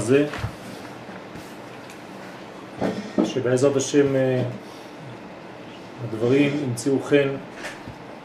הזה, 0.00 0.26
שבעזרת 3.24 3.76
השם 3.76 4.16
אה, 4.16 4.42
הדברים 6.04 6.52
ימצאו 6.64 7.02
חן 7.02 7.28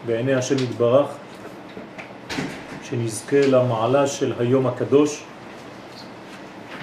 בעיני 0.06 0.34
השם 0.34 0.56
יתברך, 0.56 1.08
שנזכה 2.84 3.48
למעלה 3.48 4.08
של 4.08 4.34
היום 4.40 4.68
הקדוש, 4.68 5.24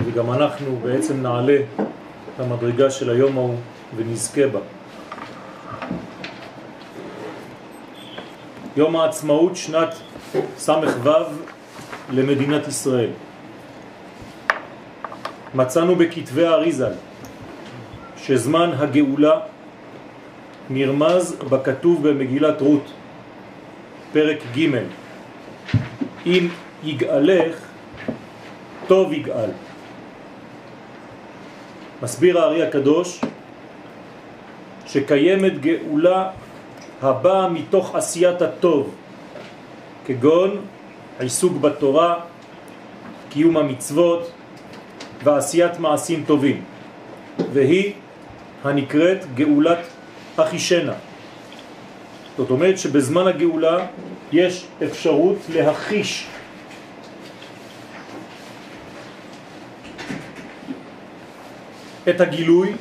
וגם 0.05 0.33
אנחנו 0.33 0.77
בעצם 0.83 1.23
נעלה 1.23 1.59
למדרגה 2.41 2.91
של 2.91 3.11
היום 3.11 3.39
ההוא 3.39 3.57
ונזכה 3.97 4.47
בה. 4.47 4.61
יום 8.77 8.97
העצמאות 8.97 9.57
שנת 9.57 9.95
ס"ו 10.59 10.73
למדינת 12.11 12.69
ישראל. 12.69 13.11
מצאנו 15.55 15.97
בכתבי 15.97 16.47
האריזל 16.47 16.93
שזמן 18.17 18.71
הגאולה 18.79 19.41
נרמז 20.71 21.37
בכתוב 21.51 22.09
במגילת 22.09 22.61
רות, 22.61 22.93
פרק 24.13 24.39
ג' 24.57 24.69
אם 26.27 26.49
יגאלך, 26.85 27.57
טוב 28.87 29.13
יגאל. 29.13 29.51
מסביר 32.03 32.39
הארי 32.39 32.63
הקדוש 32.63 33.21
שקיימת 34.87 35.61
גאולה 35.61 36.31
הבאה 37.03 37.49
מתוך 37.49 37.95
עשיית 37.95 38.43
הטוב, 38.43 38.95
כגון 40.07 40.61
עיסוק 41.19 41.53
בתורה, 41.61 42.15
קיום 43.31 43.57
המצוות 43.57 44.31
ועשיית 45.25 45.79
מעשים 45.79 46.25
טובים, 46.27 46.63
והיא 47.53 47.93
הנקראת 48.65 49.35
גאולת 49.35 49.79
אחישנה. 50.37 50.93
זאת 52.37 52.51
אומרת 52.51 52.79
שבזמן 52.79 53.27
הגאולה 53.27 53.87
יש 54.33 54.67
אפשרות 54.83 55.37
להחיש 55.55 56.27
את 62.09 62.21
הגילוי 62.21 62.73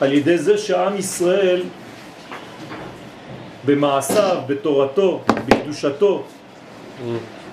על 0.00 0.12
ידי 0.12 0.38
זה 0.38 0.58
שעם 0.58 0.96
ישראל 0.96 1.62
במעשיו, 3.64 4.36
בתורתו, 4.46 5.24
בקדושתו, 5.46 6.24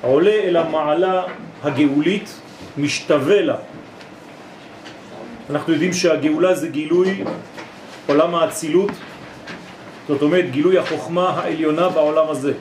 עולה 0.02 0.32
אל 0.32 0.58
המעלה 0.58 1.24
הגאולית, 1.64 2.40
משתווה 2.78 3.42
לה. 3.42 3.56
אנחנו 5.50 5.74
יודעים 5.74 5.94
שהגאולה 5.94 6.56
זה 6.56 6.68
גילוי 6.68 7.24
עולם 8.08 8.36
האצילות, 8.36 8.92
זאת 10.08 10.22
אומרת 10.22 10.52
גילוי 10.52 10.78
החוכמה 10.78 11.30
העליונה 11.30 11.90
בעולם 11.90 12.30
הזה. 12.30 12.54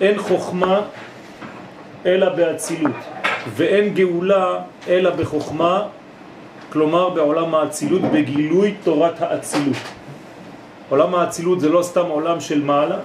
אין 0.00 0.18
חוכמה 0.18 0.80
אלא 2.06 2.28
באצילות, 2.28 2.96
ואין 3.56 3.94
גאולה 3.94 4.58
אלא 4.88 5.10
בחוכמה, 5.10 5.82
כלומר 6.72 7.08
בעולם 7.08 7.54
האצילות, 7.54 8.02
בגילוי 8.02 8.74
תורת 8.84 9.22
האצילות. 9.22 9.76
עולם 10.88 11.14
האצילות 11.14 11.60
זה 11.60 11.68
לא 11.68 11.82
סתם 11.82 12.06
עולם 12.06 12.40
של 12.40 12.64
מעלה, 12.64 12.98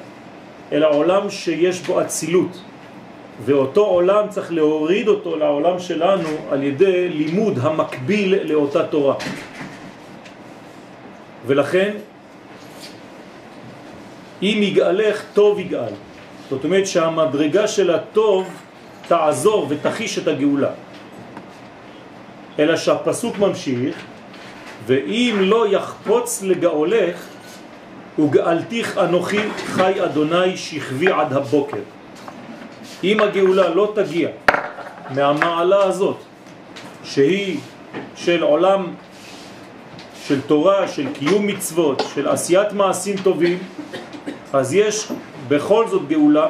אלא 0.71 0.87
עולם 0.89 1.29
שיש 1.29 1.81
בו 1.81 2.01
אצילות. 2.01 2.61
ואותו 3.43 3.85
עולם 3.85 4.29
צריך 4.29 4.51
להוריד 4.51 5.07
אותו 5.07 5.35
לעולם 5.35 5.79
שלנו 5.79 6.29
על 6.51 6.63
ידי 6.63 7.09
לימוד 7.09 7.59
המקביל 7.61 8.35
לאותה 8.43 8.87
תורה. 8.87 9.15
ולכן, 11.47 11.93
אם 14.41 14.59
יגאלך, 14.61 15.23
טוב 15.33 15.59
יגאל. 15.59 15.93
זאת 16.49 16.63
אומרת 16.63 16.87
שהמדרגה 16.87 17.67
של 17.67 17.91
הטוב 17.91 18.47
תעזור 19.07 19.67
ותחיש 19.69 20.19
את 20.19 20.27
הגאולה. 20.27 20.71
אלא 22.59 22.77
שהפסוק 22.77 23.37
ממשיך, 23.37 23.95
ואם 24.85 25.35
לא 25.39 25.67
יחפוץ 25.67 26.43
לגאולך, 26.43 27.27
וגאלתיך 28.19 28.97
אנוכי 28.97 29.39
חי 29.65 30.03
אדוני 30.03 30.57
שכבי 30.57 31.11
עד 31.11 31.33
הבוקר. 31.33 31.94
אם 33.03 33.19
הגאולה 33.19 33.69
לא 33.69 33.91
תגיע 33.95 34.29
מהמעלה 35.09 35.83
הזאת, 35.83 36.17
שהיא 37.03 37.59
של 38.15 38.43
עולם 38.43 38.93
של 40.27 40.41
תורה, 40.41 40.87
של 40.87 41.07
קיום 41.13 41.47
מצוות, 41.47 42.03
של 42.15 42.27
עשיית 42.27 42.73
מעשים 42.73 43.15
טובים, 43.23 43.57
אז 44.53 44.73
יש 44.73 45.07
בכל 45.47 45.87
זאת 45.87 46.07
גאולה. 46.07 46.47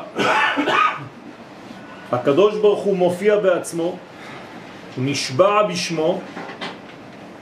הקדוש 2.11 2.55
ברוך 2.57 2.83
הוא 2.83 2.97
מופיע 2.97 3.37
בעצמו, 3.37 3.97
נשבע 4.97 5.63
בשמו, 5.63 6.21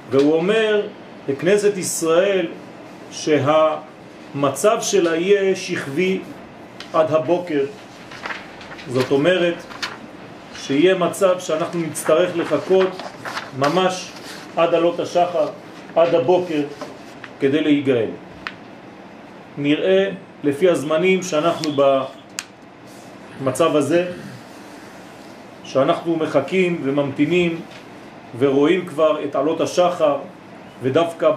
והוא 0.09 0.33
אומר 0.33 0.81
לכנסת 1.27 1.77
ישראל 1.77 2.47
שהמצב 3.11 4.77
שלה 4.81 5.15
יהיה 5.15 5.55
שכבי 5.55 6.19
עד 6.93 7.11
הבוקר. 7.11 7.65
זאת 8.87 9.11
אומרת 9.11 9.55
שיהיה 10.55 10.95
מצב 10.95 11.39
שאנחנו 11.39 11.79
נצטרך 11.79 12.37
לחכות 12.37 12.89
ממש 13.59 14.11
עד 14.55 14.73
עלות 14.73 14.99
השחר, 14.99 15.47
עד 15.95 16.15
הבוקר, 16.15 16.61
כדי 17.39 17.61
להיגאל. 17.61 18.09
נראה 19.57 20.09
לפי 20.43 20.69
הזמנים 20.69 21.23
שאנחנו 21.23 21.71
במצב 23.41 23.75
הזה, 23.75 24.11
שאנחנו 25.63 26.15
מחכים 26.15 26.81
וממתינים 26.83 27.61
ורואים 28.39 28.85
כבר 28.85 29.23
את 29.23 29.35
עלות 29.35 29.61
השחר, 29.61 30.17
ודווקא 30.81 31.31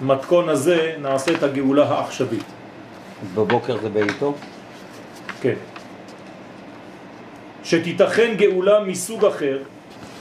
במתכון 0.00 0.48
הזה 0.48 0.94
נעשה 1.00 1.32
את 1.32 1.42
הגאולה 1.42 1.84
העכשווית. 1.88 2.44
בבוקר 3.34 3.78
זה 3.82 3.88
בעיתו? 3.88 4.34
כן. 5.40 5.71
שתיתכן 7.64 8.34
גאולה 8.36 8.84
מסוג 8.84 9.24
אחר, 9.24 9.58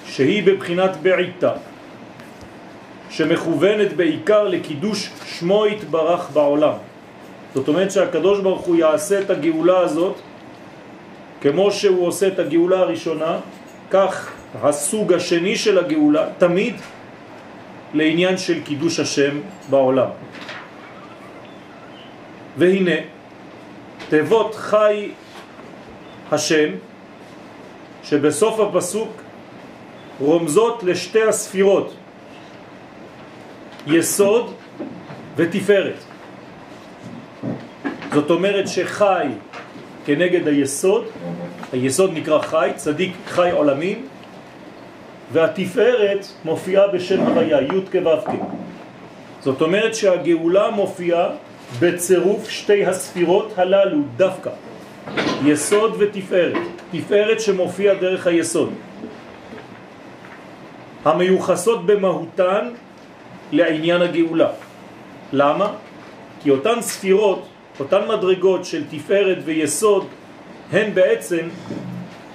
שהיא 0.05 0.43
בבחינת 0.43 0.97
בעיתה, 1.01 1.53
שמכוונת 3.09 3.93
בעיקר 3.93 4.47
לקידוש 4.47 5.09
שמו 5.25 5.67
יתברך 5.67 6.29
בעולם. 6.33 6.73
זאת 7.53 7.67
אומרת 7.67 7.91
שהקדוש 7.91 8.39
ברוך 8.39 8.61
הוא 8.61 8.75
יעשה 8.75 9.21
את 9.21 9.29
הגאולה 9.29 9.79
הזאת 9.79 10.15
כמו 11.41 11.71
שהוא 11.71 12.07
עושה 12.07 12.27
את 12.27 12.39
הגאולה 12.39 12.79
הראשונה, 12.79 13.39
כך 13.89 14.31
הסוג 14.61 15.13
השני 15.13 15.55
של 15.55 15.77
הגאולה 15.77 16.27
תמיד 16.37 16.75
לעניין 17.93 18.37
של 18.37 18.63
קידוש 18.63 18.99
השם 18.99 19.39
בעולם. 19.69 20.09
והנה, 22.57 22.95
תיבות 24.09 24.55
חי 24.55 25.11
השם 26.31 26.69
שבסוף 28.03 28.59
הפסוק 28.59 29.21
רומזות 30.19 30.83
לשתי 30.83 31.23
הספירות, 31.23 31.93
יסוד 33.87 34.53
ותפארת. 35.35 36.03
זאת 38.13 38.29
אומרת 38.29 38.67
שחי 38.67 39.27
כנגד 40.05 40.47
היסוד, 40.47 41.05
היסוד 41.73 42.11
נקרא 42.13 42.39
חי, 42.41 42.71
צדיק 42.75 43.13
חי 43.27 43.51
עולמים, 43.51 44.07
והתפארת 45.31 46.25
מופיעה 46.45 46.87
בשם 46.87 47.19
הוויה, 47.19 47.61
י' 47.61 47.91
כו' 47.91 48.31
זאת 49.41 49.61
אומרת 49.61 49.95
שהגאולה 49.95 50.71
מופיעה 50.71 51.29
בצירוף 51.79 52.49
שתי 52.49 52.85
הספירות 52.85 53.53
הללו 53.57 53.97
דווקא, 54.17 54.49
יסוד 55.45 55.95
ותפארת, 55.99 56.80
תפארת 56.91 57.41
שמופיע 57.41 57.93
דרך 57.93 58.27
היסוד, 58.27 58.73
המיוחסות 61.05 61.85
במהותן 61.85 62.69
לעניין 63.51 64.01
הגאולה. 64.01 64.49
למה? 65.33 65.67
כי 66.43 66.49
אותן 66.49 66.81
ספירות 66.81 67.47
אותן 67.79 68.07
מדרגות 68.07 68.65
של 68.65 68.83
תפארת 68.89 69.37
ויסוד 69.45 70.05
הן 70.71 70.93
בעצם 70.93 71.47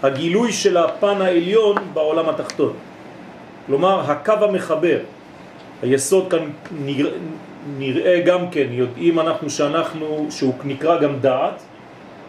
הגילוי 0.03 0.53
של 0.53 0.77
הפן 0.77 1.23
העליון 1.23 1.77
בעולם 1.93 2.29
התחתון. 2.29 2.73
כלומר, 3.67 4.11
הקו 4.11 4.33
המחבר, 4.33 4.99
היסוד 5.83 6.31
כאן 6.31 6.51
נראה, 6.85 7.11
נראה 7.79 8.21
גם 8.21 8.51
כן, 8.51 8.67
יודעים 8.71 9.21
אנחנו 9.21 9.51
שאנחנו, 9.51 10.27
שהוא 10.31 10.55
נקרא 10.65 11.01
גם 11.01 11.19
דעת, 11.21 11.63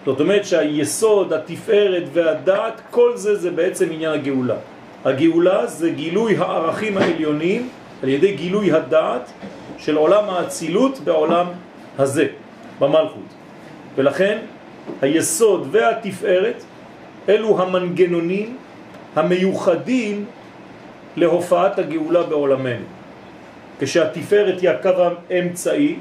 זאת 0.07 0.19
אומרת 0.19 0.45
שהיסוד, 0.45 1.33
התפארת 1.33 2.04
והדעת, 2.13 2.81
כל 2.92 3.18
זה 3.18 3.36
זה 3.36 3.51
בעצם 3.51 3.88
עניין 3.92 4.13
הגאולה. 4.13 4.56
הגאולה 5.06 5.68
זה 5.68 5.89
גילוי 5.89 6.38
הערכים 6.38 6.98
העליונים 6.98 7.69
על 8.04 8.09
ידי 8.09 8.31
גילוי 8.36 8.71
הדעת 8.71 9.31
של 9.77 9.95
עולם 9.95 10.24
האצילות 10.30 11.00
בעולם 11.00 11.45
הזה, 12.00 12.27
במלכות. 12.80 13.30
ולכן 13.95 14.38
היסוד 15.01 15.68
והתפארת 15.71 16.63
אלו 17.30 17.62
המנגנונים 17.62 18.57
המיוחדים 19.15 20.25
להופעת 21.18 21.80
הגאולה 21.80 22.24
בעולמנו. 22.24 22.86
כשהתפארת 23.80 24.62
היא 24.62 24.69
הקו 24.69 24.89
האמצעי, 25.30 25.95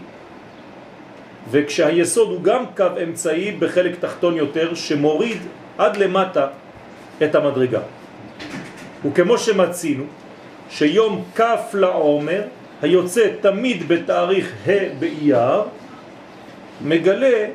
וכשהיסוד 1.51 2.29
הוא 2.29 2.43
גם 2.43 2.65
קו 2.77 2.87
אמצעי 3.03 3.53
בחלק 3.53 4.01
תחתון 4.01 4.37
יותר, 4.37 4.75
שמוריד 4.75 5.39
עד 5.79 5.97
למטה 5.97 6.47
את 7.23 7.35
המדרגה. 7.35 7.81
וכמו 9.05 9.39
שמצינו, 9.39 10.05
שיום 10.71 11.25
כף 11.35 11.75
לעומר, 11.75 12.43
היוצא 12.83 13.29
תמיד 13.41 13.89
בתאריך 13.89 14.53
ה' 14.67 14.95
באייר, 14.99 15.63
מגלה 16.85 17.47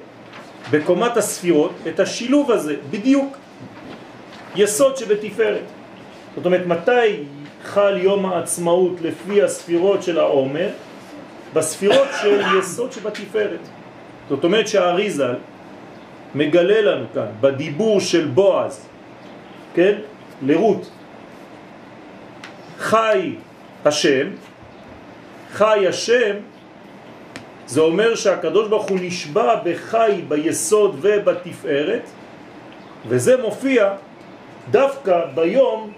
בקומת 0.72 1.18
הספירות 1.18 1.72
את 1.88 2.00
השילוב 2.00 2.52
הזה, 2.52 2.76
בדיוק 2.90 3.38
יסוד 4.56 4.98
שבתפארת. 4.98 5.66
זאת 6.36 6.46
אומרת, 6.46 6.66
מתי 6.66 7.24
חל 7.64 7.98
יום 7.98 8.26
העצמאות 8.26 9.02
לפי 9.02 9.42
הספירות 9.42 10.04
של 10.04 10.20
העומר? 10.20 10.70
בספירות 11.54 12.08
של 12.22 12.42
יסוד 12.60 12.92
שבתפארת. 12.92 13.60
זאת 14.32 14.44
אומרת 14.44 14.68
שהאריזל 14.68 15.36
מגלה 16.36 16.82
לנו 16.82 17.06
כאן, 17.14 17.28
בדיבור 17.42 18.00
של 18.00 18.28
בועז, 18.28 18.88
כן, 19.76 19.96
לרות, 20.42 20.90
חי 22.80 23.36
השם, 23.86 24.28
חי 25.52 25.88
השם, 25.88 26.36
זה 27.68 27.82
אומר 27.82 28.16
שהקדוש 28.16 28.68
ברוך 28.68 28.90
הוא 28.90 29.00
נשבע 29.02 29.56
בחי, 29.64 30.22
ביסוד 30.28 30.96
ובתפארת, 31.02 32.06
וזה 33.08 33.42
מופיע 33.42 33.94
דווקא 34.72 35.26
ביום 35.36 35.92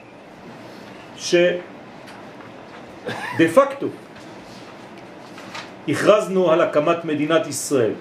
שדה 1.18 1.62
פקטו 3.53 3.88
הכרזנו 5.88 6.51
על 6.51 6.62
הקמת 6.62 7.06
מדינת 7.06 7.47
ישראל. 7.47 7.94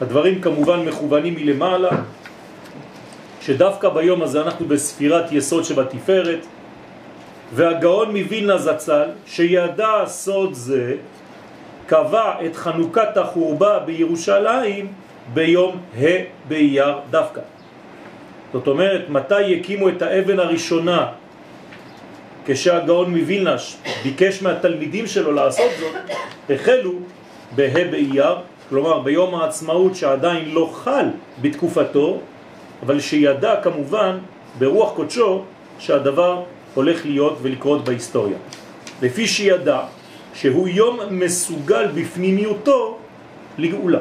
הדברים 0.00 0.40
כמובן 0.40 0.80
מכוונים 0.80 1.34
מלמעלה, 1.34 1.90
שדווקא 3.40 3.88
ביום 3.88 4.22
הזה 4.22 4.42
אנחנו 4.42 4.66
בספירת 4.66 5.32
יסוד 5.32 5.64
שבתפארת, 5.64 6.46
והגאון 7.54 8.16
מווילנה 8.16 8.58
זצ"ל, 8.58 9.08
שידע 9.26 9.92
סוד 10.06 10.54
זה, 10.54 10.94
קבע 11.86 12.34
את 12.46 12.56
חנוכת 12.56 13.16
החורבה 13.16 13.78
בירושלים 13.78 14.92
ביום 15.34 15.76
ה' 15.98 16.06
באייר 16.48 16.94
דווקא. 17.10 17.40
זאת 18.52 18.66
אומרת, 18.66 19.08
מתי 19.08 19.60
הקימו 19.60 19.88
את 19.88 20.02
האבן 20.02 20.38
הראשונה 20.38 21.06
כשהגאון 22.46 23.10
מווילנש 23.10 23.76
ביקש 24.02 24.42
מהתלמידים 24.42 25.06
שלו 25.06 25.32
לעשות 25.32 25.70
זאת, 25.80 25.94
החלו 26.50 26.92
בה' 27.56 27.84
באייר, 27.90 28.36
כלומר 28.68 28.98
ביום 28.98 29.34
העצמאות 29.34 29.96
שעדיין 29.96 30.50
לא 30.50 30.70
חל 30.74 31.06
בתקופתו, 31.40 32.18
אבל 32.82 33.00
שידע 33.00 33.54
כמובן 33.62 34.18
ברוח 34.58 34.92
קודשו 34.96 35.42
שהדבר 35.78 36.42
הולך 36.74 37.06
להיות 37.06 37.38
ולקרות 37.42 37.84
בהיסטוריה. 37.84 38.38
לפי 39.02 39.26
שידע 39.26 39.80
שהוא 40.34 40.68
יום 40.68 40.98
מסוגל 41.10 41.86
בפנימיותו 41.94 42.98
לגאולה. 43.58 43.98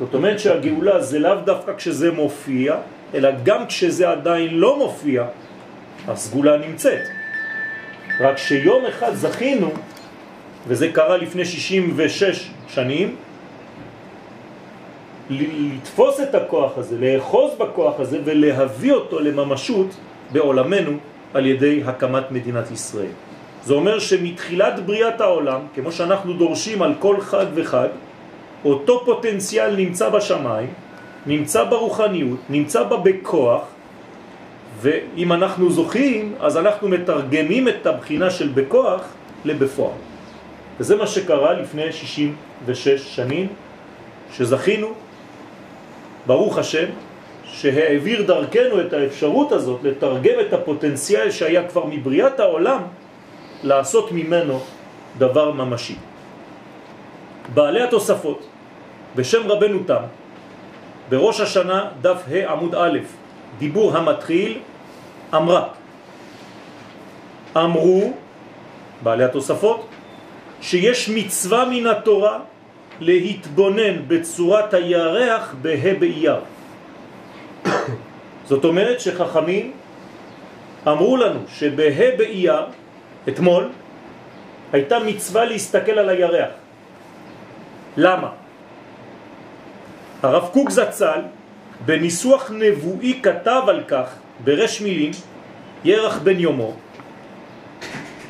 זאת 0.00 0.14
אומרת 0.14 0.38
שהגאולה 0.38 1.02
זה 1.02 1.18
לאו 1.18 1.34
דווקא 1.44 1.72
כשזה 1.76 2.10
מופיע, 2.10 2.76
אלא 3.14 3.30
גם 3.44 3.66
כשזה 3.66 4.10
עדיין 4.10 4.54
לא 4.54 4.78
מופיע, 4.78 5.24
הסגולה 6.08 6.56
נמצאת. 6.56 7.02
רק 8.20 8.38
שיום 8.38 8.86
אחד 8.86 9.14
זכינו, 9.14 9.70
וזה 10.68 10.88
קרה 10.92 11.16
לפני 11.16 11.44
66 11.44 12.50
שנים, 12.68 13.16
לתפוס 15.30 16.20
את 16.20 16.34
הכוח 16.34 16.78
הזה, 16.78 16.96
לאחוז 16.98 17.50
בכוח 17.58 18.00
הזה 18.00 18.18
ולהביא 18.24 18.92
אותו 18.92 19.20
לממשות 19.20 19.86
בעולמנו 20.32 20.92
על 21.34 21.46
ידי 21.46 21.82
הקמת 21.86 22.30
מדינת 22.30 22.70
ישראל. 22.70 23.14
זה 23.64 23.74
אומר 23.74 23.98
שמתחילת 23.98 24.86
בריאת 24.86 25.20
העולם, 25.20 25.60
כמו 25.74 25.92
שאנחנו 25.92 26.32
דורשים 26.32 26.82
על 26.82 26.94
כל 26.98 27.20
חג 27.20 27.46
וחג, 27.54 27.88
אותו 28.64 29.02
פוטנציאל 29.04 29.76
נמצא 29.76 30.08
בשמיים, 30.08 30.68
נמצא 31.26 31.64
ברוחניות, 31.64 32.38
נמצא 32.50 32.82
בה 32.82 32.96
בכוח, 32.96 33.62
ואם 34.80 35.32
אנחנו 35.32 35.70
זוכים, 35.70 36.34
אז 36.40 36.56
אנחנו 36.56 36.88
מתרגמים 36.88 37.68
את 37.68 37.86
הבחינה 37.86 38.30
של 38.30 38.48
בכוח 38.48 39.02
לבפועל. 39.44 39.98
וזה 40.80 40.96
מה 40.96 41.06
שקרה 41.06 41.52
לפני 41.52 41.92
66 41.92 43.16
שנים, 43.16 43.46
שזכינו, 44.32 44.92
ברוך 46.26 46.58
השם, 46.58 46.86
שהעביר 47.44 48.22
דרכנו 48.22 48.80
את 48.80 48.92
האפשרות 48.92 49.52
הזאת 49.52 49.80
לתרגם 49.82 50.40
את 50.40 50.52
הפוטנציאל 50.52 51.30
שהיה 51.30 51.68
כבר 51.68 51.84
מבריאת 51.86 52.40
העולם, 52.40 52.82
לעשות 53.62 54.12
ממנו 54.12 54.60
דבר 55.18 55.52
ממשי. 55.52 55.96
בעלי 57.54 57.82
התוספות, 57.82 58.46
בשם 59.16 59.50
רבנו 59.50 59.78
תם, 59.86 60.02
בראש 61.08 61.40
השנה 61.40 61.88
דף 62.00 62.22
ה' 62.30 62.52
עמוד 62.52 62.74
א', 62.74 62.98
דיבור 63.58 63.96
המתחיל, 63.96 64.58
אמרה. 65.34 65.68
אמרו, 67.56 68.12
בעלי 69.02 69.24
התוספות, 69.24 69.86
שיש 70.60 71.08
מצווה 71.08 71.64
מן 71.64 71.86
התורה 71.86 72.38
להתבונן 73.00 74.08
בצורת 74.08 74.74
הירח 74.74 75.54
בה' 75.62 75.94
באייר. 75.98 76.40
זאת 78.48 78.64
אומרת 78.64 79.00
שחכמים 79.00 79.72
אמרו 80.88 81.16
לנו 81.16 81.40
שבה' 81.48 82.16
באייר, 82.18 82.62
אתמול, 83.28 83.68
הייתה 84.72 84.98
מצווה 84.98 85.44
להסתכל 85.44 85.98
על 85.98 86.08
הירח. 86.08 86.50
למה? 87.96 88.28
הרב 90.22 90.48
קוק 90.52 90.70
זצ"ל 90.70 91.20
בניסוח 91.84 92.50
נבואי 92.50 93.20
כתב 93.22 93.62
על 93.68 93.82
כך 93.88 94.14
ברש 94.44 94.80
מילים, 94.80 95.10
ירח 95.84 96.18
בן 96.18 96.40
יומו, 96.40 96.74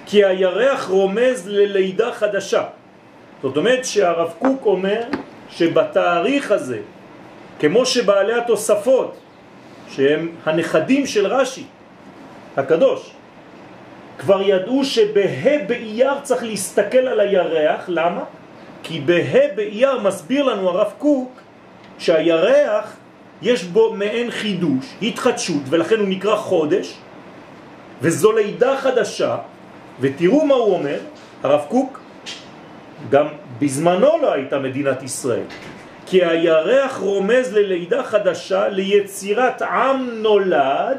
כי 0.07 0.25
הירח 0.25 0.89
רומז 0.89 1.49
ללידה 1.49 2.13
חדשה. 2.13 2.65
זאת 3.43 3.57
אומרת 3.57 3.85
שהרב 3.85 4.33
קוק 4.39 4.67
אומר 4.67 5.03
שבתאריך 5.51 6.51
הזה, 6.51 6.79
כמו 7.59 7.87
שבעלי 7.87 8.35
התוספות, 8.35 9.17
שהם 9.89 10.31
הנכדים 10.45 11.07
של 11.07 11.27
רש"י, 11.27 11.65
הקדוש, 12.57 13.11
כבר 14.19 14.43
ידעו 14.43 14.85
שבה 14.85 15.59
באייר 15.67 16.21
צריך 16.23 16.43
להסתכל 16.43 16.99
על 16.99 17.21
הירח, 17.21 17.85
למה? 17.89 18.25
כי 18.83 19.01
בה 19.01 19.49
באייר 19.57 20.01
מסביר 20.01 20.45
לנו 20.45 20.69
הרב 20.69 20.93
קוק 20.99 21.41
שהירח 21.99 22.97
יש 23.43 23.65
בו 23.65 23.95
מעין 23.95 24.31
חידוש, 24.31 24.95
התחדשות, 25.03 25.63
ולכן 25.69 25.99
הוא 25.99 26.09
נקרא 26.09 26.37
חודש, 26.37 26.95
וזו 28.03 28.33
לידה 28.33 28.77
חדשה, 28.77 29.37
ותראו 30.01 30.47
מה 30.47 30.55
הוא 30.55 30.75
אומר, 30.75 30.99
הרב 31.43 31.61
קוק, 31.69 32.02
גם 33.11 33.27
בזמנו 33.59 34.19
לא 34.23 34.33
הייתה 34.33 34.59
מדינת 34.59 35.03
ישראל, 35.03 35.47
כי 36.07 36.25
הירח 36.25 36.97
רומז 36.97 37.53
ללידה 37.53 38.03
חדשה, 38.03 38.69
ליצירת 38.69 39.63
עם 39.63 40.09
נולד 40.23 40.99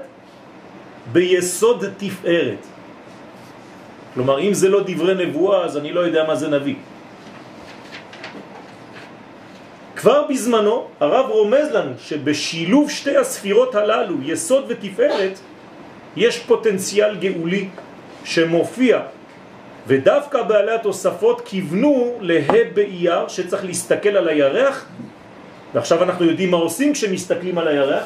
ביסוד 1.11 1.85
תפארת. 1.97 2.65
כלומר, 4.13 4.39
אם 4.39 4.53
זה 4.53 4.69
לא 4.69 4.81
דברי 4.85 5.25
נבואה, 5.25 5.65
אז 5.65 5.77
אני 5.77 5.93
לא 5.93 5.99
יודע 5.99 6.23
מה 6.27 6.35
זה 6.35 6.47
נביא. 6.49 6.75
כבר 9.95 10.27
בזמנו 10.29 10.87
הרב 10.99 11.25
רומז 11.29 11.71
לנו 11.71 11.91
שבשילוב 11.99 12.89
שתי 12.89 13.17
הספירות 13.17 13.75
הללו, 13.75 14.15
יסוד 14.23 14.65
ותפארת, 14.67 15.39
יש 16.15 16.39
פוטנציאל 16.39 17.15
גאולי 17.15 17.69
שמופיע 18.23 18.99
ודווקא 19.87 20.41
בעלי 20.41 20.71
התוספות 20.71 21.41
כיוונו 21.45 22.17
לה 22.21 22.39
באייר 22.73 23.27
שצריך 23.27 23.65
להסתכל 23.65 24.09
על 24.09 24.27
הירח 24.27 24.85
ועכשיו 25.73 26.03
אנחנו 26.03 26.25
יודעים 26.25 26.51
מה 26.51 26.57
עושים 26.57 26.93
כשמסתכלים 26.93 27.57
על 27.57 27.67
הירח, 27.67 28.03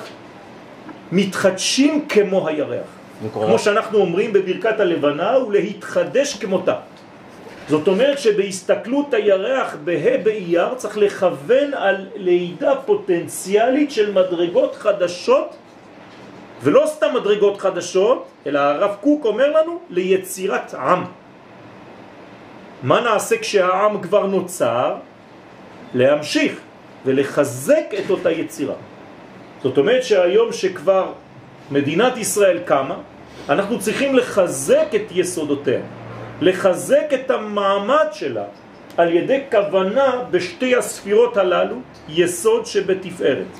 מתחדשים 1.11 2.05
כמו 2.09 2.47
הירח. 2.47 2.87
כמו 3.33 3.59
שאנחנו 3.59 3.99
אומרים 3.99 4.33
בברכת 4.33 4.79
הלבנה, 4.79 5.37
ולהתחדש 5.47 6.33
כמותה. 6.33 6.75
זאת 7.69 7.87
אומרת 7.87 8.19
שבהסתכלות 8.19 9.13
הירח 9.13 9.75
בה' 9.83 10.17
באייר 10.23 10.73
צריך 10.75 10.97
לכוון 10.97 11.73
על 11.73 12.07
לידה 12.15 12.75
פוטנציאלית 12.85 13.91
של 13.91 14.11
מדרגות 14.11 14.75
חדשות 14.75 15.55
ולא 16.63 16.83
סתם 16.87 17.07
מדרגות 17.15 17.61
חדשות, 17.61 18.25
אלא 18.47 18.59
הרב 18.59 18.95
קוק 19.01 19.25
אומר 19.25 19.51
לנו 19.51 19.79
ליצירת 19.89 20.73
עם. 20.73 21.03
מה 22.83 23.01
נעשה 23.01 23.37
כשהעם 23.37 24.01
כבר 24.01 24.25
נוצר? 24.25 24.95
להמשיך 25.93 26.59
ולחזק 27.05 27.85
את 27.99 28.09
אותה 28.09 28.31
יצירה. 28.31 28.75
זאת 29.63 29.77
אומרת 29.77 30.03
שהיום 30.03 30.53
שכבר 30.53 31.11
מדינת 31.71 32.17
ישראל 32.17 32.59
קמה, 32.65 32.95
אנחנו 33.49 33.79
צריכים 33.79 34.15
לחזק 34.15 34.87
את 34.95 35.11
יסודותיה, 35.11 35.79
לחזק 36.41 37.05
את 37.13 37.31
המעמד 37.31 38.07
שלה 38.11 38.43
על 38.97 39.13
ידי 39.13 39.39
כוונה 39.51 40.11
בשתי 40.31 40.75
הספירות 40.75 41.37
הללו, 41.37 41.75
יסוד 42.09 42.65
שבתפארת. 42.65 43.51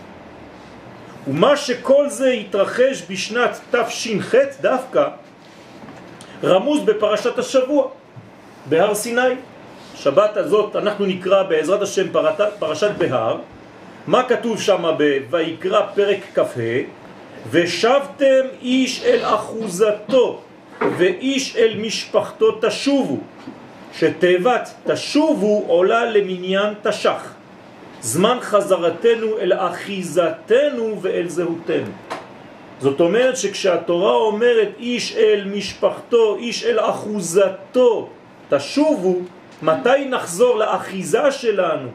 ומה 1.28 1.58
שכל 1.58 2.10
זה 2.10 2.30
התרחש 2.30 3.04
בשנת 3.10 3.60
תש"ח 3.72 4.36
דווקא 4.62 5.08
רמוז 6.44 6.84
בפרשת 6.84 7.40
השבוע, 7.40 7.88
בהר 8.70 8.96
סיני. 8.96 9.22
שבת 9.96 10.38
הזאת 10.38 10.76
אנחנו 10.76 11.06
נקרא 11.06 11.44
בעזרת 11.44 11.82
השם 11.82 12.08
פרשת 12.60 12.92
בהר. 12.98 13.38
מה 14.08 14.24
כתוב 14.24 14.62
שם 14.62 14.84
בויקרא 15.30 15.82
פרק 15.96 16.20
כ"ה? 16.36 16.62
ושבתם 17.52 18.46
איש 18.62 19.04
אל 19.04 19.20
אחוזתו 19.24 20.42
ואיש 20.98 21.56
אל 21.56 21.78
משפחתו 21.78 22.60
תשובו, 22.62 23.18
שתיבת 23.94 24.74
תשובו 24.88 25.66
עולה 25.68 26.06
למניין 26.06 26.74
תשך. 26.82 27.34
זמן 28.02 28.38
חזרתנו 28.42 29.38
אל 29.40 29.54
אחיזתנו 29.54 30.98
ואל 31.02 31.30
זהותנו. 31.30 31.92
זאת 32.80 33.00
אומרת 33.00 33.38
שכשהתורה 33.38 34.14
אומרת 34.14 34.70
איש 34.80 35.16
אל 35.18 35.44
משפחתו, 35.56 36.36
איש 36.40 36.66
אל 36.66 36.80
אחוזתו, 36.80 38.10
תשובו, 38.50 39.20
מתי 39.62 40.06
נחזור 40.10 40.58
לאחיזה 40.58 41.32
שלנו 41.32 41.90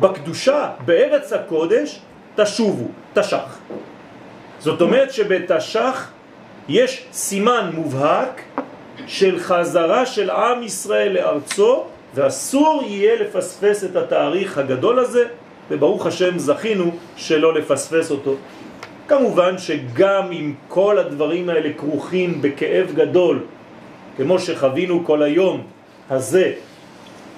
בקדושה, 0.00 0.70
בארץ 0.84 1.32
הקודש, 1.32 2.00
תשובו, 2.36 2.88
תשך. 3.14 3.58
זאת 4.58 4.80
אומרת 4.80 5.12
שבתשך 5.12 6.10
יש 6.68 7.04
סימן 7.12 7.70
מובהק 7.74 8.42
של 9.06 9.38
חזרה 9.38 10.06
של 10.06 10.30
עם 10.30 10.62
ישראל 10.62 11.12
לארצו, 11.12 11.84
ואסור 12.14 12.82
יהיה 12.86 13.22
לפספס 13.22 13.84
את 13.84 13.96
התאריך 13.96 14.58
הגדול 14.58 14.98
הזה, 14.98 15.24
וברוך 15.70 16.06
השם 16.06 16.38
זכינו 16.38 16.90
שלא 17.16 17.54
לפספס 17.54 18.10
אותו. 18.10 18.34
כמובן 19.08 19.58
שגם 19.58 20.32
אם 20.32 20.54
כל 20.68 20.98
הדברים 20.98 21.48
האלה 21.48 21.72
כרוכים 21.78 22.42
בכאב 22.42 22.92
גדול, 22.94 23.40
כמו 24.16 24.38
שחווינו 24.38 25.04
כל 25.04 25.22
היום 25.22 25.62
הזה, 26.10 26.52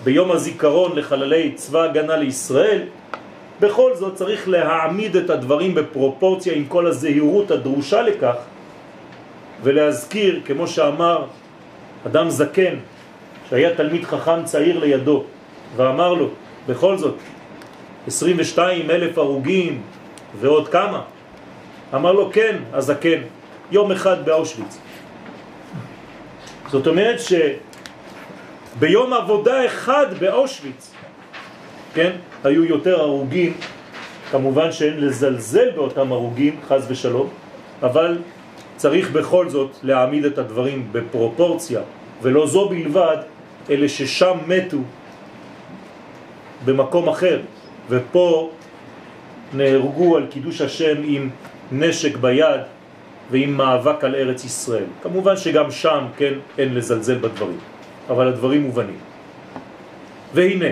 ביום 0.04 0.32
הזיכרון 0.32 0.98
לחללי 0.98 1.52
צבא 1.54 1.82
הגנה 1.82 2.16
לישראל, 2.16 2.82
בכל 3.60 3.94
זאת 3.94 4.14
צריך 4.14 4.48
להעמיד 4.48 5.16
את 5.16 5.30
הדברים 5.30 5.74
בפרופורציה 5.74 6.54
עם 6.54 6.64
כל 6.64 6.86
הזהירות 6.86 7.50
הדרושה 7.50 8.02
לכך, 8.02 8.36
ולהזכיר, 9.62 10.40
כמו 10.44 10.66
שאמר 10.66 11.24
אדם 12.06 12.30
זקן, 12.30 12.74
שהיה 13.50 13.74
תלמיד 13.74 14.04
חכם 14.04 14.44
צעיר 14.44 14.78
לידו, 14.78 15.24
ואמר 15.76 16.14
לו, 16.14 16.28
בכל 16.68 16.98
זאת, 16.98 17.14
22 18.06 18.90
אלף 18.90 19.18
הרוגים 19.18 19.82
ועוד 20.40 20.68
כמה? 20.68 21.02
אמר 21.94 22.12
לו 22.12 22.30
כן, 22.32 22.56
הזקן, 22.72 23.20
יום 23.70 23.92
אחד 23.92 24.24
באושוויץ. 24.24 24.78
זאת 26.70 26.86
אומרת 26.86 27.20
שביום 28.76 29.12
עבודה 29.12 29.66
אחד 29.66 30.06
באושוויץ, 30.18 30.90
כן, 31.94 32.12
היו 32.44 32.64
יותר 32.64 33.00
הרוגים, 33.00 33.54
כמובן 34.30 34.72
שאין 34.72 35.00
לזלזל 35.00 35.70
באותם 35.70 36.12
הרוגים, 36.12 36.56
חז 36.68 36.86
ושלום, 36.88 37.28
אבל 37.82 38.18
צריך 38.76 39.10
בכל 39.10 39.48
זאת 39.48 39.70
להעמיד 39.82 40.24
את 40.24 40.38
הדברים 40.38 40.88
בפרופורציה, 40.92 41.80
ולא 42.22 42.46
זו 42.46 42.68
בלבד, 42.68 43.16
אלה 43.70 43.88
ששם 43.88 44.36
מתו 44.46 44.78
במקום 46.64 47.08
אחר, 47.08 47.40
ופה 47.88 48.50
נהרגו 49.54 50.16
על 50.16 50.26
קידוש 50.26 50.60
השם 50.60 50.96
עם 51.04 51.30
נשק 51.72 52.16
ביד 52.16 52.60
ועם 53.30 53.56
מאבק 53.56 54.04
על 54.04 54.14
ארץ 54.14 54.44
ישראל. 54.44 54.84
כמובן 55.02 55.36
שגם 55.36 55.70
שם, 55.70 56.04
כן, 56.16 56.34
אין 56.58 56.74
לזלזל 56.74 57.18
בדברים, 57.18 57.58
אבל 58.10 58.28
הדברים 58.28 58.62
מובנים. 58.62 58.98
והנה, 60.34 60.70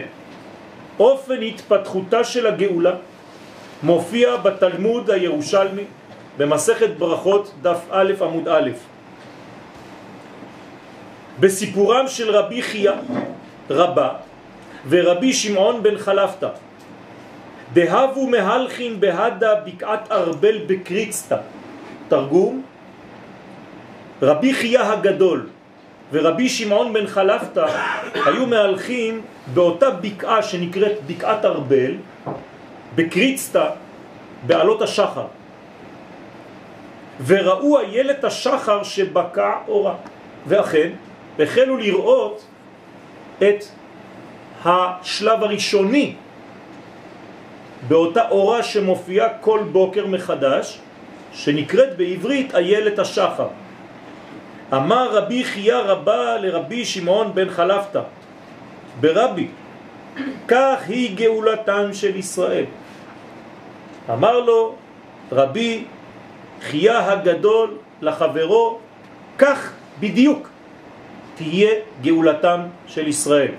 אופן 0.99 1.43
התפתחותה 1.43 2.25
של 2.25 2.47
הגאולה 2.47 2.95
מופיע 3.83 4.37
בתלמוד 4.37 5.11
הירושלמי 5.11 5.85
במסכת 6.39 6.91
ברכות 6.99 7.53
דף 7.63 7.81
א' 7.91 8.13
עמוד 8.21 8.49
א'. 8.49 8.71
בסיפורם 11.41 12.09
של 12.09 12.31
רבי 12.31 12.63
חייא 12.63 12.93
רבה 13.71 14.09
ורבי 14.89 15.33
שמעון 15.33 15.83
בן 15.83 15.99
חלפתא 15.99 16.49
דהבו 17.73 18.27
מהלכים 18.27 19.01
בהדה 19.01 19.55
בקעת 19.67 20.13
ארבל 20.13 20.59
בקריצתא. 20.67 21.37
תרגום 22.09 22.63
רבי 24.23 24.55
חייא 24.55 24.81
הגדול 24.81 25.49
ורבי 26.13 26.49
שמעון 26.49 26.93
בן 26.93 27.07
חלפתא 27.07 27.67
היו 28.15 28.47
מהלכים 28.47 29.21
באותה 29.55 29.91
בקעה 29.91 30.43
שנקראת 30.43 30.93
בקעת 31.07 31.45
ארבל 31.45 31.95
בקריצתא 32.95 33.71
בעלות 34.47 34.83
השחר 34.83 35.27
וראו 37.27 37.79
הילד 37.79 38.25
השחר 38.25 38.83
שבקע 38.83 39.53
אורה 39.69 39.95
ואכן 40.47 40.91
החלו 41.39 41.77
לראות 41.77 42.45
את 43.39 43.65
השלב 44.65 45.43
הראשוני 45.43 46.15
באותה 47.89 48.29
אורה 48.29 48.63
שמופיעה 48.63 49.29
כל 49.41 49.61
בוקר 49.73 50.07
מחדש, 50.07 50.79
שנקראת 51.33 51.97
בעברית 51.97 52.55
איילת 52.55 52.99
השחר. 52.99 53.49
אמר 54.73 55.17
רבי 55.17 55.45
חייא 55.45 55.77
רבה 55.77 56.39
לרבי 56.39 56.85
שמעון 56.85 57.35
בן 57.35 57.51
חלפתא, 57.51 58.01
ברבי, 59.01 59.49
כך 60.49 60.79
היא 60.89 61.17
גאולתם 61.17 61.93
של 61.93 62.17
ישראל. 62.17 62.65
אמר 64.11 64.41
לו 64.41 64.75
רבי 65.33 65.85
חייא 66.63 66.99
הגדול 66.99 67.79
לחברו, 68.03 68.79
כך 69.39 69.73
בדיוק 70.01 70.49
תהיה 71.35 71.71
גאולתם 72.03 72.61
של 72.87 73.09
ישראל. 73.09 73.53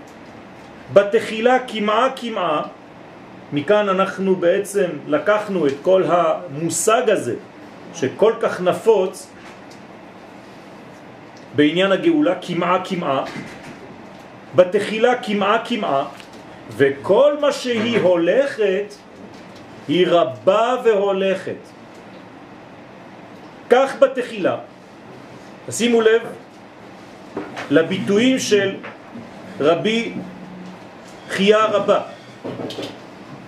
בתחילה 0.93 1.57
כמעה 1.67 2.09
כמעה 2.15 2.61
מכאן 3.53 3.89
אנחנו 3.89 4.35
בעצם 4.35 4.89
לקחנו 5.07 5.67
את 5.67 5.73
כל 5.81 6.03
המושג 6.07 7.09
הזה 7.09 7.35
שכל 7.93 8.33
כך 8.41 8.61
נפוץ 8.61 9.27
בעניין 11.55 11.91
הגאולה, 11.91 12.35
כמעה 12.41 12.85
כמעה, 12.85 13.23
בתחילה 14.55 15.15
כמעה 15.23 15.65
כמעה, 15.65 16.05
וכל 16.77 17.33
מה 17.41 17.51
שהיא 17.51 17.99
הולכת 17.99 18.93
היא 19.87 20.07
רבה 20.07 20.75
והולכת. 20.83 21.61
כך 23.69 23.95
בתחילה, 23.99 24.57
שימו 25.69 26.01
לב 26.01 26.21
לביטויים 27.71 28.39
של 28.39 28.75
רבי 29.59 30.13
חייה 31.29 31.65
רבה. 31.65 32.01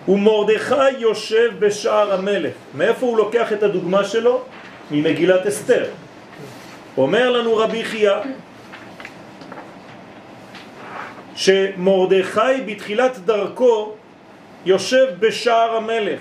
ומרדכי 0.08 0.92
יושב 0.98 1.52
בשער 1.60 2.14
המלך. 2.14 2.54
מאיפה 2.76 3.06
הוא 3.06 3.18
לוקח 3.18 3.54
את 3.54 3.64
הדוגמה 3.64 4.04
שלו? 4.04 4.44
ממגילת 4.92 5.48
אסתר. 5.48 5.86
אומר 6.98 7.30
לנו 7.30 7.56
רבי 7.56 7.86
חייא 7.86 8.16
שמרדכי 11.36 12.62
בתחילת 12.66 13.18
דרכו 13.18 13.94
יושב 14.66 15.06
בשער 15.20 15.76
המלך. 15.76 16.20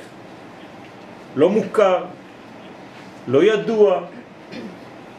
לא 1.37 1.49
מוכר, 1.49 2.05
לא 3.29 3.43
ידוע, 3.45 4.01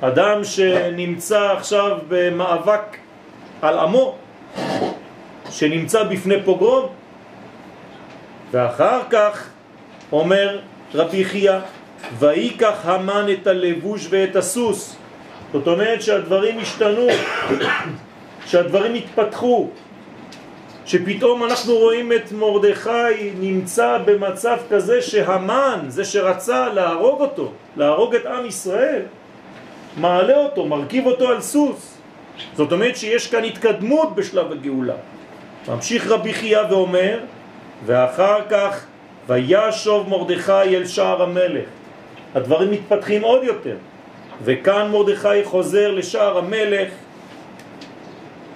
אדם 0.02 0.44
שנמצא 0.44 1.52
עכשיו 1.52 1.98
במאבק 2.08 2.98
על 3.62 3.80
עמו, 3.80 4.16
שנמצא 5.50 6.04
בפני 6.04 6.44
פוגרום, 6.46 6.86
ואחר 8.52 9.00
כך 9.10 9.50
אומר 10.12 10.60
רבי 10.94 11.26
חייא, 11.26 11.60
ויקח 12.20 12.76
המן 12.84 13.26
את 13.34 13.48
הלבוש 13.48 14.08
ואת 14.10 14.36
הסוס. 14.36 14.98
זאת 15.54 15.68
אומרת 15.68 16.02
שהדברים 16.02 16.60
השתנו, 16.60 17.08
שהדברים 18.46 18.94
התפתחו, 18.94 19.70
שפתאום 20.86 21.44
אנחנו 21.44 21.74
רואים 21.74 22.12
את 22.14 22.32
מרדכי 22.32 23.32
נמצא 23.40 23.98
במצב 24.06 24.58
כזה 24.70 25.02
שהמן, 25.02 25.80
זה 25.88 26.06
שרצה 26.06 26.70
להרוג 26.70 27.22
אותו, 27.22 27.52
להרוג 27.78 28.16
את 28.16 28.26
עם 28.26 28.46
ישראל, 28.46 29.02
מעלה 29.98 30.38
אותו, 30.38 30.66
מרכיב 30.66 31.06
אותו 31.06 31.30
על 31.30 31.42
סוס. 31.42 31.98
זאת 32.56 32.72
אומרת 32.72 32.98
שיש 32.98 33.28
כאן 33.28 33.44
התקדמות 33.44 34.16
בשלב 34.16 34.52
הגאולה. 34.52 34.96
ממשיך 35.68 36.08
רבי 36.08 36.34
חייא 36.34 36.62
ואומר, 36.70 37.20
ואחר 37.86 38.40
כך 38.50 38.86
וישוב 39.28 40.10
מרדכי 40.10 40.52
אל 40.52 40.86
שער 40.86 41.24
המלך. 41.24 41.66
הדברים 42.36 42.72
מתפתחים 42.72 43.22
עוד 43.22 43.44
יותר. 43.44 43.76
וכאן 44.44 44.92
מרדכי 44.92 45.44
חוזר 45.44 45.92
לשער 45.92 46.38
המלך, 46.38 46.90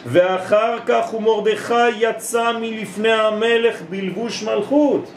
ואחר 0.06 0.78
כך 0.86 1.14
ומרדכי 1.14 1.90
יצא 2.00 2.52
מלפני 2.62 3.12
המלך 3.12 3.82
בלבוש 3.90 4.44
מלכות. 4.44 5.12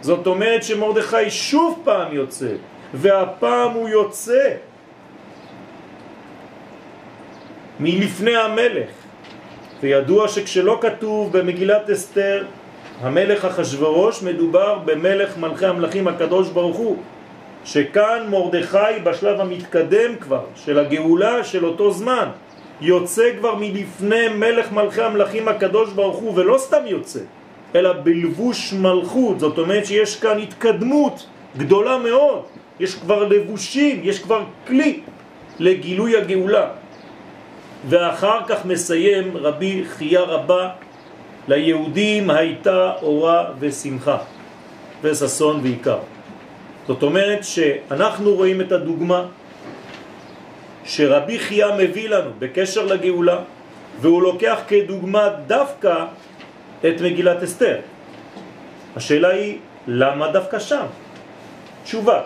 זאת 0.00 0.26
אומרת 0.26 0.62
שמרדכי 0.62 1.30
שוב 1.30 1.80
פעם 1.84 2.12
יוצא, 2.12 2.52
והפעם 2.94 3.70
הוא 3.70 3.88
יוצא 3.88 4.50
מלפני 7.80 8.36
המלך. 8.36 8.90
וידוע 9.80 10.28
שכשלא 10.28 10.78
כתוב 10.80 11.38
במגילת 11.38 11.90
אסתר 11.90 12.44
המלך 13.00 13.44
אחשורוש 13.44 14.22
מדובר 14.22 14.78
במלך 14.84 15.38
מלכי 15.38 15.66
המלכים 15.66 16.08
הקדוש 16.08 16.48
ברוך 16.48 16.76
הוא 16.76 16.96
שכאן 17.66 18.26
מרדכי 18.30 19.02
בשלב 19.04 19.40
המתקדם 19.40 20.16
כבר 20.20 20.44
של 20.56 20.78
הגאולה 20.78 21.44
של 21.44 21.66
אותו 21.66 21.92
זמן 21.92 22.28
יוצא 22.80 23.30
כבר 23.38 23.54
מלפני 23.54 24.28
מלך 24.28 24.72
מלכי 24.72 25.02
המלכים 25.02 25.48
הקדוש 25.48 25.92
ברוך 25.92 26.16
הוא 26.16 26.32
ולא 26.36 26.58
סתם 26.58 26.82
יוצא 26.86 27.20
אלא 27.74 27.92
בלבוש 27.92 28.72
מלכות. 28.72 29.40
זאת 29.40 29.58
אומרת 29.58 29.86
שיש 29.86 30.20
כאן 30.20 30.38
התקדמות 30.38 31.26
גדולה 31.56 31.98
מאוד. 31.98 32.42
יש 32.80 32.94
כבר 32.94 33.28
לבושים, 33.28 34.00
יש 34.02 34.18
כבר 34.18 34.44
כלי 34.66 35.00
לגילוי 35.58 36.16
הגאולה. 36.16 36.68
ואחר 37.88 38.38
כך 38.46 38.64
מסיים 38.64 39.36
רבי 39.36 39.84
חייה 39.88 40.22
רבה 40.22 40.70
ליהודים 41.48 42.30
הייתה 42.30 42.92
אורה 43.02 43.44
ושמחה 43.58 44.18
וששון 45.02 45.60
ועיקר. 45.62 46.15
זאת 46.86 47.02
אומרת 47.02 47.44
שאנחנו 47.44 48.34
רואים 48.34 48.60
את 48.60 48.72
הדוגמה 48.72 49.26
שרבי 50.84 51.38
חייה 51.38 51.76
מביא 51.78 52.08
לנו 52.08 52.30
בקשר 52.38 52.86
לגאולה 52.86 53.38
והוא 54.00 54.22
לוקח 54.22 54.58
כדוגמה 54.68 55.28
דווקא 55.46 56.04
את 56.80 57.00
מגילת 57.00 57.42
אסתר. 57.42 57.76
השאלה 58.96 59.28
היא 59.28 59.58
למה 59.86 60.28
דווקא 60.28 60.58
שם? 60.58 60.86
תשובה, 61.84 62.20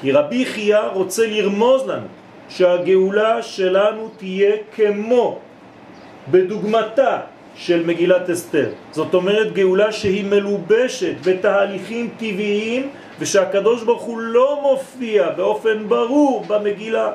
כי 0.00 0.12
רבי 0.12 0.44
חייה 0.44 0.88
רוצה 0.88 1.26
לרמוז 1.26 1.86
לנו 1.86 2.06
שהגאולה 2.48 3.42
שלנו 3.42 4.10
תהיה 4.16 4.52
כמו 4.76 5.38
בדוגמתה 6.30 7.18
של 7.56 7.86
מגילת 7.86 8.30
אסתר. 8.30 8.68
זאת 8.92 9.14
אומרת 9.14 9.52
גאולה 9.52 9.92
שהיא 9.92 10.24
מלובשת 10.24 11.14
בתהליכים 11.24 12.10
טבעיים 12.16 12.90
ושהקדוש 13.18 13.82
ברוך 13.82 14.02
הוא 14.02 14.18
לא 14.18 14.60
מופיע 14.62 15.30
באופן 15.30 15.88
ברור 15.88 16.44
במגילה. 16.48 17.12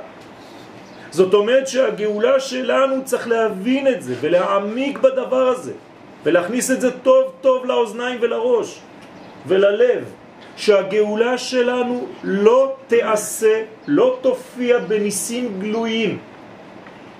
זאת 1.11 1.33
אומרת 1.33 1.67
שהגאולה 1.67 2.39
שלנו 2.39 3.05
צריך 3.05 3.27
להבין 3.27 3.87
את 3.87 4.03
זה 4.03 4.15
ולהעמיק 4.21 4.97
בדבר 4.97 5.47
הזה 5.47 5.73
ולהכניס 6.23 6.71
את 6.71 6.81
זה 6.81 6.91
טוב 6.91 7.33
טוב 7.41 7.65
לאוזניים 7.65 8.17
ולראש 8.21 8.79
וללב 9.47 10.03
שהגאולה 10.57 11.37
שלנו 11.37 12.07
לא 12.23 12.75
תעשה, 12.87 13.63
לא 13.87 14.17
תופיע 14.21 14.79
בניסים 14.79 15.59
גלויים. 15.59 16.17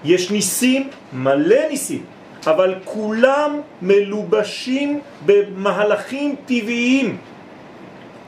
יש 0.04 0.32
ניסים, 0.32 0.90
מלא 1.14 1.68
ניסים, 1.70 2.06
אבל 2.48 2.76
כולם 2.86 3.62
מלובשים 3.82 5.00
במהלכים 5.26 6.36
טבעיים, 6.46 7.18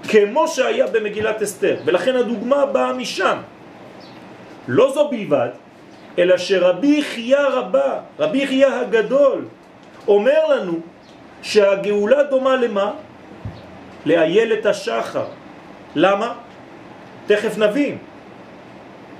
כמו 0.09 0.47
שהיה 0.47 0.87
במגילת 0.87 1.41
אסתר, 1.41 1.75
ולכן 1.85 2.15
הדוגמה 2.15 2.65
באה 2.65 2.93
משם. 2.93 3.37
לא 4.67 4.91
זו 4.93 5.07
בלבד, 5.07 5.49
אלא 6.19 6.37
שרבי 6.37 7.03
חייה 7.03 7.47
רבה, 7.47 7.99
רבי 8.19 8.47
חייה 8.47 8.79
הגדול, 8.79 9.45
אומר 10.07 10.47
לנו 10.49 10.79
שהגאולה 11.41 12.23
דומה 12.23 12.55
למה? 12.55 12.91
לאיילת 14.05 14.65
השחר. 14.65 15.25
למה? 15.95 16.33
תכף 17.27 17.57
נבין. 17.57 17.97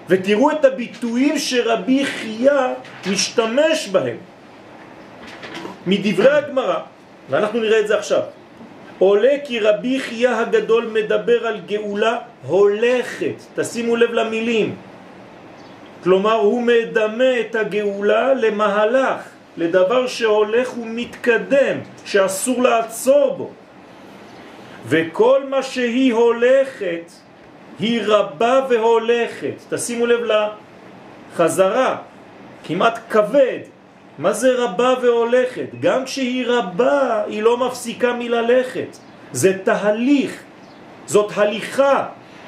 ותראו 0.09 0.51
את 0.51 0.65
הביטויים 0.65 1.39
שרבי 1.39 2.05
חייה 2.05 2.73
משתמש 3.11 3.87
בהם. 3.87 4.17
מדברי 5.87 6.31
הגמרא, 6.31 6.79
ואנחנו 7.29 7.59
נראה 7.59 7.79
את 7.79 7.87
זה 7.87 7.97
עכשיו, 7.97 8.21
עולה 9.03 9.35
כי 9.43 9.59
רבי 9.59 9.99
חייה 9.99 10.39
הגדול 10.39 10.85
מדבר 10.93 11.47
על 11.47 11.59
גאולה 11.67 12.17
הולכת, 12.47 13.35
תשימו 13.55 13.95
לב 13.95 14.11
למילים, 14.13 14.75
כלומר 16.03 16.33
הוא 16.33 16.61
מדמה 16.61 17.39
את 17.39 17.55
הגאולה 17.55 18.33
למהלך, 18.33 19.21
לדבר 19.57 20.07
שהולך 20.07 20.77
ומתקדם, 20.77 21.77
שאסור 22.05 22.63
לעצור 22.63 23.35
בו. 23.37 23.49
וכל 24.87 25.41
מה 25.49 25.63
שהיא 25.63 26.13
הולכת, 26.13 27.11
היא 27.79 28.01
רבה 28.07 28.65
והולכת. 28.69 29.55
תשימו 29.69 30.05
לב 30.05 30.19
לחזרה, 31.33 31.95
כמעט 32.63 32.99
כבד. 33.09 33.72
מה 34.17 34.33
זה 34.33 34.55
רבה 34.57 34.93
והולכת? 35.01 35.67
גם 35.79 36.05
כשהיא 36.05 36.45
רבה, 36.47 37.23
היא 37.27 37.43
לא 37.43 37.57
מפסיקה 37.57 38.13
מללכת. 38.13 38.97
זה 39.31 39.57
תהליך, 39.63 40.43
זאת 41.05 41.31
הליכה, 41.35 42.05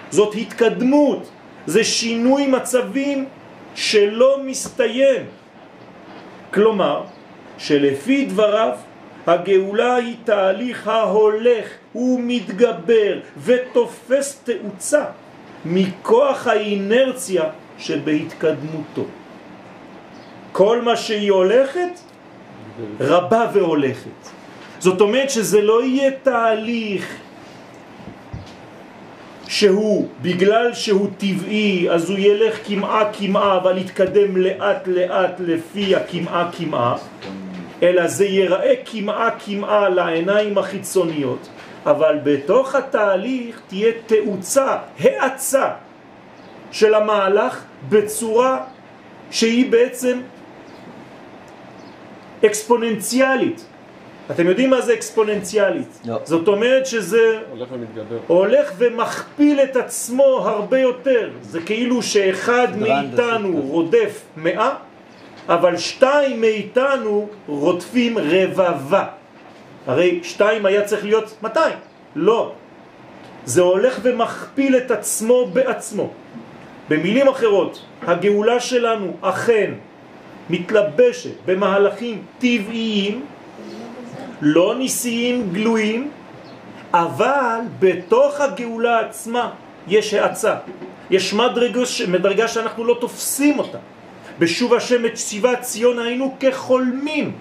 זאת 0.09 0.35
התקדמות, 0.35 1.29
זה 1.65 1.83
שינוי 1.83 2.47
מצבים 2.47 3.25
שלא 3.75 4.39
מסתיים. 4.45 5.21
כלומר, 6.53 7.03
שלפי 7.57 8.25
דבריו 8.25 8.77
הגאולה 9.27 9.95
היא 9.95 10.15
תהליך 10.23 10.87
ההולך 10.87 11.67
ומתגבר 11.95 13.19
ותופס 13.37 14.41
תאוצה 14.43 15.05
מכוח 15.65 16.47
האינרציה 16.47 17.43
שבהתקדמותו. 17.77 19.05
כל 20.55 20.81
מה 20.81 20.95
שהיא 20.95 21.31
הולכת, 21.31 21.99
רבה 22.99 23.45
והולכת. 23.53 24.19
זאת 24.79 25.01
אומרת 25.01 25.29
שזה 25.29 25.61
לא 25.61 25.83
יהיה 25.83 26.11
תהליך 26.23 27.15
שהוא, 29.47 30.07
בגלל 30.21 30.73
שהוא 30.73 31.07
טבעי, 31.17 31.91
אז 31.91 32.09
הוא 32.09 32.19
ילך 32.19 32.55
כמעה 32.67 33.13
כמעה, 33.13 33.57
אבל 33.57 33.77
יתקדם 33.77 34.37
לאט 34.37 34.87
לאט 34.87 35.35
לפי 35.39 35.95
הכמעה 35.95 36.49
כמעה. 36.57 36.95
אלא 37.83 38.07
זה 38.07 38.25
ייראה 38.25 38.73
כמעה 38.85 39.29
כמעה 39.45 39.89
לעיניים 39.89 40.57
החיצוניות, 40.57 41.47
אבל 41.85 42.17
בתוך 42.23 42.75
התהליך 42.75 43.59
תהיה 43.67 43.91
תאוצה, 44.05 44.77
האצה 44.99 45.69
של 46.71 46.93
המהלך 46.93 47.63
בצורה 47.89 48.63
שהיא 49.31 49.71
בעצם 49.71 50.19
אקספוננציאלית. 52.45 53.65
אתם 54.31 54.47
יודעים 54.47 54.69
מה 54.69 54.81
זה 54.81 54.93
אקספוננציאלית? 54.93 55.99
לא. 56.05 56.19
זאת 56.23 56.47
אומרת 56.47 56.85
שזה 56.85 57.39
הולך 57.51 57.67
ומתגבר. 57.71 58.17
הולך 58.27 58.71
ומכפיל 58.77 59.59
את 59.59 59.75
עצמו 59.75 60.23
הרבה 60.23 60.79
יותר. 60.79 61.29
זה 61.41 61.61
כאילו 61.61 62.01
שאחד 62.01 62.67
מאיתנו. 62.77 63.61
רודף 63.61 64.21
מאה, 64.37 64.73
אבל 65.49 65.77
שתיים 65.77 66.41
מאיתנו 66.41 67.29
רודפים 67.47 68.17
רבבה. 68.17 69.05
הרי 69.87 70.19
שתיים 70.23 70.65
היה 70.65 70.81
צריך 70.81 71.05
להיות 71.05 71.35
200. 71.41 71.73
לא. 72.15 72.51
זה 73.45 73.61
הולך 73.61 73.99
ומכפיל 74.03 74.77
את 74.77 74.91
עצמו 74.91 75.45
בעצמו. 75.53 76.09
במילים 76.89 77.27
אחרות, 77.27 77.85
הגאולה 78.01 78.59
שלנו 78.59 79.13
אכן 79.21 79.71
מתלבשת 80.49 81.35
במהלכים 81.45 82.23
טבעיים, 82.39 83.25
לא 84.41 84.75
ניסיים 84.75 85.49
גלויים, 85.53 86.11
אבל 86.93 87.59
בתוך 87.79 88.41
הגאולה 88.41 88.99
עצמה 88.99 89.51
יש 89.87 90.13
האצה, 90.13 90.55
יש 91.09 91.33
מדרגה, 91.33 91.81
מדרגה 92.07 92.47
שאנחנו 92.47 92.85
לא 92.85 92.97
תופסים 93.01 93.59
אותה. 93.59 93.77
בשוב 94.39 94.73
השם 94.73 95.05
את 95.05 95.17
שיבת 95.17 95.61
ציון 95.61 95.99
היינו 95.99 96.35
כחולמים. 96.39 97.31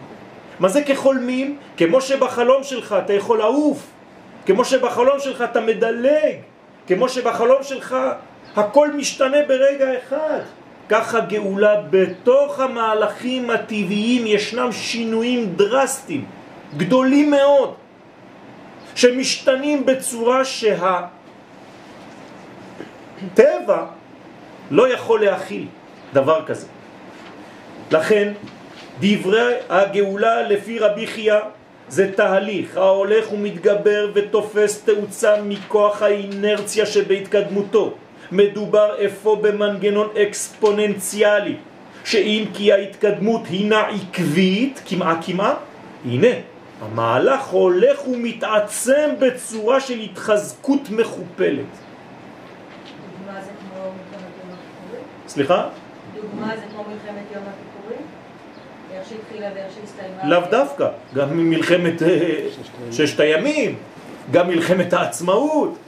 מה 0.61 0.69
זה 0.69 0.83
כחולמים? 0.83 1.59
כמו 1.77 2.01
שבחלום 2.01 2.63
שלך 2.63 2.97
אתה 3.05 3.13
יכול 3.13 3.39
לעוף, 3.39 3.87
כמו 4.47 4.65
שבחלום 4.65 5.21
שלך 5.21 5.43
אתה 5.43 5.61
מדלג, 5.61 6.37
כמו 6.87 7.09
שבחלום 7.09 7.63
שלך 7.63 7.97
הכל 8.57 8.93
משתנה 8.93 9.39
ברגע 9.49 9.89
אחד. 9.99 10.41
ככה 10.89 11.21
גאולה 11.21 11.75
בתוך 11.91 12.61
המהלכים 12.61 13.51
הטבעיים 13.51 14.27
ישנם 14.27 14.73
שינויים 14.73 15.53
דרסטיים, 15.57 16.25
גדולים 16.77 17.31
מאוד, 17.31 17.75
שמשתנים 18.95 19.87
בצורה 19.87 20.43
שהטבע 20.45 21.11
לא 24.71 24.93
יכול 24.93 25.25
להכיל 25.25 25.67
דבר 26.13 26.45
כזה. 26.47 26.67
לכן 27.91 28.33
דברי 29.01 29.55
הגאולה 29.69 30.43
לפי 30.43 30.79
רבי 30.79 31.07
חייא 31.07 31.41
זה 31.89 32.13
תהליך 32.13 32.77
ההולך 32.77 33.33
ומתגבר 33.33 34.11
ותופס 34.15 34.83
תאוצה 34.85 35.43
מכוח 35.43 36.03
האינרציה 36.03 36.87
שבהתקדמותו. 36.87 37.95
מדובר 38.37 38.95
איפה 38.99 39.39
במנגנון 39.43 40.09
אקספוננציאלי, 40.23 41.57
שאם 42.05 42.45
כי 42.55 42.73
ההתקדמות 42.73 43.43
הינה 43.47 43.81
עקבית, 43.81 44.83
כמעה 44.87 45.23
כמעה, 45.23 45.55
הנה, 46.05 46.29
המהלך 46.81 47.47
הולך 47.47 48.09
ומתעצם 48.09 49.11
בצורה 49.19 49.81
של 49.81 49.99
התחזקות 49.99 50.91
מכופלת. 50.91 51.65
דוגמה 53.25 53.41
זה 53.45 53.51
כמו 53.61 53.83
מלחמת 53.83 54.33
יום 54.41 54.51
הכיפורים? 54.53 55.05
סליחה? 55.29 55.69
דוגמה 56.15 56.57
זה 56.57 56.63
כמו 56.73 56.85
מלחמת 56.89 57.25
יום 57.35 57.43
הכיפורים? 57.43 58.07
איך 58.93 59.09
שהתחילה 59.09 59.47
ואיך 59.55 59.73
שהסתיימה? 59.81 60.29
לאו 60.29 60.51
דווקא, 60.51 60.89
גם 61.15 61.51
מלחמת 61.51 62.03
אה, 62.03 62.39
ששת 62.93 63.21
הימים, 63.21 63.75
גם 64.31 64.49
מלחמת 64.49 64.93
העצמאות. 64.93 65.79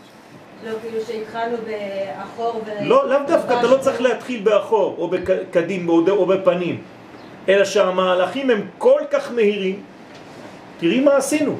לא, 0.67 0.73
כאילו 0.83 1.05
שהתחלנו 1.07 1.57
באחור 1.57 2.63
ו... 2.67 2.71
לא, 2.85 3.09
לאו 3.09 3.19
דווקא, 3.27 3.59
אתה 3.59 3.67
לא 3.67 3.77
צריך 3.77 4.01
להתחיל 4.01 4.41
באחור 4.43 4.95
או 4.99 5.09
בקדים 5.09 5.89
או, 5.89 6.27
בפנים, 6.27 6.83
אלא 7.49 7.65
שהמהלכים 7.65 8.51
הם 8.51 8.67
כל 8.79 9.01
כך 9.11 9.33
מהירים, 9.33 9.83
תראי 10.79 11.01
מה 11.01 11.17
עשינו. 11.17 11.57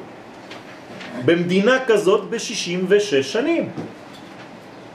במדינה 1.25 1.85
כזאת 1.85 2.29
ב-66 2.29 3.23
שנים. 3.23 3.69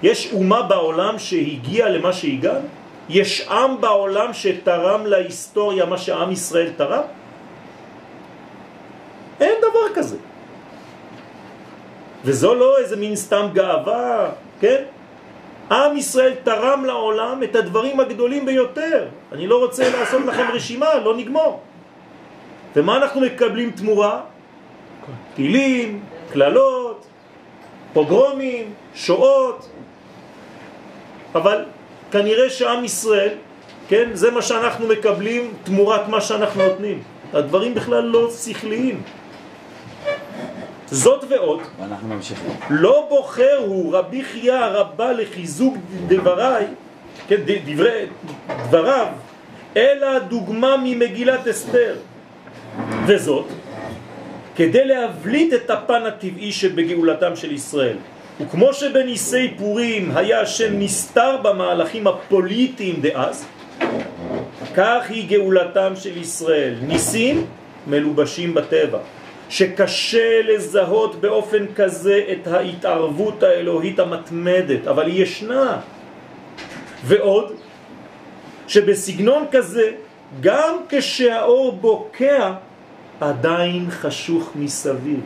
יש 0.02 0.32
אומה 0.32 0.62
בעולם 0.62 1.18
שהגיעה 1.18 1.88
למה 1.88 2.12
שהגענו? 2.12 2.68
יש 3.08 3.48
עם 3.48 3.80
בעולם 3.80 4.32
שתרם 4.32 5.06
להיסטוריה 5.06 5.84
מה 5.84 5.98
שעם 5.98 6.32
ישראל 6.32 6.70
תרם? 6.76 7.02
אין 9.40 9.54
דבר 9.58 9.94
כזה. 9.94 10.16
וזו 12.24 12.54
לא 12.54 12.78
איזה 12.78 12.96
מין 12.96 13.16
סתם 13.16 13.46
גאווה, 13.52 14.30
כן? 14.60 14.82
עם 15.70 15.96
ישראל 15.96 16.34
תרם 16.44 16.84
לעולם 16.84 17.42
את 17.42 17.56
הדברים 17.56 18.00
הגדולים 18.00 18.46
ביותר. 18.46 19.08
אני 19.32 19.46
לא 19.46 19.58
רוצה 19.58 19.90
לעשות 19.90 20.22
לכם 20.26 20.46
רשימה, 20.52 20.94
לא 21.04 21.16
נגמור. 21.16 21.60
ומה 22.76 22.96
אנחנו 22.96 23.20
מקבלים 23.20 23.70
תמורה? 23.70 24.20
טילים, 25.34 26.00
כללות, 26.32 27.04
פוגרומים, 27.92 28.74
שואות. 28.94 29.68
אבל 31.34 31.64
כנראה 32.10 32.50
שעם 32.50 32.84
ישראל, 32.84 33.34
כן, 33.88 34.10
זה 34.12 34.30
מה 34.30 34.42
שאנחנו 34.42 34.88
מקבלים 34.88 35.54
תמורת 35.64 36.08
מה 36.08 36.20
שאנחנו 36.20 36.62
נותנים. 36.68 37.02
הדברים 37.32 37.74
בכלל 37.74 38.04
לא 38.04 38.30
שכליים. 38.30 39.02
זאת 40.92 41.24
ועוד. 41.28 41.60
לא 42.70 43.06
בוחר 43.08 43.56
הוא 43.66 43.96
רבי 43.96 44.24
חייא 44.24 44.54
הרבה 44.54 45.12
לחיזוק 45.12 45.76
דבריי, 46.06 46.66
כן, 47.28 47.36
דברי, 47.46 48.06
דבריו, 48.68 49.06
אלא 49.76 50.18
דוגמה 50.18 50.76
ממגילת 50.84 51.48
אסתר. 51.48 51.96
וזאת, 53.06 53.46
כדי 54.56 54.84
להבליט 54.84 55.54
את 55.54 55.70
הפן 55.70 56.02
הטבעי 56.06 56.52
שבגאולתם 56.52 57.36
של 57.36 57.52
ישראל. 57.52 57.96
וכמו 58.40 58.72
שבניסי 58.72 59.54
פורים 59.58 60.16
היה 60.16 60.40
השם 60.40 60.78
נסתר 60.78 61.36
במהלכים 61.42 62.06
הפוליטיים 62.06 63.00
דאז, 63.00 63.44
כך 64.76 65.02
היא 65.08 65.28
גאולתם 65.28 65.92
של 65.96 66.16
ישראל. 66.16 66.74
ניסים 66.82 67.46
מלובשים 67.86 68.54
בטבע. 68.54 68.98
שקשה 69.52 70.42
לזהות 70.42 71.20
באופן 71.20 71.66
כזה 71.74 72.24
את 72.32 72.46
ההתערבות 72.46 73.42
האלוהית 73.42 73.98
המתמדת, 73.98 74.86
אבל 74.86 75.06
היא 75.06 75.22
ישנה. 75.22 75.78
ועוד, 77.04 77.52
שבסגנון 78.68 79.44
כזה, 79.52 79.90
גם 80.40 80.76
כשהאור 80.88 81.72
בוקע, 81.72 82.52
עדיין 83.20 83.86
חשוך 83.90 84.50
מסביב. 84.56 85.20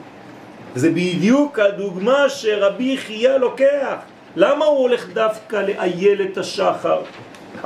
זה 0.74 0.90
בדיוק 0.90 1.58
הדוגמה 1.58 2.28
שרבי 2.28 2.96
חייה 2.96 3.38
לוקח. 3.38 3.96
למה 4.36 4.64
הוא 4.64 4.78
הולך 4.78 5.08
דווקא 5.12 5.56
לאיילת 5.56 6.38
השחר? 6.38 7.00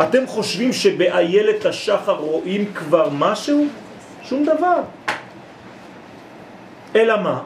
אתם 0.02 0.26
חושבים 0.26 0.72
שבאיילת 0.72 1.66
השחר 1.66 2.16
רואים 2.16 2.72
כבר 2.74 3.08
משהו? 3.12 3.66
שום 4.22 4.44
דבר. 4.44 4.80
אלא 6.96 7.20
מה? 7.22 7.40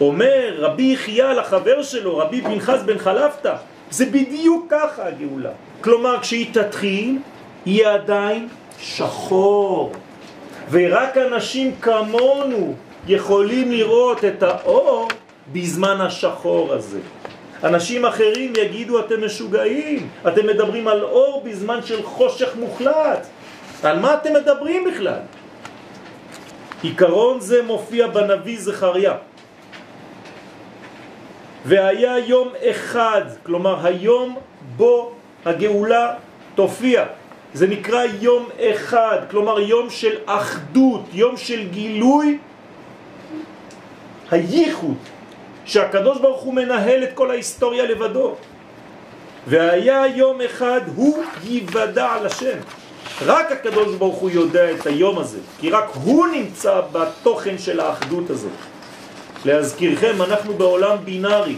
אומר 0.00 0.54
רבי 0.58 0.82
יחיה 0.82 1.32
לחבר 1.32 1.82
שלו, 1.82 2.18
רבי 2.18 2.40
פנחס 2.40 2.82
בן 2.82 2.98
חלפתא, 2.98 3.54
זה 3.90 4.06
בדיוק 4.06 4.66
ככה 4.70 5.06
הגאולה. 5.06 5.50
כלומר, 5.80 6.20
כשהיא 6.20 6.54
תתחיל, 6.54 7.18
היא 7.64 7.86
עדיין 7.86 8.48
שחור. 8.78 9.92
ורק 10.70 11.16
אנשים 11.16 11.72
כמונו 11.80 12.74
יכולים 13.08 13.72
לראות 13.72 14.24
את 14.24 14.42
האור 14.42 15.08
בזמן 15.52 16.00
השחור 16.00 16.72
הזה. 16.72 17.00
אנשים 17.64 18.04
אחרים 18.04 18.52
יגידו 18.56 19.00
אתם 19.00 19.24
משוגעים, 19.24 20.08
אתם 20.28 20.46
מדברים 20.46 20.88
על 20.88 21.02
אור 21.02 21.42
בזמן 21.44 21.82
של 21.84 22.02
חושך 22.02 22.56
מוחלט. 22.56 23.26
על 23.82 23.98
מה 23.98 24.14
אתם 24.14 24.32
מדברים 24.32 24.84
בכלל? 24.84 25.20
עיקרון 26.82 27.40
זה 27.40 27.62
מופיע 27.62 28.06
בנביא 28.06 28.60
זכריה. 28.60 29.14
והיה 31.64 32.18
יום 32.18 32.48
אחד, 32.70 33.22
כלומר 33.42 33.86
היום 33.86 34.36
בו 34.76 35.12
הגאולה 35.44 36.14
תופיע. 36.54 37.04
זה 37.54 37.66
נקרא 37.66 38.04
יום 38.20 38.48
אחד, 38.60 39.18
כלומר 39.30 39.60
יום 39.60 39.90
של 39.90 40.16
אחדות, 40.26 41.02
יום 41.12 41.36
של 41.36 41.68
גילוי 41.68 42.38
הייחוד, 44.30 44.96
שהקדוש 45.64 46.18
ברוך 46.18 46.40
הוא 46.40 46.54
מנהל 46.54 47.02
את 47.02 47.10
כל 47.14 47.30
ההיסטוריה 47.30 47.84
לבדו. 47.84 48.34
והיה 49.46 50.06
יום 50.06 50.40
אחד 50.40 50.80
הוא 50.96 51.22
ייוודע 51.44 52.12
על 52.12 52.26
השם. 52.26 52.58
רק 53.26 53.52
הקדוש 53.52 53.94
ברוך 53.94 54.16
הוא 54.16 54.30
יודע 54.30 54.70
את 54.70 54.86
היום 54.86 55.18
הזה, 55.18 55.38
כי 55.60 55.70
רק 55.70 55.90
הוא 55.94 56.26
נמצא 56.26 56.80
בתוכן 56.92 57.58
של 57.58 57.80
האחדות 57.80 58.30
הזאת. 58.30 58.50
להזכירכם, 59.44 60.22
אנחנו 60.22 60.54
בעולם 60.54 60.96
בינארי, 61.04 61.56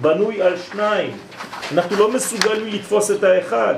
בנוי 0.00 0.42
על 0.42 0.54
שניים. 0.70 1.10
אנחנו 1.72 1.96
לא 1.96 2.12
מסוגלים 2.12 2.66
לתפוס 2.66 3.10
את 3.10 3.24
האחד. 3.24 3.74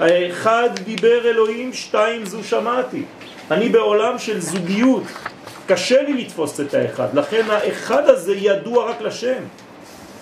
האחד 0.00 0.68
דיבר 0.84 1.28
אלוהים, 1.28 1.72
שתיים 1.72 2.26
זו 2.26 2.44
שמעתי. 2.44 3.02
אני 3.50 3.68
בעולם 3.68 4.18
של 4.18 4.40
זוגיות, 4.40 5.02
קשה 5.66 6.02
לי 6.02 6.24
לתפוס 6.24 6.60
את 6.60 6.74
האחד, 6.74 7.08
לכן 7.14 7.46
האחד 7.50 8.08
הזה 8.08 8.34
ידוע 8.34 8.90
רק 8.90 9.00
לשם. 9.00 9.42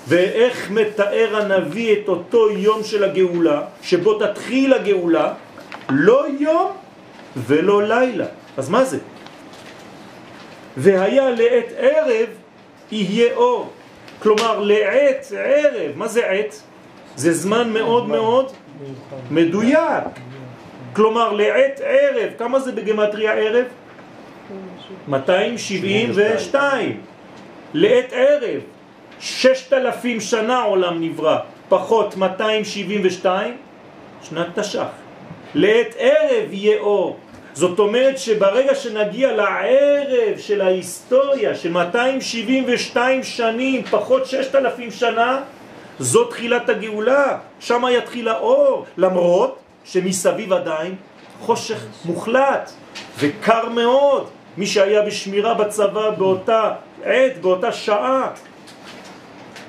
ואיך 0.09 0.71
מתאר 0.71 1.37
הנביא 1.37 1.93
את 1.93 2.09
אותו 2.09 2.51
יום 2.51 2.85
של 2.85 3.05
הגאולה, 3.05 3.63
שבו 3.83 4.19
תתחיל 4.19 4.75
הגאולה, 4.75 5.33
לא 5.89 6.25
יום 6.39 6.73
ולא 7.37 7.83
לילה. 7.83 8.27
אז 8.57 8.69
מה 8.69 8.85
זה? 8.85 8.99
והיה 10.77 11.31
לעת 11.31 11.73
ערב 11.77 12.29
יהיה 12.93 13.35
אור. 13.35 13.73
כלומר 14.23 14.61
לעת 14.61 15.27
ערב, 15.37 15.93
מה 15.97 16.09
זה 16.09 16.27
עת? 16.27 16.63
זה 17.17 17.33
זמן 17.33 17.71
מאוד 17.71 18.09
מאוד 18.09 18.53
מדויק. 19.31 20.05
כלומר 20.93 21.33
לעת 21.33 21.81
ערב, 21.85 22.31
כמה 22.39 22.61
זה 22.61 22.73
בגמטריה 22.73 23.33
ערב? 23.33 23.65
272. 25.09 27.01
לעת 27.75 28.13
ערב, 28.13 28.61
6,000 29.21 30.21
שנה 30.21 30.63
עולם 30.63 31.01
נברא, 31.01 31.39
פחות 31.69 32.17
272, 32.17 33.57
שנת 34.23 34.59
תש"ח. 34.59 35.06
לעת 35.57 35.95
ערב 35.99 36.53
יהיה 36.53 36.81
אור. 36.81 37.17
זאת 37.53 37.79
אומרת 37.79 38.19
שברגע 38.19 38.75
שנגיע 38.75 39.33
לערב 39.33 40.39
של 40.39 40.61
ההיסטוריה 40.61 41.55
של 41.55 41.73
272 41.73 43.23
שנים, 43.23 43.85
פחות 43.85 44.27
6,000 44.27 44.91
שנה, 44.91 45.41
זו 45.99 46.25
תחילת 46.25 46.69
הגאולה, 46.69 47.39
שם 47.61 47.83
יתחיל 47.91 48.29
האור, 48.29 48.87
למרות 48.97 49.59
שמסביב 49.85 50.53
עדיין 50.53 50.95
חושך 51.41 51.85
מוחלט 52.05 52.71
וקר 53.19 53.69
מאוד. 53.69 54.29
מי 54.57 54.67
שהיה 54.67 55.03
בשמירה 55.03 55.55
בצבא 55.55 56.11
באותה 56.11 56.73
עת, 57.05 57.41
באותה 57.41 57.73
שעה, 57.73 58.31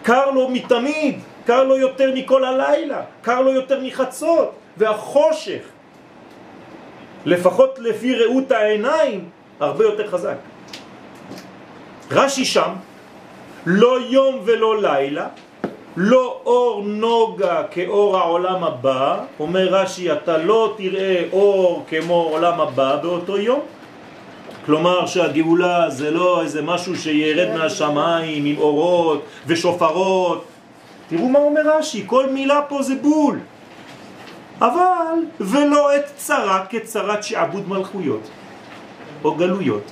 קר 0.04 0.32
לו 0.32 0.50
מתמיד, 0.50 1.20
קר 1.46 1.64
לו 1.64 1.78
יותר 1.78 2.12
מכל 2.16 2.44
הלילה, 2.44 3.02
קר 3.22 3.42
לו 3.42 3.54
יותר 3.54 3.80
מחצות, 3.84 4.52
והחושך, 4.78 5.62
לפחות 7.28 7.80
לפי 7.80 8.16
ראות 8.16 8.52
העיניים, 8.52 9.30
הרבה 9.60 9.84
יותר 9.84 10.08
חזק. 10.08 10.36
רש"י 12.12 12.46
שם, 12.46 12.72
לא 13.66 13.98
יום 14.10 14.40
ולא 14.46 14.82
לילה, 14.82 15.28
לא 15.98 16.42
אור 16.46 16.84
נוגה 16.86 17.64
כאור 17.72 18.18
העולם 18.18 18.64
הבא, 18.64 19.20
אומר 19.40 19.68
רש"י, 19.68 20.12
אתה 20.12 20.38
לא 20.38 20.74
תראה 20.78 21.24
אור 21.32 21.86
כמו 21.90 22.30
עולם 22.32 22.62
הבא 22.62 22.96
באותו 22.96 23.38
יום. 23.38 23.62
כלומר 24.66 25.06
שהגאולה 25.06 25.90
זה 25.90 26.12
לא 26.12 26.42
איזה 26.42 26.62
משהו 26.62 26.96
שירד 26.96 27.58
מהשמיים 27.58 28.46
עם 28.46 28.58
אורות 28.58 29.24
ושופרות. 29.48 30.46
תראו 31.10 31.30
מה 31.30 31.40
אומר 31.40 31.62
רש"י, 31.66 32.04
כל 32.06 32.30
מילה 32.30 32.62
פה 32.70 32.82
זה 32.82 32.96
בול. 33.02 33.40
אבל 34.62 35.18
ולא 35.40 35.96
את 35.96 36.06
צרה 36.16 36.66
כצרת 36.70 37.24
שעבוד 37.24 37.70
מלכויות 37.70 38.22
או 39.24 39.36
גלויות. 39.36 39.84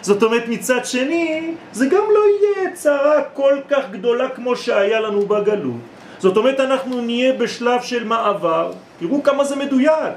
זאת 0.00 0.22
אומרת 0.22 0.48
מצד 0.48 0.84
שני 0.84 1.54
זה 1.72 1.86
גם 1.86 2.04
לא 2.14 2.20
יהיה 2.20 2.70
צרה 2.74 3.22
כל 3.34 3.56
כך 3.68 3.84
גדולה 3.90 4.28
כמו 4.28 4.56
שהיה 4.56 5.00
לנו 5.00 5.26
בגלות. 5.26 5.80
זאת 6.18 6.36
אומרת 6.36 6.60
אנחנו 6.60 7.00
נהיה 7.00 7.32
בשלב 7.32 7.82
של 7.82 8.04
מעבר, 8.04 8.72
תראו 8.98 9.22
כמה 9.22 9.44
זה 9.44 9.56
מדויק, 9.56 10.14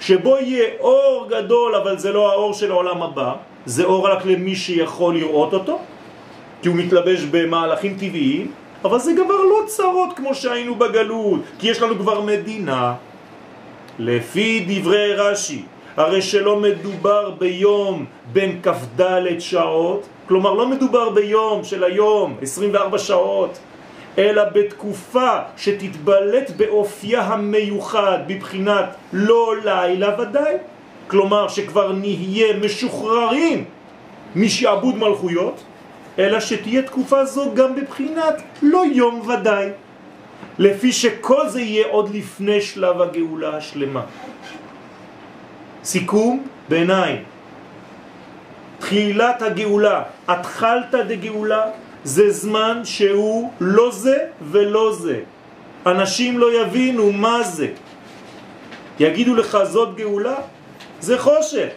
שבו 0.00 0.36
יהיה 0.36 0.68
אור 0.80 1.26
גדול 1.28 1.74
אבל 1.74 1.98
זה 1.98 2.12
לא 2.12 2.32
האור 2.32 2.52
של 2.54 2.70
העולם 2.70 3.02
הבא, 3.02 3.32
זה 3.66 3.84
אור 3.84 4.08
רק 4.08 4.24
למי 4.24 4.56
שיכול 4.56 5.14
לראות 5.14 5.52
אותו, 5.52 5.78
כי 6.62 6.68
הוא 6.68 6.76
מתלבש 6.76 7.24
במהלכים 7.30 7.94
טבעיים, 7.94 8.52
אבל 8.84 8.98
זה 8.98 9.12
כבר 9.14 9.42
לא 9.42 9.62
צרות 9.66 10.16
כמו 10.16 10.34
שהיינו 10.34 10.74
בגלות, 10.74 11.40
כי 11.58 11.68
יש 11.68 11.82
לנו 11.82 11.98
כבר 11.98 12.20
מדינה. 12.20 12.94
לפי 13.98 14.66
דברי 14.68 15.14
רש"י, 15.14 15.62
הרי 15.96 16.22
שלא 16.22 16.56
מדובר 16.56 17.30
ביום 17.30 18.04
בין 18.32 18.60
כ"ד 18.62 19.38
שעות, 19.38 20.06
כלומר 20.28 20.52
לא 20.52 20.68
מדובר 20.68 21.10
ביום 21.10 21.64
של 21.64 21.84
היום, 21.84 22.36
24 22.42 22.98
שעות, 22.98 23.58
אלא 24.18 24.42
בתקופה 24.44 25.38
שתתבלט 25.56 26.50
באופייה 26.56 27.22
המיוחד 27.22 28.18
בבחינת 28.26 28.94
לא 29.12 29.54
לילה 29.64 30.20
ודאי, 30.20 30.54
כלומר 31.06 31.48
שכבר 31.48 31.92
נהיה 31.92 32.56
משוחררים 32.56 33.64
משעבוד 34.36 34.96
מלכויות, 34.96 35.60
אלא 36.18 36.40
שתהיה 36.40 36.82
תקופה 36.82 37.24
זו 37.24 37.54
גם 37.54 37.74
בבחינת 37.76 38.42
לא 38.62 38.82
יום 38.92 39.28
ודאי, 39.28 39.68
לפי 40.58 40.92
שכל 40.92 41.48
זה 41.48 41.60
יהיה 41.60 41.86
עוד 41.86 42.14
לפני 42.14 42.60
שלב 42.60 43.00
הגאולה 43.00 43.56
השלמה. 43.56 44.02
סיכום 45.84 46.46
ביניים. 46.68 47.24
תחילת 48.78 49.42
הגאולה, 49.42 50.02
התחלת 50.28 50.94
דגאולה, 50.94 51.62
זה 52.04 52.30
זמן 52.30 52.80
שהוא 52.84 53.52
לא 53.60 53.90
זה 53.92 54.16
ולא 54.40 54.92
זה. 54.92 55.20
אנשים 55.86 56.38
לא 56.38 56.62
יבינו 56.62 57.12
מה 57.12 57.42
זה. 57.42 57.68
יגידו 59.00 59.34
לך 59.34 59.58
זאת 59.64 59.96
גאולה, 59.96 60.34
זה 61.00 61.18
חושך. 61.18 61.68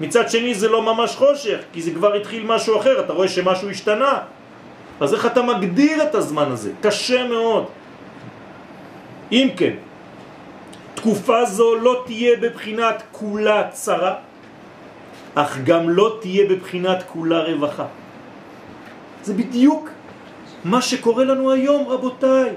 מצד 0.00 0.30
שני 0.30 0.54
זה 0.54 0.68
לא 0.68 0.82
ממש 0.82 1.16
חושך, 1.16 1.58
כי 1.72 1.82
זה 1.82 1.90
כבר 1.90 2.14
התחיל 2.14 2.42
משהו 2.46 2.78
אחר, 2.78 3.00
אתה 3.00 3.12
רואה 3.12 3.28
שמשהו 3.28 3.70
השתנה. 3.70 4.18
אז 5.00 5.14
איך 5.14 5.26
אתה 5.26 5.42
מגדיר 5.42 6.02
את 6.02 6.14
הזמן 6.14 6.52
הזה? 6.52 6.70
קשה 6.80 7.24
מאוד. 7.24 7.64
אם 9.32 9.48
כן, 9.56 9.74
תקופה 10.94 11.44
זו 11.44 11.76
לא 11.76 12.02
תהיה 12.06 12.36
בבחינת 12.36 13.02
כולה 13.12 13.70
צרה, 13.70 14.14
אך 15.34 15.58
גם 15.64 15.90
לא 15.90 16.18
תהיה 16.20 16.48
בבחינת 16.48 17.02
כולה 17.06 17.42
רווחה. 17.42 17.86
זה 19.22 19.34
בדיוק 19.34 19.90
מה 20.64 20.82
שקורה 20.82 21.24
לנו 21.24 21.52
היום, 21.52 21.88
רבותיי. 21.88 22.50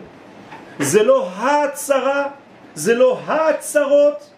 זה 0.80 1.04
לא 1.04 1.30
הצרה, 1.38 2.28
זה 2.76 2.96
לא 2.96 3.20
הצרות. 3.28 4.30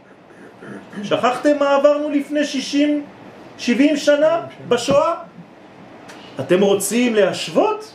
שכחתם 1.03 1.59
מה 1.59 1.75
עברנו 1.75 2.09
לפני 2.09 2.45
60, 2.45 3.05
70 3.57 3.97
שנה 3.97 4.41
בשואה? 4.67 5.13
אתם 6.39 6.61
רוצים 6.61 7.15
להשוות? 7.15 7.93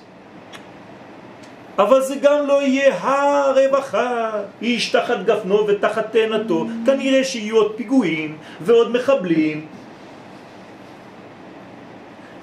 אבל 1.78 2.00
זה 2.02 2.16
גם 2.22 2.46
לא 2.46 2.62
יהיה 2.62 2.96
הרווחה, 3.00 4.30
איש 4.62 4.88
תחת 4.88 5.24
גפנו 5.24 5.66
ותחת 5.66 6.12
תאנתו, 6.12 6.66
כנראה 6.86 7.24
שיהיו 7.24 7.56
עוד 7.56 7.72
פיגועים 7.76 8.36
ועוד 8.60 8.92
מחבלים. 8.92 9.66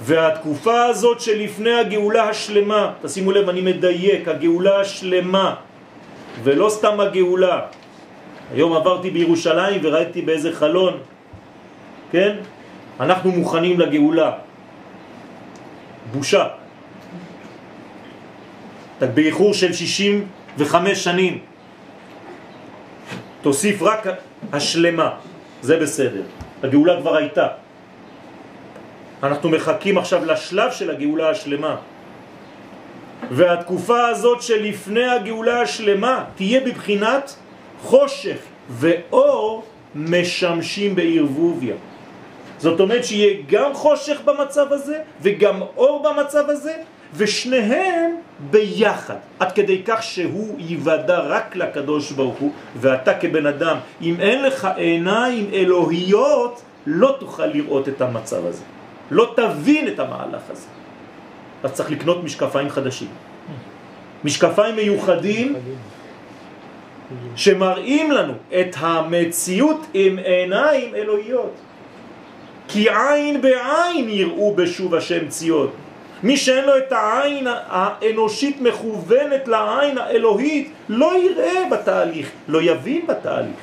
והתקופה 0.02 0.86
הזאת 0.86 1.22
שלפני 1.22 1.74
הגאולה 1.74 2.30
השלמה, 2.30 2.94
תשימו 3.02 3.32
לב, 3.32 3.50
אני 3.50 3.62
מדייק, 3.62 4.28
הגאולה 4.28 4.80
השלמה, 4.80 5.56
ולא 6.44 6.70
סתם 6.70 7.00
הגאולה. 7.00 7.60
היום 8.54 8.74
עברתי 8.74 9.10
בירושלים 9.10 9.82
וראיתי 9.84 10.22
באיזה 10.22 10.52
חלון, 10.54 10.98
כן? 12.12 12.36
אנחנו 13.00 13.32
מוכנים 13.32 13.80
לגאולה. 13.80 14.32
בושה. 16.12 16.63
באיחור 19.08 19.54
של 19.54 19.74
65 19.74 21.04
שנים. 21.04 21.40
תוסיף 23.42 23.82
רק 23.82 24.08
השלמה, 24.54 25.10
זה 25.62 25.78
בסדר. 25.78 26.22
הגאולה 26.64 27.02
כבר 27.02 27.16
הייתה. 27.16 27.48
אנחנו 29.24 29.50
מחכים 29.50 29.98
עכשיו 29.98 30.26
לשלב 30.26 30.72
של 30.72 30.92
הגאולה 30.92 31.30
השלמה. 31.30 31.76
והתקופה 33.32 34.08
הזאת 34.08 34.42
שלפני 34.42 35.08
הגאולה 35.10 35.62
השלמה 35.62 36.24
תהיה 36.36 36.60
בבחינת 36.60 37.36
חושך 37.82 38.38
ואור 38.70 39.64
משמשים 39.96 40.96
בערבוביה. 40.96 41.76
זאת 42.60 42.80
אומרת 42.80 43.06
שיהיה 43.06 43.44
גם 43.48 43.74
חושך 43.74 44.22
במצב 44.26 44.74
הזה 44.74 45.00
וגם 45.22 45.62
אור 45.78 46.04
במצב 46.04 46.50
הזה 46.50 46.74
ושניהם 47.16 48.16
ביחד, 48.52 49.16
עד 49.40 49.52
כדי 49.52 49.82
כך 49.86 50.04
שהוא 50.04 50.56
יוודע 50.60 51.20
רק 51.20 51.56
לקדוש 51.56 52.12
ברוך 52.12 52.38
הוא, 52.38 52.52
ואתה 52.76 53.14
כבן 53.14 53.46
אדם, 53.46 53.78
אם 54.02 54.16
אין 54.20 54.44
לך 54.44 54.68
עיניים 54.76 55.50
אלוהיות, 55.54 56.62
לא 56.86 57.16
תוכל 57.20 57.46
לראות 57.46 57.90
את 57.90 58.02
המצב 58.02 58.46
הזה. 58.46 58.64
לא 59.12 59.34
תבין 59.36 59.88
את 59.88 60.00
המהלך 60.00 60.42
הזה. 60.50 60.68
אז 61.64 61.72
צריך 61.72 61.92
לקנות 61.92 62.24
משקפיים 62.24 62.70
חדשים. 62.70 63.08
משקפיים 64.24 64.76
מיוחדים 64.76 65.56
שמראים 67.36 68.12
לנו 68.12 68.34
את 68.60 68.76
המציאות 68.80 69.86
עם 69.94 70.18
עיניים 70.18 70.96
אלוהיות. 70.96 71.54
כי 72.68 72.90
עין 72.90 73.42
בעין 73.42 74.10
יראו 74.10 74.56
בשוב 74.56 74.96
השם 74.96 75.28
ציון. 75.28 75.70
מי 76.24 76.38
שאין 76.38 76.66
לו 76.66 76.78
את 76.78 76.92
העין 76.92 77.48
האנושית 77.48 78.62
מכוונת 78.62 79.48
לעין 79.48 79.98
האלוהית 79.98 80.72
לא 80.90 81.12
יראה 81.24 81.70
בתהליך, 81.72 82.32
לא 82.48 82.62
יבין 82.62 83.08
בתהליך. 83.08 83.56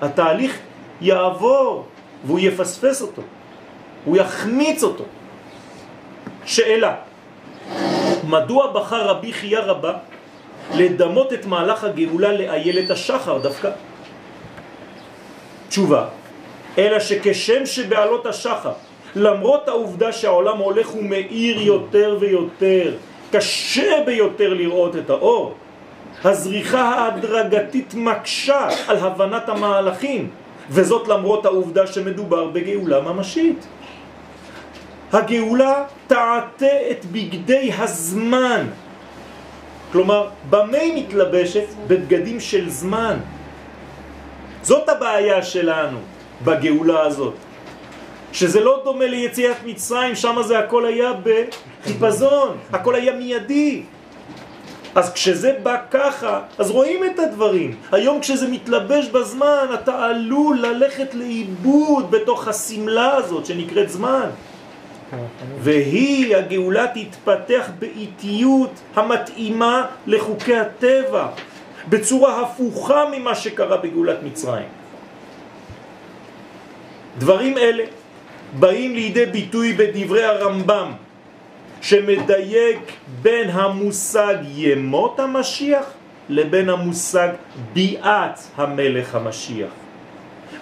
התהליך 0.00 0.58
יעבור 1.00 1.86
והוא 2.24 2.38
יפספס 2.38 3.02
אותו, 3.02 3.22
הוא 4.04 4.16
יחמיץ 4.16 4.82
אותו. 4.82 5.04
שאלה, 6.44 6.94
מדוע 8.24 8.72
בחר 8.72 9.08
רבי 9.08 9.32
חייא 9.32 9.58
רבה 9.58 9.92
לדמות 10.74 11.32
את 11.32 11.46
מהלך 11.46 11.84
הגאולה 11.84 12.32
לאיילת 12.32 12.90
השחר 12.90 13.38
דווקא? 13.38 13.70
תשובה, 15.68 16.04
אלא 16.78 17.00
שכשם 17.00 17.66
שבעלות 17.66 18.26
השחר, 18.26 18.72
למרות 19.18 19.68
העובדה 19.68 20.12
שהעולם 20.12 20.58
הולך 20.58 20.94
ומאיר 20.94 21.60
יותר 21.60 22.16
ויותר, 22.20 22.94
קשה 23.30 24.02
ביותר 24.06 24.54
לראות 24.54 24.96
את 24.96 25.10
האור, 25.10 25.54
הזריחה 26.24 26.80
ההדרגתית 26.80 27.94
מקשה 27.94 28.68
על 28.86 28.96
הבנת 28.96 29.48
המהלכים, 29.48 30.28
וזאת 30.70 31.08
למרות 31.08 31.46
העובדה 31.46 31.86
שמדובר 31.86 32.44
בגאולה 32.46 33.00
ממשית. 33.00 33.66
הגאולה 35.12 35.84
תעתה 36.06 36.90
את 36.90 37.04
בגדי 37.04 37.70
הזמן. 37.78 38.66
כלומר, 39.92 40.28
במה 40.50 40.78
היא 40.78 41.04
מתלבשת? 41.04 41.66
בבגדים 41.86 42.40
של 42.40 42.70
זמן. 42.70 43.16
זאת 44.62 44.88
הבעיה 44.88 45.42
שלנו 45.42 45.98
בגאולה 46.44 47.00
הזאת. 47.02 47.34
שזה 48.32 48.60
לא 48.60 48.80
דומה 48.84 49.06
ליציאת 49.06 49.56
מצרים, 49.66 50.14
שם 50.14 50.36
זה 50.42 50.58
הכל 50.58 50.86
היה 50.86 51.12
בחיפזון, 51.22 52.56
הכל 52.72 52.94
היה 52.94 53.12
מיידי. 53.12 53.82
אז 54.94 55.12
כשזה 55.12 55.56
בא 55.62 55.76
ככה, 55.90 56.40
אז 56.58 56.70
רואים 56.70 57.04
את 57.04 57.18
הדברים. 57.18 57.76
היום 57.92 58.20
כשזה 58.20 58.48
מתלבש 58.48 59.06
בזמן, 59.06 59.66
אתה 59.74 60.04
עלול 60.04 60.58
ללכת 60.58 61.14
לאיבוד 61.14 62.10
בתוך 62.10 62.48
הסמלה 62.48 63.14
הזאת 63.14 63.46
שנקראת 63.46 63.90
זמן. 63.90 64.28
והיא, 65.60 66.36
הגאולה, 66.36 66.86
תתפתח 66.94 67.70
באיטיות 67.78 68.70
המתאימה 68.94 69.86
לחוקי 70.06 70.56
הטבע, 70.56 71.26
בצורה 71.88 72.42
הפוכה 72.42 73.04
ממה 73.12 73.34
שקרה 73.34 73.76
בגאולת 73.76 74.22
מצרים. 74.22 74.68
דברים 77.18 77.58
אלה 77.58 77.84
באים 78.52 78.94
לידי 78.94 79.26
ביטוי 79.26 79.72
בדברי 79.72 80.24
הרמב"ם, 80.24 80.92
שמדייק 81.80 82.92
בין 83.22 83.50
המושג 83.50 84.36
ימות 84.54 85.20
המשיח 85.20 85.84
לבין 86.28 86.68
המושג 86.68 87.28
ביאת 87.72 88.38
המלך 88.56 89.14
המשיח. 89.14 89.70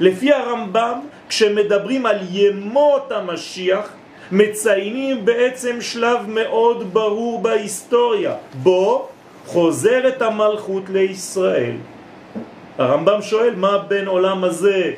לפי 0.00 0.32
הרמב"ם, 0.32 1.00
כשמדברים 1.28 2.06
על 2.06 2.18
ימות 2.30 3.12
המשיח, 3.12 3.92
מציינים 4.32 5.24
בעצם 5.24 5.80
שלב 5.80 6.18
מאוד 6.28 6.94
ברור 6.94 7.42
בהיסטוריה, 7.42 8.34
בו 8.62 9.08
חוזרת 9.46 10.22
המלכות 10.22 10.82
לישראל. 10.92 11.74
הרמב"ם 12.78 13.22
שואל 13.22 13.54
מה 13.56 13.78
בין 13.78 14.06
עולם 14.06 14.44
הזה 14.44 14.92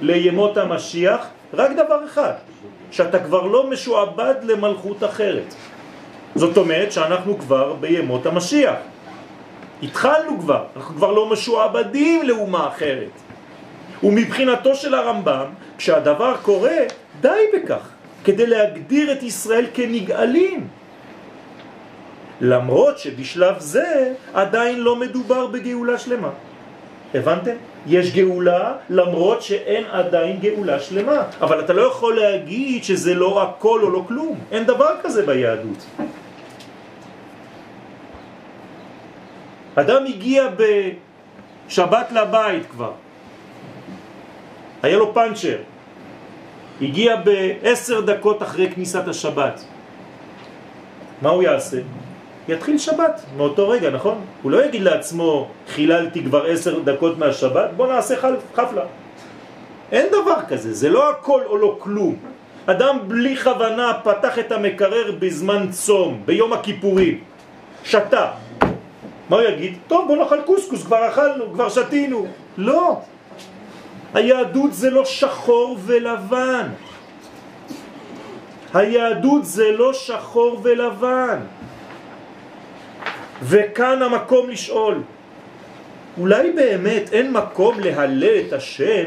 לימות 0.00 0.56
המשיח? 0.56 1.26
רק 1.54 1.70
דבר 1.70 2.04
אחד, 2.04 2.32
שאתה 2.90 3.18
כבר 3.18 3.46
לא 3.46 3.70
משועבד 3.70 4.34
למלכות 4.42 5.04
אחרת. 5.04 5.54
זאת 6.34 6.56
אומרת 6.56 6.92
שאנחנו 6.92 7.38
כבר 7.38 7.72
בימות 7.72 8.26
המשיח. 8.26 8.76
התחלנו 9.82 10.40
כבר, 10.40 10.64
אנחנו 10.76 10.94
כבר 10.94 11.12
לא 11.12 11.30
משועבדים 11.30 12.28
לאומה 12.28 12.68
אחרת. 12.68 13.10
ומבחינתו 14.02 14.74
של 14.74 14.94
הרמב"ם, 14.94 15.46
כשהדבר 15.78 16.36
קורה, 16.42 16.78
די 17.20 17.42
בכך, 17.54 17.88
כדי 18.24 18.46
להגדיר 18.46 19.12
את 19.12 19.22
ישראל 19.22 19.66
כנגאלים. 19.74 20.68
למרות 22.40 22.98
שבשלב 22.98 23.58
זה 23.58 24.14
עדיין 24.34 24.80
לא 24.80 24.96
מדובר 24.96 25.46
בגאולה 25.46 25.98
שלמה. 25.98 26.30
הבנתם? 27.14 27.56
יש 27.86 28.12
גאולה 28.14 28.72
למרות 28.90 29.42
שאין 29.42 29.84
עדיין 29.90 30.40
גאולה 30.40 30.80
שלמה. 30.80 31.22
אבל 31.40 31.60
אתה 31.60 31.72
לא 31.72 31.82
יכול 31.82 32.20
להגיד 32.20 32.84
שזה 32.84 33.14
לא 33.14 33.42
הכל 33.42 33.80
או 33.82 33.90
לא 33.90 34.04
כלום. 34.08 34.38
אין 34.52 34.64
דבר 34.64 34.94
כזה 35.02 35.26
ביהדות. 35.26 35.86
אדם 39.74 40.06
הגיע 40.06 40.48
בשבת 40.56 42.12
לבית 42.12 42.62
כבר. 42.70 42.92
היה 44.82 44.96
לו 44.96 45.14
פנצ'ר. 45.14 45.58
הגיע 46.82 47.16
בעשר 47.16 48.00
דקות 48.00 48.42
אחרי 48.42 48.70
כניסת 48.70 49.08
השבת. 49.08 49.64
מה 51.22 51.30
הוא 51.30 51.42
יעשה? 51.42 51.78
יתחיל 52.48 52.78
שבת 52.78 53.20
מאותו 53.36 53.68
רגע, 53.68 53.90
נכון? 53.90 54.24
הוא 54.42 54.52
לא 54.52 54.64
יגיד 54.64 54.82
לעצמו, 54.82 55.48
חיללתי 55.68 56.24
כבר 56.24 56.46
עשר 56.46 56.78
דקות 56.78 57.18
מהשבת, 57.18 57.70
בוא 57.76 57.92
נעשה 57.92 58.14
חפלה. 58.54 58.84
אין 59.92 60.06
דבר 60.08 60.36
כזה, 60.48 60.74
זה 60.74 60.88
לא 60.88 61.10
הכל 61.10 61.42
או 61.46 61.56
לא 61.56 61.76
כלום. 61.78 62.16
אדם 62.66 62.98
בלי 63.06 63.36
כוונה 63.36 63.92
פתח 64.04 64.38
את 64.38 64.52
המקרר 64.52 65.12
בזמן 65.18 65.66
צום, 65.70 66.22
ביום 66.24 66.52
הכיפורים, 66.52 67.20
שתה. 67.84 68.26
מה 69.30 69.36
הוא 69.36 69.44
יגיד? 69.44 69.78
טוב, 69.86 70.06
בוא 70.08 70.16
נאכל 70.16 70.40
קוסקוס, 70.42 70.84
כבר 70.84 71.08
אכלנו, 71.08 71.52
כבר 71.52 71.68
שתינו. 71.68 72.26
לא. 72.58 73.00
היהדות 74.14 74.74
זה 74.74 74.90
לא 74.90 75.04
שחור 75.04 75.78
ולבן. 75.84 76.68
היהדות 78.74 79.44
זה 79.44 79.72
לא 79.72 79.92
שחור 79.92 80.60
ולבן. 80.62 81.38
וכאן 83.42 84.02
המקום 84.02 84.50
לשאול, 84.50 85.02
אולי 86.18 86.50
באמת 86.50 87.12
אין 87.12 87.32
מקום 87.32 87.80
להלל 87.80 88.38
את 88.46 88.52
השם 88.52 89.04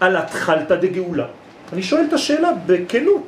על 0.00 0.16
התחלתא 0.16 0.74
דגאולה? 0.74 1.26
אני 1.72 1.82
שואל 1.82 2.04
את 2.08 2.12
השאלה 2.12 2.50
בכנות. 2.66 3.26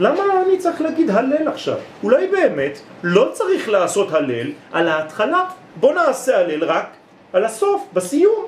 למה 0.00 0.22
אני 0.46 0.58
צריך 0.58 0.80
להגיד 0.80 1.10
הלל 1.10 1.48
עכשיו? 1.48 1.76
אולי 2.02 2.26
באמת 2.26 2.78
לא 3.02 3.30
צריך 3.32 3.68
לעשות 3.68 4.12
הלל 4.12 4.52
על 4.72 4.88
ההתחלה. 4.88 5.44
בוא 5.80 5.94
נעשה 5.94 6.40
הלל 6.40 6.64
רק 6.64 6.86
על 7.32 7.44
הסוף, 7.44 7.86
בסיום. 7.92 8.44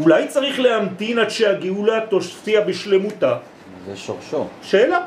אולי 0.00 0.28
צריך 0.28 0.60
להמתין 0.60 1.18
עד 1.18 1.30
שהגאולה 1.30 2.00
תופיע 2.08 2.60
בשלמותה. 2.60 3.36
זה 3.86 3.96
שורשו. 3.96 4.46
שאלה. 4.62 4.98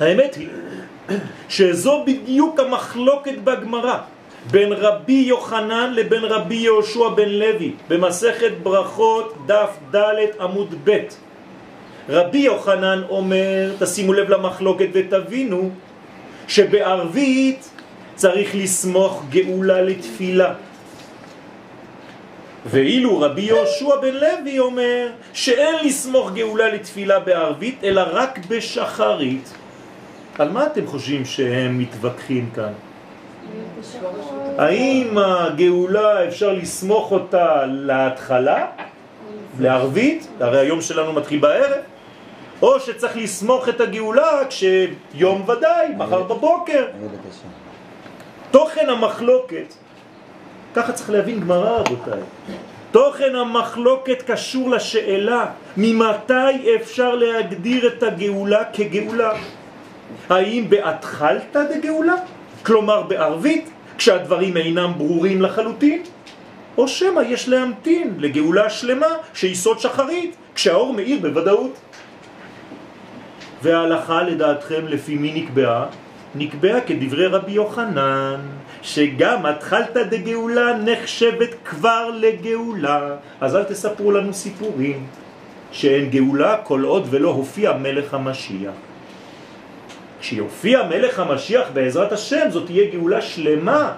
האמת 0.00 0.34
היא 0.34 0.48
שזו 1.48 2.04
בדיוק 2.06 2.60
המחלוקת 2.60 3.34
בגמרא 3.44 3.98
בין 4.50 4.72
רבי 4.72 5.12
יוחנן 5.26 5.92
לבין 5.94 6.24
רבי 6.24 6.54
יהושע 6.54 7.08
בן 7.08 7.28
לוי 7.28 7.72
במסכת 7.88 8.52
ברכות 8.62 9.34
דף 9.46 9.70
ד' 9.94 10.40
עמוד 10.40 10.74
ב'. 10.84 10.98
רבי 12.08 12.38
יוחנן 12.38 13.02
אומר, 13.08 13.72
תשימו 13.78 14.12
לב 14.12 14.30
למחלוקת 14.30 14.88
ותבינו 14.92 15.70
שבערבית 16.48 17.70
צריך 18.14 18.54
לסמוך 18.54 19.24
גאולה 19.30 19.82
לתפילה. 19.82 20.54
ואילו 22.66 23.20
רבי 23.20 23.42
יהושע 23.42 23.96
בן 23.96 24.14
לוי 24.14 24.58
אומר 24.58 25.08
שאין 25.32 25.74
לסמוך 25.86 26.30
גאולה 26.32 26.68
לתפילה 26.68 27.20
בערבית 27.20 27.84
אלא 27.84 28.02
רק 28.12 28.38
בשחרית. 28.48 29.54
על 30.38 30.50
מה 30.50 30.66
אתם 30.66 30.86
חושבים 30.86 31.24
שהם 31.24 31.78
מתווכחים 31.78 32.50
כאן? 32.54 32.72
האם 34.58 35.18
הגאולה 35.18 36.28
אפשר 36.28 36.52
לסמוך 36.52 37.12
אותה 37.12 37.66
להתחלה, 37.66 38.66
לערבית, 39.60 40.28
הרי 40.40 40.58
היום 40.58 40.80
שלנו 40.80 41.12
מתחיל 41.12 41.38
בערב, 41.38 41.80
או 42.62 42.80
שצריך 42.80 43.16
לסמוך 43.16 43.68
את 43.68 43.80
הגאולה 43.80 44.42
כשיום 44.48 45.48
ודאי, 45.48 45.88
מחר 45.96 46.22
בבוקר. 46.22 46.86
תוכן 48.50 48.88
המחלוקת, 48.88 49.74
ככה 50.74 50.92
צריך 50.92 51.10
להבין 51.10 51.40
גמרא 51.40 51.78
רבותיי, 51.78 52.20
תוכן 52.90 53.34
המחלוקת 53.34 54.22
קשור 54.26 54.70
לשאלה 54.70 55.46
ממתי 55.76 56.76
אפשר 56.76 57.14
להגדיר 57.14 57.86
את 57.86 58.02
הגאולה 58.02 58.64
כגאולה. 58.72 59.32
האם 60.30 60.64
בהתחלתא 60.68 61.60
דגאולה? 61.64 62.14
כלומר 62.62 63.02
בערבית, 63.02 63.70
כשהדברים 63.98 64.56
אינם 64.56 64.92
ברורים 64.96 65.42
לחלוטין? 65.42 66.02
או 66.78 66.88
שמא 66.88 67.20
יש 67.20 67.48
להמתין 67.48 68.14
לגאולה 68.18 68.70
שלמה 68.70 69.06
שיסוד 69.34 69.78
שחרית, 69.78 70.36
כשהאור 70.54 70.92
מאיר 70.92 71.18
בוודאות. 71.20 71.72
וההלכה 73.62 74.22
לדעתכם 74.22 74.86
לפי 74.88 75.14
מי 75.16 75.32
נקבעה? 75.34 75.86
נקבעה 76.34 76.80
כדברי 76.80 77.26
רבי 77.26 77.52
יוחנן, 77.52 78.40
שגם 78.82 79.46
התחלתא 79.46 80.02
דגאולה 80.02 80.76
נחשבת 80.84 81.50
כבר 81.64 82.10
לגאולה. 82.14 83.16
אז 83.40 83.56
אל 83.56 83.64
תספרו 83.64 84.12
לנו 84.12 84.34
סיפורים 84.34 85.06
שאין 85.72 86.10
גאולה 86.10 86.56
כל 86.56 86.82
עוד 86.84 87.06
ולא 87.10 87.28
הופיע 87.28 87.72
מלך 87.72 88.14
המשיח. 88.14 88.72
כשיופיע 90.20 90.82
מלך 90.82 91.18
המשיח 91.18 91.68
בעזרת 91.72 92.12
השם 92.12 92.50
זאת 92.50 92.66
תהיה 92.66 92.90
גאולה 92.90 93.20
שלמה, 93.20 93.92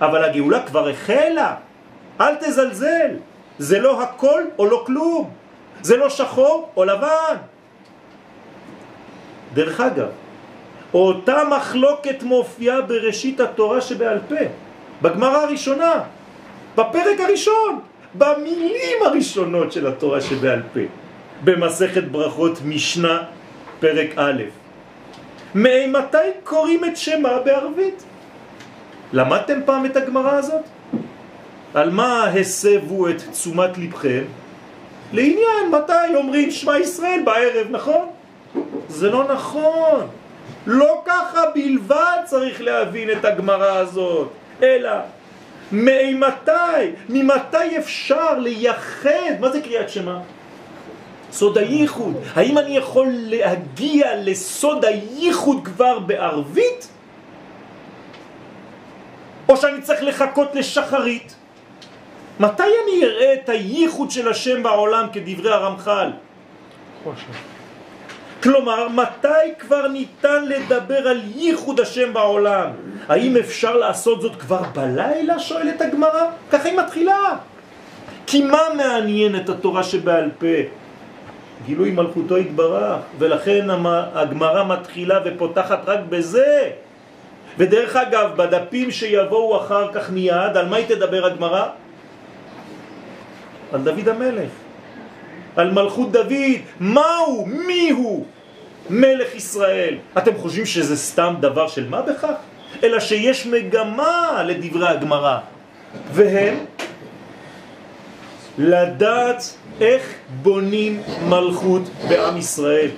אבל 0.00 0.24
הגאולה 0.24 0.62
כבר 0.62 0.88
החלה. 0.88 1.54
אל 2.20 2.34
תזלזל, 2.34 3.10
זה 3.58 3.78
לא 3.78 4.02
הכל 4.02 4.42
או 4.58 4.66
לא 4.66 4.82
כלום, 4.86 5.30
זה 5.82 5.96
לא 5.96 6.10
שחור 6.10 6.70
או 6.76 6.84
לבן. 6.84 7.36
דרך 9.54 9.80
אגב, 9.80 10.08
אותה 10.94 11.42
מחלוקת 11.56 12.22
מופיעה 12.22 12.80
בראשית 12.82 13.40
התורה 13.40 13.80
שבעל 13.80 14.18
פה, 14.28 14.44
בגמרא 15.02 15.36
הראשונה, 15.36 16.00
בפרק 16.74 17.20
הראשון, 17.20 17.80
במילים 18.14 18.98
הראשונות 19.06 19.72
של 19.72 19.86
התורה 19.86 20.20
שבעל 20.20 20.62
פה, 20.74 20.80
במסכת 21.44 22.04
ברכות 22.04 22.58
משנה, 22.64 23.22
פרק 23.80 24.08
א'. 24.16 24.42
מתי 25.54 26.18
קוראים 26.44 26.84
את 26.84 26.96
שמה 26.96 27.38
בערבית? 27.38 28.04
למדתם 29.12 29.60
פעם 29.64 29.86
את 29.86 29.96
הגמרא 29.96 30.32
הזאת? 30.32 30.62
על 31.74 31.90
מה 31.90 32.24
הסבו 32.24 33.08
את 33.08 33.22
תשומת 33.32 33.78
לבכם? 33.78 34.24
לעניין 35.12 35.70
מתי 35.70 36.14
אומרים 36.14 36.50
שמע 36.50 36.78
ישראל 36.78 37.20
בערב, 37.24 37.66
נכון? 37.70 38.08
זה 38.88 39.10
לא 39.10 39.24
נכון. 39.34 40.08
לא 40.66 41.02
ככה 41.06 41.40
בלבד 41.54 42.16
צריך 42.24 42.60
להבין 42.60 43.10
את 43.10 43.24
הגמרא 43.24 43.78
הזאת, 43.78 44.28
אלא 44.62 44.90
ממתי, 45.72 46.50
ממתי 47.08 47.78
אפשר 47.78 48.38
לייחד, 48.38 49.40
מה 49.40 49.50
זה 49.50 49.60
קריאת 49.60 49.90
שמה? 49.90 50.20
סוד 51.34 51.58
הייחוד. 51.58 52.14
האם 52.34 52.58
אני 52.58 52.76
יכול 52.76 53.06
להגיע 53.10 54.16
לסוד 54.16 54.84
הייחוד 54.84 55.60
כבר 55.64 55.98
בערבית? 55.98 56.88
או 59.48 59.56
שאני 59.56 59.82
צריך 59.82 60.02
לחכות 60.02 60.54
לשחרית? 60.54 61.34
מתי 62.40 62.62
אני 62.62 63.04
אראה 63.04 63.34
את 63.34 63.48
הייחוד 63.48 64.10
של 64.10 64.28
השם 64.28 64.62
בעולם 64.62 65.06
כדברי 65.12 65.52
הרמח"ל? 65.52 66.10
כלומר, 68.42 68.88
מתי 68.88 69.58
כבר 69.58 69.88
ניתן 69.88 70.44
לדבר 70.44 71.08
על 71.08 71.20
ייחוד 71.34 71.80
השם 71.80 72.12
בעולם? 72.12 72.70
האם 73.08 73.36
אפשר 73.36 73.76
לעשות 73.76 74.22
זאת 74.22 74.36
כבר 74.36 74.62
בלילה? 74.74 75.38
שואלת 75.38 75.80
הגמרא. 75.80 76.24
ככה 76.50 76.68
היא 76.68 76.78
מתחילה. 76.78 77.36
כי 78.26 78.42
מה 78.42 78.62
מעניין 78.76 79.36
את 79.36 79.48
התורה 79.48 79.82
שבעל 79.82 80.30
פה? 80.38 80.83
גילוי 81.66 81.90
מלכותו 81.90 82.36
התברך, 82.36 83.00
ולכן 83.18 83.66
הגמרא 84.14 84.64
מתחילה 84.64 85.20
ופותחת 85.24 85.80
רק 85.86 86.00
בזה. 86.08 86.70
ודרך 87.58 87.96
אגב, 87.96 88.30
בדפים 88.36 88.90
שיבואו 88.90 89.56
אחר 89.56 89.92
כך 89.92 90.10
מיד, 90.10 90.56
על 90.56 90.68
מה 90.68 90.76
היא 90.76 90.86
תדבר 90.86 91.26
הגמרא? 91.26 91.66
על 93.72 93.80
דוד 93.80 94.08
המלך. 94.08 94.50
על 95.56 95.70
מלכות 95.70 96.12
דוד, 96.12 96.32
מהו, 96.80 97.46
מיהו 97.46 98.24
מלך 98.90 99.34
ישראל. 99.34 99.94
אתם 100.18 100.34
חושבים 100.36 100.66
שזה 100.66 100.96
סתם 100.96 101.34
דבר 101.40 101.68
של 101.68 101.88
מה 101.88 102.02
בכך? 102.02 102.34
אלא 102.82 103.00
שיש 103.00 103.46
מגמה 103.46 104.42
לדברי 104.46 104.88
הגמרא, 104.88 105.38
והם 106.12 106.54
לדעת 108.58 109.56
איך 109.80 110.02
בונים 110.42 111.02
מלכות 111.28 111.82
בעם 112.08 112.36
ישראל. 112.36 112.90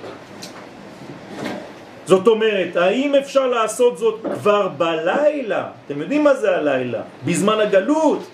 זאת 2.05 2.27
אומרת, 2.27 2.75
האם 2.75 3.15
אפשר 3.15 3.47
לעשות 3.47 3.97
זאת 3.97 4.25
כבר 4.33 4.67
בלילה? 4.67 5.67
אתם 5.85 6.01
יודעים 6.01 6.23
מה 6.23 6.33
זה 6.33 6.57
הלילה? 6.57 7.01
בזמן 7.25 7.59
הגלות? 7.59 8.27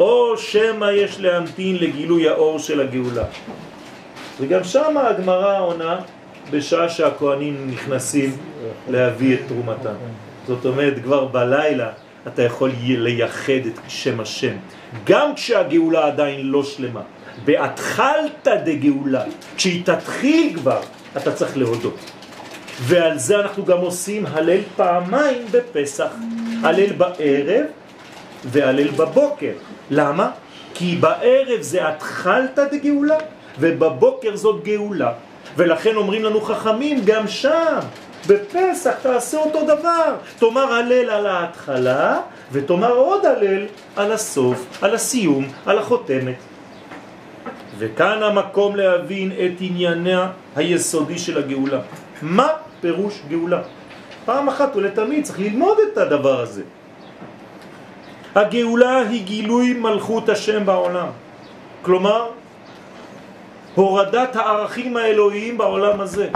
או 0.00 0.36
שמא 0.36 0.90
יש 0.92 1.20
להמתין 1.20 1.76
לגילוי 1.76 2.28
האור 2.28 2.58
של 2.58 2.80
הגאולה. 2.80 3.24
וגם 4.40 4.64
שם 4.64 4.96
הגמרא 4.96 5.60
עונה 5.60 6.00
בשעה 6.50 6.88
שהכהנים 6.88 7.70
נכנסים 7.70 8.36
להביא 8.90 9.34
את 9.34 9.40
תרומתם. 9.48 9.94
זאת 10.46 10.66
אומרת, 10.66 10.94
כבר 11.02 11.24
בלילה 11.24 11.90
אתה 12.26 12.42
יכול 12.42 12.70
לייחד 12.88 13.66
את 13.66 13.80
שם 13.88 14.20
השם, 14.20 14.56
גם 15.04 15.34
כשהגאולה 15.34 16.06
עדיין 16.06 16.46
לא 16.46 16.62
שלמה. 16.62 17.02
בהתחלת 17.44 18.48
דגאולה, 18.64 19.24
כשהיא 19.56 19.84
תתחיל 19.84 20.56
כבר, 20.58 20.80
אתה 21.16 21.32
צריך 21.32 21.56
להודות. 21.56 21.96
ועל 22.80 23.18
זה 23.18 23.38
אנחנו 23.40 23.64
גם 23.64 23.78
עושים 23.78 24.26
הלל 24.26 24.60
פעמיים 24.76 25.46
בפסח, 25.50 26.08
הלל 26.62 26.92
בערב 26.92 27.64
והלל 28.44 28.88
בבוקר. 28.88 29.52
למה? 29.90 30.30
כי 30.74 30.96
בערב 30.96 31.60
זה 31.60 31.88
התחלת 31.88 32.58
דגאולה, 32.58 33.18
ובבוקר 33.60 34.36
זאת 34.36 34.64
גאולה. 34.64 35.12
ולכן 35.56 35.96
אומרים 35.96 36.24
לנו 36.24 36.40
חכמים 36.40 37.00
גם 37.04 37.28
שם, 37.28 37.78
בפסח 38.26 38.94
תעשה 39.02 39.38
אותו 39.38 39.64
דבר. 39.64 40.14
תאמר 40.38 40.72
הלל 40.72 41.10
על 41.10 41.26
ההתחלה, 41.26 42.20
ותאמר 42.52 42.92
עוד 42.92 43.26
הלל 43.26 43.66
על 43.96 44.12
הסוף, 44.12 44.66
על 44.82 44.94
הסיום, 44.94 45.48
על 45.66 45.78
החותמת. 45.78 46.34
וכאן 47.78 48.22
המקום 48.22 48.76
להבין 48.76 49.32
את 49.32 49.52
ענייניה 49.60 50.30
היסודי 50.56 51.18
של 51.18 51.38
הגאולה. 51.38 51.80
מה 52.22 52.48
פירוש 52.80 53.22
גאולה? 53.28 53.62
פעם 54.24 54.48
אחת 54.48 54.76
ולתמיד 54.76 55.24
צריך 55.24 55.38
ללמוד 55.40 55.78
את 55.92 55.98
הדבר 55.98 56.40
הזה. 56.40 56.62
הגאולה 58.34 58.98
היא 58.98 59.24
גילוי 59.24 59.72
מלכות 59.72 60.28
השם 60.28 60.66
בעולם. 60.66 61.08
כלומר, 61.82 62.30
הורדת 63.74 64.36
הערכים 64.36 64.96
האלוהיים 64.96 65.58
בעולם 65.58 66.00
הזה. 66.00 66.28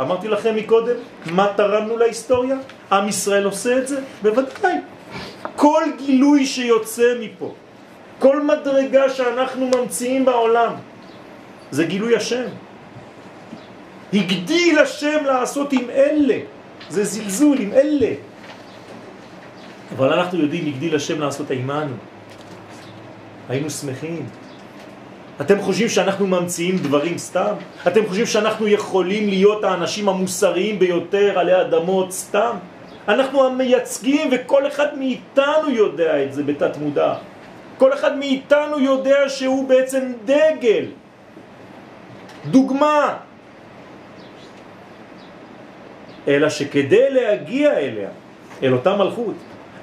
אמרתי 0.00 0.28
לכם 0.28 0.56
מקודם, 0.56 0.96
מה 1.26 1.46
תרמנו 1.56 1.96
להיסטוריה? 1.96 2.56
עם 2.92 3.08
ישראל 3.08 3.44
עושה 3.44 3.78
את 3.78 3.88
זה? 3.88 4.00
בוודאי. 4.22 4.74
כל 5.56 5.82
גילוי 5.98 6.46
שיוצא 6.46 7.14
מפה, 7.20 7.54
כל 8.18 8.42
מדרגה 8.42 9.10
שאנחנו 9.10 9.70
ממציאים 9.76 10.24
בעולם, 10.24 10.72
זה 11.70 11.84
גילוי 11.84 12.16
השם. 12.16 12.46
הגדיל 14.12 14.78
השם 14.78 15.24
לעשות 15.24 15.72
עם 15.72 15.90
אלה, 15.90 16.38
זה 16.88 17.04
זלזול 17.04 17.58
עם 17.60 17.72
אלה. 17.72 18.12
אבל 19.96 20.12
אנחנו 20.12 20.38
יודעים, 20.38 20.66
הגדיל 20.66 20.96
השם 20.96 21.20
לעשות 21.20 21.50
עימנו. 21.50 21.96
היינו 23.48 23.70
שמחים. 23.70 24.26
אתם 25.40 25.60
חושבים 25.60 25.88
שאנחנו 25.88 26.26
ממציאים 26.26 26.78
דברים 26.78 27.18
סתם? 27.18 27.54
אתם 27.86 28.06
חושבים 28.06 28.26
שאנחנו 28.26 28.68
יכולים 28.68 29.28
להיות 29.28 29.64
האנשים 29.64 30.08
המוסריים 30.08 30.78
ביותר 30.78 31.38
עלי 31.38 31.60
אדמות 31.60 32.12
סתם? 32.12 32.56
אנחנו 33.08 33.46
המייצגים 33.46 34.28
וכל 34.32 34.66
אחד 34.66 34.98
מאיתנו 34.98 35.70
יודע 35.70 36.22
את 36.22 36.32
זה 36.32 36.42
בתת 36.42 36.76
מודע. 36.76 37.14
כל 37.78 37.92
אחד 37.92 38.18
מאיתנו 38.18 38.80
יודע 38.80 39.28
שהוא 39.28 39.68
בעצם 39.68 40.12
דגל, 40.24 40.84
דוגמה. 42.50 43.16
אלא 46.28 46.48
שכדי 46.48 47.10
להגיע 47.10 47.78
אליה, 47.78 48.08
אל 48.62 48.72
אותה 48.72 48.96
מלכות, 48.96 49.34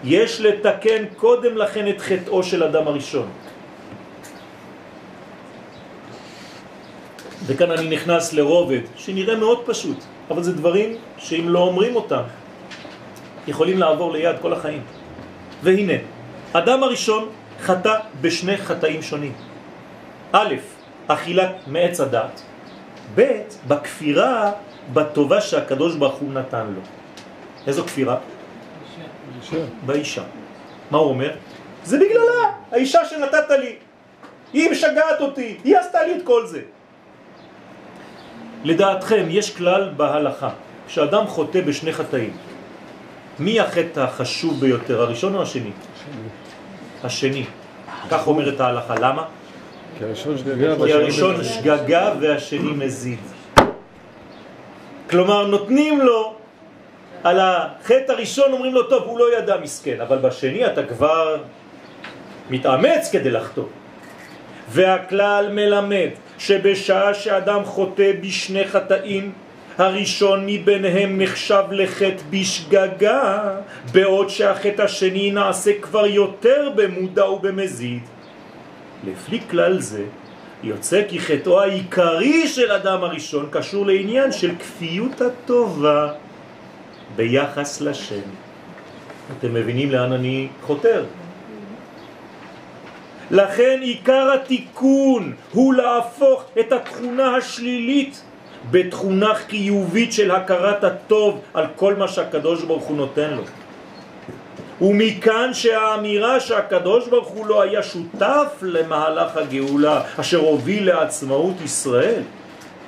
יש 0.03 0.41
לתקן 0.41 1.05
קודם 1.15 1.57
לכן 1.57 1.87
את 1.87 2.01
חטאו 2.01 2.43
של 2.43 2.63
אדם 2.63 2.87
הראשון. 2.87 3.27
וכאן 7.45 7.71
אני 7.71 7.89
נכנס 7.89 8.33
לרובד 8.33 8.83
שנראה 8.95 9.35
מאוד 9.35 9.63
פשוט, 9.65 9.97
אבל 10.31 10.43
זה 10.43 10.53
דברים 10.53 10.95
שאם 11.17 11.45
לא 11.49 11.59
אומרים 11.59 11.95
אותם, 11.95 12.23
יכולים 13.47 13.77
לעבור 13.77 14.13
ליד 14.13 14.35
כל 14.41 14.53
החיים. 14.53 14.81
והנה, 15.63 15.93
אדם 16.53 16.83
הראשון 16.83 17.29
חטא 17.63 17.99
בשני 18.21 18.57
חטאים 18.57 19.01
שונים. 19.01 19.33
א', 20.31 20.55
אכילת 21.07 21.55
מעץ 21.67 21.99
הדת, 21.99 22.41
ב', 23.15 23.41
בכפירה 23.67 24.51
בטובה 24.93 25.41
שהקדוש 25.41 25.95
ברוך 25.95 26.15
הוא 26.15 26.33
נתן 26.33 26.67
לו. 26.75 26.81
איזו 27.67 27.83
כפירה? 27.83 28.17
באישה. 29.33 29.65
באישה. 29.85 30.23
מה 30.91 30.97
הוא 30.97 31.09
אומר? 31.09 31.31
זה 31.83 31.97
בגללה, 31.97 32.51
האישה 32.71 33.05
שנתת 33.05 33.49
לי. 33.49 33.75
היא 34.53 34.71
משגעת 34.71 35.21
אותי, 35.21 35.57
היא 35.63 35.77
עשתה 35.77 36.03
לי 36.03 36.15
את 36.17 36.23
כל 36.23 36.45
זה. 36.47 36.61
לדעתכם, 38.63 39.25
יש 39.29 39.55
כלל 39.55 39.89
בהלכה, 39.97 40.49
כשאדם 40.87 41.27
חוטא 41.27 41.61
בשני 41.61 41.93
חטאים, 41.93 42.37
מי 43.39 43.59
החטא 43.59 43.99
החשוב 43.99 44.59
ביותר, 44.59 45.01
הראשון 45.01 45.35
או 45.35 45.41
השני? 45.41 45.71
השני. 45.95 46.42
כך 48.09 48.27
אומרת 48.27 48.59
ההלכה. 48.59 48.95
למה? 48.95 49.23
כי 49.97 50.03
הראשון 50.03 50.37
שגגה 50.37 50.75
כי 50.85 50.93
הראשון 50.93 51.43
שגגה 51.43 52.13
והשני 52.19 52.71
מזיד. 52.71 53.19
כלומר, 55.09 55.47
נותנים 55.47 56.01
לו 56.01 56.33
על 57.23 57.39
החטא 57.39 58.11
הראשון 58.11 58.51
אומרים 58.51 58.73
לו, 58.73 58.83
טוב, 58.83 59.03
הוא 59.03 59.19
לא 59.19 59.37
ידע 59.37 59.57
מסכן, 59.57 60.01
אבל 60.01 60.17
בשני 60.17 60.65
אתה 60.65 60.83
כבר 60.83 61.37
מתאמץ 62.49 63.09
כדי 63.11 63.31
לחטוא. 63.31 63.65
והכלל 64.69 65.49
מלמד 65.51 66.09
שבשעה 66.37 67.13
שאדם 67.13 67.65
חוטא 67.65 68.11
בשני 68.21 68.67
חטאים, 68.67 69.31
הראשון 69.77 70.45
מביניהם 70.45 71.21
נחשב 71.21 71.63
לחטא 71.71 72.23
בשגגה, 72.29 73.55
בעוד 73.91 74.29
שהחטא 74.29 74.81
השני 74.81 75.31
נעשה 75.31 75.71
כבר 75.81 76.05
יותר 76.05 76.71
במודע 76.75 77.29
ובמזיד. 77.29 78.01
לפי 79.07 79.39
כלל 79.49 79.79
זה, 79.79 80.03
יוצא 80.63 81.01
כי 81.09 81.19
חטאו 81.19 81.61
העיקרי 81.61 82.47
של 82.47 82.71
אדם 82.71 83.03
הראשון 83.03 83.47
קשור 83.51 83.85
לעניין 83.85 84.31
של 84.31 84.55
כפיות 84.59 85.21
הטובה 85.21 86.13
ביחס 87.15 87.81
לשם. 87.81 88.25
אתם 89.37 89.53
מבינים 89.53 89.91
לאן 89.91 90.11
אני 90.11 90.47
חותר? 90.61 91.05
לכן 93.31 93.79
עיקר 93.81 94.31
התיקון 94.33 95.33
הוא 95.51 95.73
להפוך 95.73 96.43
את 96.59 96.71
התכונה 96.71 97.35
השלילית 97.35 98.23
בתכונה 98.71 99.35
חיובית 99.35 100.13
של 100.13 100.31
הכרת 100.31 100.83
הטוב 100.83 101.41
על 101.53 101.65
כל 101.75 101.95
מה 101.95 102.07
שהקדוש 102.07 102.63
ברוך 102.63 102.83
הוא 102.83 102.97
נותן 102.97 103.29
לו. 103.33 103.43
ומכאן 104.81 105.53
שהאמירה 105.53 106.39
שהקדוש 106.39 107.07
ברוך 107.07 107.27
הוא 107.27 107.45
לא 107.45 107.61
היה 107.61 107.83
שותף 107.83 108.47
למהלך 108.61 109.37
הגאולה 109.37 110.01
אשר 110.19 110.39
הוביל 110.39 110.87
לעצמאות 110.87 111.55
ישראל 111.63 112.21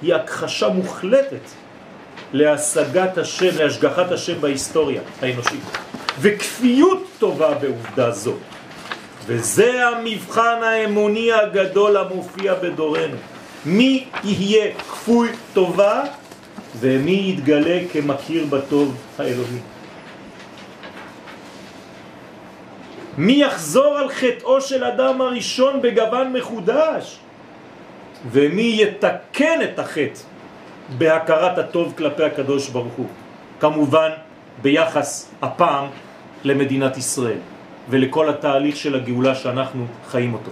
היא 0.02 0.16
הכחשה 0.16 0.70
מוחלטת 0.70 1.50
להשגת 2.34 3.18
השם, 3.18 3.58
להשגחת 3.58 4.12
השם 4.12 4.42
בהיסטוריה 4.42 5.02
האנושית. 5.22 5.62
וכפיות 6.20 7.08
טובה 7.20 7.54
בעובדה 7.54 8.12
זו. 8.12 8.34
וזה 9.26 9.88
המבחן 9.88 10.64
האמוני 10.64 11.32
הגדול 11.34 11.98
המופיע 11.98 12.54
בדורנו 12.54 13.18
מי 13.66 14.06
יהיה 14.24 14.74
כפוי 14.74 15.30
טובה 15.54 16.04
ומי 16.80 17.34
יתגלה 17.34 17.80
כמכיר 17.92 18.46
בטוב 18.46 18.96
האלוהי 19.20 19.60
מי 23.18 23.34
יחזור 23.34 23.98
על 23.98 24.10
חטאו 24.10 24.62
של 24.62 24.84
אדם 24.84 25.22
הראשון 25.22 25.82
בגוון 25.82 26.34
מחודש? 26.34 27.20
ומי 28.32 28.78
יתקן 28.82 29.60
את 29.64 29.80
החטא 29.80 30.20
בהכרת 30.98 31.58
הטוב 31.58 31.94
כלפי 31.98 32.24
הקדוש 32.24 32.70
ברוך 32.70 32.94
הוא? 32.94 33.08
כמובן 33.60 34.10
ביחס 34.62 35.32
הפעם 35.42 35.88
למדינת 36.44 36.98
ישראל 36.98 37.38
ולכל 37.90 38.30
התהליך 38.30 38.76
של 38.76 38.96
הגאולה 38.96 39.36
שאנחנו 39.36 39.86
חיים 40.08 40.34
אותו. 40.34 40.52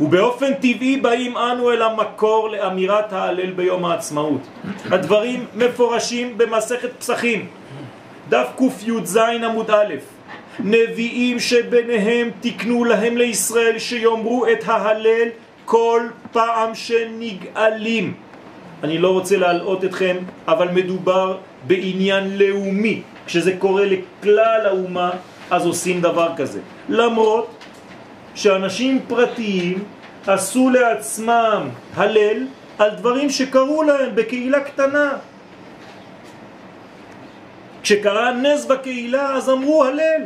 ובאופן 0.00 0.54
טבעי 0.54 0.96
באים 0.96 1.36
אנו 1.36 1.70
אל 1.72 1.82
המקור 1.82 2.48
לאמירת 2.48 3.12
ההלל 3.12 3.50
ביום 3.50 3.84
העצמאות. 3.84 4.40
הדברים 4.90 5.44
מפורשים 5.54 6.38
במסכת 6.38 6.90
פסחים, 6.98 7.46
דף 8.28 8.48
ק"ז 8.56 9.16
עמוד 9.16 9.70
א', 9.70 9.94
נביאים 10.58 11.40
שביניהם 11.40 12.30
תקנו 12.40 12.84
להם 12.84 13.16
לישראל 13.16 13.78
שיאמרו 13.78 14.46
את 14.46 14.64
ההלל 14.66 15.28
כל 15.64 16.02
פעם 16.32 16.74
שנגאלים. 16.74 18.14
אני 18.84 18.98
לא 18.98 19.08
רוצה 19.08 19.36
להלאות 19.36 19.84
אתכם, 19.84 20.16
אבל 20.48 20.68
מדובר 20.68 21.36
בעניין 21.66 22.38
לאומי. 22.38 23.02
כשזה 23.26 23.52
קורה 23.58 23.84
לכלל 23.84 24.60
האומה, 24.64 25.10
אז 25.50 25.66
עושים 25.66 26.00
דבר 26.00 26.28
כזה. 26.36 26.60
למרות 26.88 27.57
שאנשים 28.38 29.00
פרטיים 29.08 29.84
עשו 30.26 30.70
לעצמם 30.70 31.68
הלל 31.94 32.46
על 32.78 32.90
דברים 32.90 33.30
שקרו 33.30 33.82
להם 33.82 34.14
בקהילה 34.14 34.60
קטנה. 34.60 35.12
כשקרה 37.82 38.32
נס 38.32 38.64
בקהילה 38.64 39.34
אז 39.34 39.50
אמרו 39.50 39.84
הלל. 39.84 40.22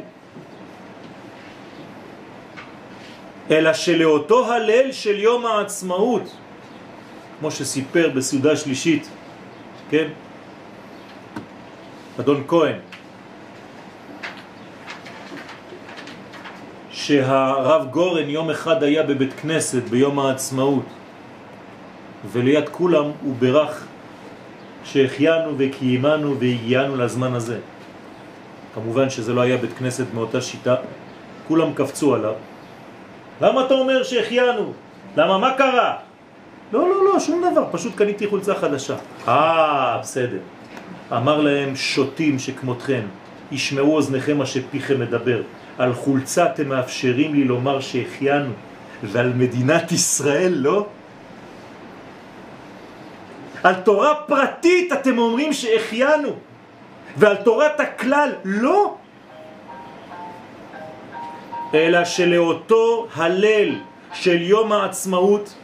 אלא 3.50 3.72
שלאותו 3.72 4.52
הלל 4.52 4.92
של 4.92 5.20
יום 5.20 5.46
העצמאות, 5.46 6.36
כמו 7.40 7.50
שסיפר 7.50 8.10
בסעודה 8.14 8.56
שלישית, 8.56 9.08
כן? 9.90 10.08
אדון 12.20 12.44
כהן, 12.48 12.78
שהרב 17.02 17.86
גורן 17.90 18.28
יום 18.28 18.50
אחד 18.50 18.82
היה 18.82 19.02
בבית 19.02 19.32
כנסת 19.32 19.82
ביום 19.82 20.18
העצמאות 20.18 20.84
וליד 22.32 22.68
כולם 22.68 23.04
הוא 23.22 23.34
ברך 23.38 23.84
שהחיינו 24.84 25.54
וקיימנו 25.58 26.38
והגיענו 26.38 26.96
לזמן 26.96 27.34
הזה. 27.34 27.58
כמובן 28.74 29.10
שזה 29.10 29.32
לא 29.32 29.40
היה 29.40 29.56
בית 29.56 29.72
כנסת 29.78 30.04
מאותה 30.14 30.40
שיטה, 30.40 30.74
כולם 31.48 31.74
קפצו 31.74 32.14
עליו 32.14 32.34
למה 33.40 33.66
אתה 33.66 33.74
אומר 33.74 34.02
שהחיינו? 34.02 34.72
למה, 35.16 35.38
מה 35.38 35.54
קרה? 35.58 35.96
לא, 36.72 36.88
לא, 36.88 37.04
לא, 37.04 37.20
שום 37.20 37.44
דבר, 37.52 37.64
פשוט 37.72 37.96
קניתי 37.96 38.26
חולצה 38.26 38.54
חדשה. 38.54 38.96
אה, 39.28 39.98
בסדר. 40.02 40.38
אמר 41.12 41.40
להם 41.40 41.76
שוטים 41.76 42.38
שכמותכם, 42.38 43.02
ישמעו 43.52 43.96
אוזניכם 43.96 44.38
מה 44.38 44.46
שפיכם 44.46 45.00
מדבר. 45.00 45.42
על 45.78 45.94
חולצה 45.94 46.46
אתם 46.46 46.68
מאפשרים 46.68 47.34
לי 47.34 47.44
לומר 47.44 47.80
שהחיינו, 47.80 48.52
ועל 49.02 49.32
מדינת 49.32 49.92
ישראל 49.92 50.52
לא? 50.56 50.86
על 53.62 53.74
תורה 53.74 54.14
פרטית 54.26 54.92
אתם 54.92 55.18
אומרים 55.18 55.52
שהחיינו, 55.52 56.28
ועל 57.16 57.36
תורת 57.36 57.80
הכלל 57.80 58.30
לא? 58.44 58.96
אלא 61.74 62.04
שלאותו 62.04 63.06
הלל 63.14 63.74
של 64.14 64.42
יום 64.42 64.72
העצמאות 64.72 65.54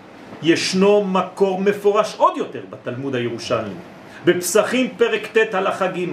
ישנו 0.43 1.05
מקור 1.05 1.61
מפורש 1.61 2.15
עוד 2.17 2.37
יותר 2.37 2.61
בתלמוד 2.71 3.15
הירושלמי, 3.15 3.75
בפסחים 4.25 4.89
פרק 4.97 5.27
ט' 5.27 5.55
הלכה 5.55 5.87
ג' 5.87 6.05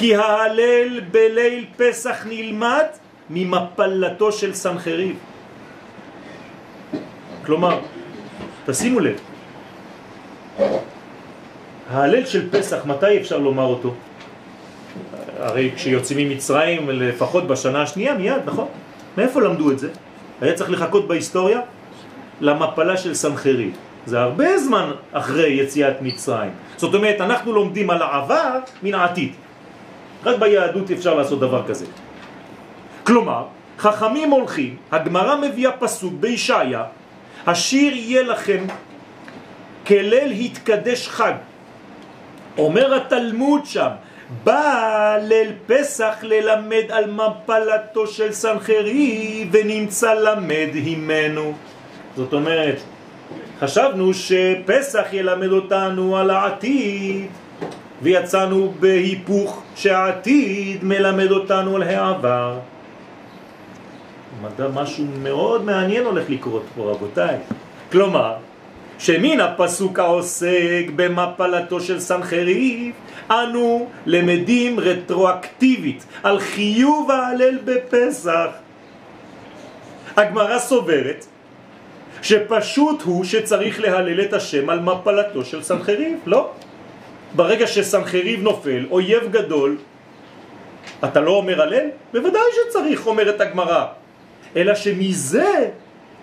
כי 0.00 0.14
ההלל 0.14 1.00
בליל 1.10 1.64
פסח 1.76 2.26
נלמד 2.28 2.84
ממפלתו 3.30 4.32
של 4.32 4.54
סנחריב. 4.54 5.16
כלומר, 7.46 7.78
תשימו 8.66 9.00
לב, 9.00 9.20
ההלל 11.90 12.26
של 12.26 12.50
פסח, 12.50 12.86
מתי 12.86 13.20
אפשר 13.20 13.38
לומר 13.38 13.64
אותו? 13.64 13.94
הרי 15.38 15.70
כשיוצאים 15.76 16.28
ממצרים, 16.28 16.90
לפחות 16.90 17.46
בשנה 17.46 17.82
השנייה, 17.82 18.14
מיד, 18.14 18.42
נכון? 18.46 18.68
מאיפה 19.16 19.40
למדו 19.40 19.70
את 19.70 19.78
זה? 19.78 19.88
היה 20.40 20.54
צריך 20.54 20.70
לחכות 20.70 21.08
בהיסטוריה 21.08 21.60
למפלה 22.40 22.96
של 22.96 23.14
סנחריב. 23.14 23.76
זה 24.06 24.20
הרבה 24.20 24.58
זמן 24.58 24.90
אחרי 25.12 25.48
יציאת 25.48 26.02
מצרים. 26.02 26.52
זאת 26.76 26.94
אומרת, 26.94 27.20
אנחנו 27.20 27.52
לומדים 27.52 27.90
על 27.90 28.02
העבר 28.02 28.58
מן 28.82 28.94
העתיד. 28.94 29.32
רק 30.24 30.38
ביהדות 30.38 30.90
אפשר 30.90 31.14
לעשות 31.14 31.40
דבר 31.40 31.62
כזה. 31.68 31.86
כלומר, 33.04 33.44
חכמים 33.78 34.30
הולכים, 34.30 34.76
הגמרא 34.92 35.36
מביאה 35.36 35.72
פסוק 35.72 36.14
בישעיה, 36.20 36.84
השיר 37.46 37.92
יהיה 37.96 38.22
לכם 38.22 38.64
כליל 39.86 40.30
התקדש 40.32 41.08
חג. 41.08 41.32
אומר 42.58 42.94
התלמוד 42.94 43.66
שם, 43.66 43.88
בא 44.44 45.16
ליל 45.22 45.52
פסח 45.66 46.14
ללמד 46.22 46.84
על 46.90 47.10
מפלתו 47.10 48.06
של 48.06 48.32
סנחרי 48.32 49.48
ונמצא 49.50 50.14
למד 50.14 50.68
הימנו. 50.74 51.52
זאת 52.16 52.32
אומרת, 52.32 52.76
חשבנו 53.60 54.14
שפסח 54.14 55.06
ילמד 55.12 55.52
אותנו 55.52 56.16
על 56.16 56.30
העתיד 56.30 57.26
ויצאנו 58.02 58.72
בהיפוך 58.80 59.62
שהעתיד 59.76 60.84
מלמד 60.84 61.30
אותנו 61.30 61.76
על 61.76 61.82
העבר. 61.82 62.58
משהו 64.74 65.04
מאוד 65.22 65.64
מעניין 65.64 66.04
הולך 66.04 66.30
לקרות 66.30 66.62
פה 66.76 66.90
רבותיי. 66.90 67.36
כלומר, 67.92 68.34
שמן 68.98 69.40
הפסוק 69.40 69.98
העוסק 69.98 70.84
במפלתו 70.96 71.80
של 71.80 72.00
סנחריב, 72.00 72.94
אנו 73.30 73.88
למדים 74.06 74.80
רטרואקטיבית 74.80 76.04
על 76.22 76.40
חיוב 76.40 77.10
ההלל 77.10 77.58
בפסח. 77.64 78.48
הגמרא 80.16 80.58
סוברת 80.58 81.26
שפשוט 82.22 83.02
הוא 83.02 83.24
שצריך 83.24 83.80
להלל 83.80 84.20
את 84.20 84.32
השם 84.32 84.70
על 84.70 84.80
מפלתו 84.80 85.44
של 85.44 85.62
סנחריב, 85.62 86.18
לא? 86.26 86.50
ברגע 87.34 87.66
שסנחריב 87.66 88.42
נופל, 88.42 88.86
אויב 88.90 89.32
גדול, 89.32 89.76
אתה 91.04 91.20
לא 91.20 91.30
אומר 91.30 91.62
הלל? 91.62 91.86
בוודאי 92.12 92.42
שצריך, 92.52 93.06
אומרת 93.06 93.40
הגמרא. 93.40 93.86
אלא 94.56 94.74
שמזה 94.74 95.70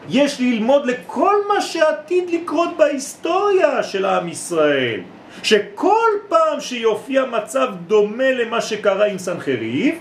יש 0.10 0.40
ללמוד 0.40 0.86
לכל 0.86 1.36
מה 1.48 1.62
שעתיד 1.62 2.30
לקרות 2.30 2.78
בהיסטוריה 2.78 3.84
של 3.84 4.06
עם 4.06 4.28
ישראל. 4.28 5.02
שכל 5.44 6.10
פעם 6.28 6.60
שיופיע 6.60 7.26
מצב 7.26 7.68
דומה 7.88 8.32
למה 8.32 8.62
שקרה 8.62 9.06
עם 9.06 9.18
סנחריב, 9.18 9.96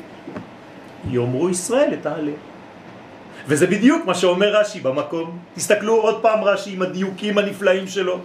יאמרו 1.10 1.50
ישראל 1.50 1.90
את 2.00 2.06
ההלל. 2.06 2.38
וזה 3.46 3.66
בדיוק 3.66 4.06
מה 4.06 4.14
שאומר 4.14 4.60
רש"י 4.60 4.80
במקום. 4.80 5.38
תסתכלו 5.54 5.94
עוד 5.94 6.22
פעם 6.22 6.44
רש"י 6.44 6.72
עם 6.72 6.82
הדיוקים 6.82 7.38
הנפלאים 7.38 7.86
שלו. 7.86 8.18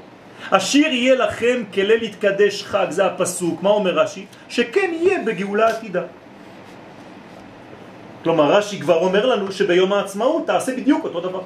השיר 0.51 0.87
יהיה 0.87 1.15
לכם 1.15 1.63
כליל 1.73 2.03
יתקדש 2.03 2.63
חג, 2.63 2.85
זה 2.89 3.05
הפסוק. 3.05 3.63
מה 3.63 3.69
אומר 3.69 3.91
רש"י? 3.91 4.25
שכן 4.49 4.91
יהיה 4.93 5.19
בגאולה 5.25 5.67
עתידה. 5.67 6.01
כלומר, 8.23 8.51
רש"י 8.51 8.79
כבר 8.79 8.95
אומר 8.95 9.25
לנו 9.25 9.51
שביום 9.51 9.93
העצמאות 9.93 10.47
תעשה 10.47 10.75
בדיוק 10.75 11.03
אותו 11.03 11.19
דבר. 11.19 11.41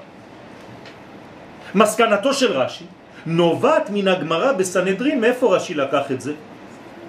מסקנתו 1.76 2.34
של 2.34 2.52
רש"י 2.52 2.86
נובעת 3.26 3.90
מן 3.90 4.08
הגמרא 4.08 4.52
בסנהדרין, 4.52 5.22
מאיפה 5.22 5.56
רש"י 5.56 5.74
לקח 5.74 6.12
את 6.12 6.22
זה? 6.22 6.34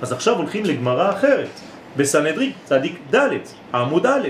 אז 0.03 0.13
עכשיו 0.13 0.37
הולכים 0.37 0.65
לגמרא 0.65 1.11
אחרת, 1.11 1.49
בסנהדרין, 1.97 2.53
צדיק 2.65 2.99
ד', 3.15 3.31
עמוד 3.75 4.07
א', 4.07 4.29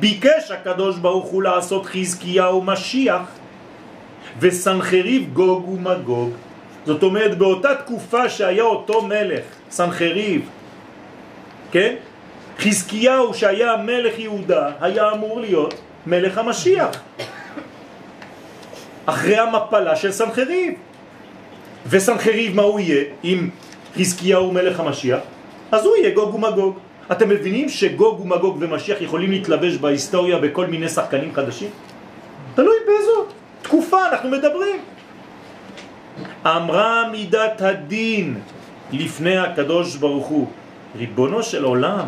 ביקש 0.00 0.50
הקדוש 0.50 0.98
ברוך 0.98 1.26
הוא 1.26 1.42
לעשות 1.42 1.86
חזקיהו 1.86 2.62
משיח 2.62 3.22
וסנחריב 4.40 5.32
גוג 5.32 5.68
ומגוג. 5.68 6.30
זאת 6.86 7.02
אומרת, 7.02 7.38
באותה 7.38 7.74
תקופה 7.74 8.28
שהיה 8.28 8.62
אותו 8.62 9.02
מלך, 9.02 9.44
סנחריב, 9.70 10.48
כן? 11.72 11.94
חזקיהו 12.58 13.34
שהיה 13.34 13.76
מלך 13.76 14.18
יהודה 14.18 14.70
היה 14.80 15.12
אמור 15.12 15.40
להיות 15.40 15.74
מלך 16.06 16.38
המשיח 16.38 16.90
אחרי 19.06 19.36
המפלה 19.36 19.96
של 19.96 20.12
סנחריב 20.12 20.74
וסנחריב 21.86 22.56
מה 22.56 22.62
הוא 22.62 22.80
יהיה 22.80 23.04
אם 23.24 23.48
חזקיהו 23.98 24.52
מלך 24.52 24.80
המשיח? 24.80 25.20
אז 25.72 25.86
הוא 25.86 25.96
יהיה 25.96 26.14
גוג 26.14 26.34
ומגוג 26.34 26.78
אתם 27.12 27.28
מבינים 27.28 27.68
שגוג 27.68 28.20
ומגוג 28.20 28.56
ומשיח 28.60 29.00
יכולים 29.00 29.30
להתלבש 29.30 29.76
בהיסטוריה 29.76 30.38
בכל 30.38 30.66
מיני 30.66 30.88
שחקנים 30.88 31.34
חדשים? 31.34 31.70
תלוי 32.54 32.76
באיזו 32.86 33.24
תקופה 33.62 34.08
אנחנו 34.08 34.30
מדברים 34.30 34.76
אמרה 36.46 37.08
מידת 37.12 37.60
הדין 37.60 38.40
לפני 38.92 39.38
הקדוש 39.38 39.96
ברוך 39.96 40.26
הוא 40.26 40.46
ריבונו 40.96 41.42
של 41.42 41.64
עולם 41.64 42.06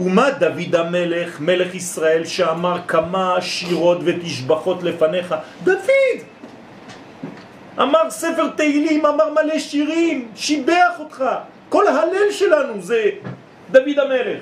ומה 0.00 0.30
דוד 0.30 0.74
המלך, 0.74 1.40
מלך 1.40 1.74
ישראל, 1.74 2.24
שאמר 2.24 2.78
כמה 2.88 3.36
שירות 3.40 3.98
ותשבחות 4.04 4.82
לפניך? 4.82 5.34
דוד! 5.64 6.18
אמר 7.78 8.10
ספר 8.10 8.48
תהילים, 8.48 9.06
אמר 9.06 9.30
מלא 9.30 9.58
שירים, 9.58 10.28
שיבח 10.36 10.98
אותך. 10.98 11.24
כל 11.68 11.86
ההלל 11.86 12.30
שלנו 12.30 12.82
זה 12.82 13.02
דוד 13.70 13.98
המלך. 13.98 14.40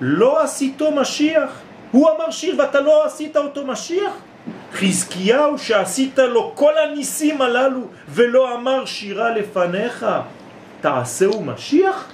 לא 0.00 0.42
עשיתו 0.42 0.90
משיח. 0.90 1.50
הוא 1.90 2.10
אמר 2.10 2.30
שיר 2.30 2.54
ואתה 2.58 2.80
לא 2.80 3.04
עשית 3.06 3.36
אותו 3.36 3.66
משיח? 3.66 4.12
חזקיהו 4.74 5.58
שעשית 5.58 6.18
לו 6.18 6.52
כל 6.54 6.72
הניסים 6.78 7.42
הללו 7.42 7.80
ולא 8.08 8.54
אמר 8.54 8.84
שירה 8.84 9.30
לפניך, 9.30 10.06
תעשהו 10.80 11.44
משיח? 11.44 12.08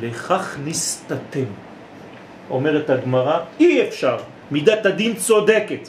לכך 0.00 0.56
נסתתם. 0.64 1.50
אומרת 2.50 2.90
הגמרא, 2.90 3.38
אי 3.60 3.88
אפשר, 3.88 4.16
מידת 4.50 4.86
הדין 4.86 5.14
צודקת. 5.16 5.88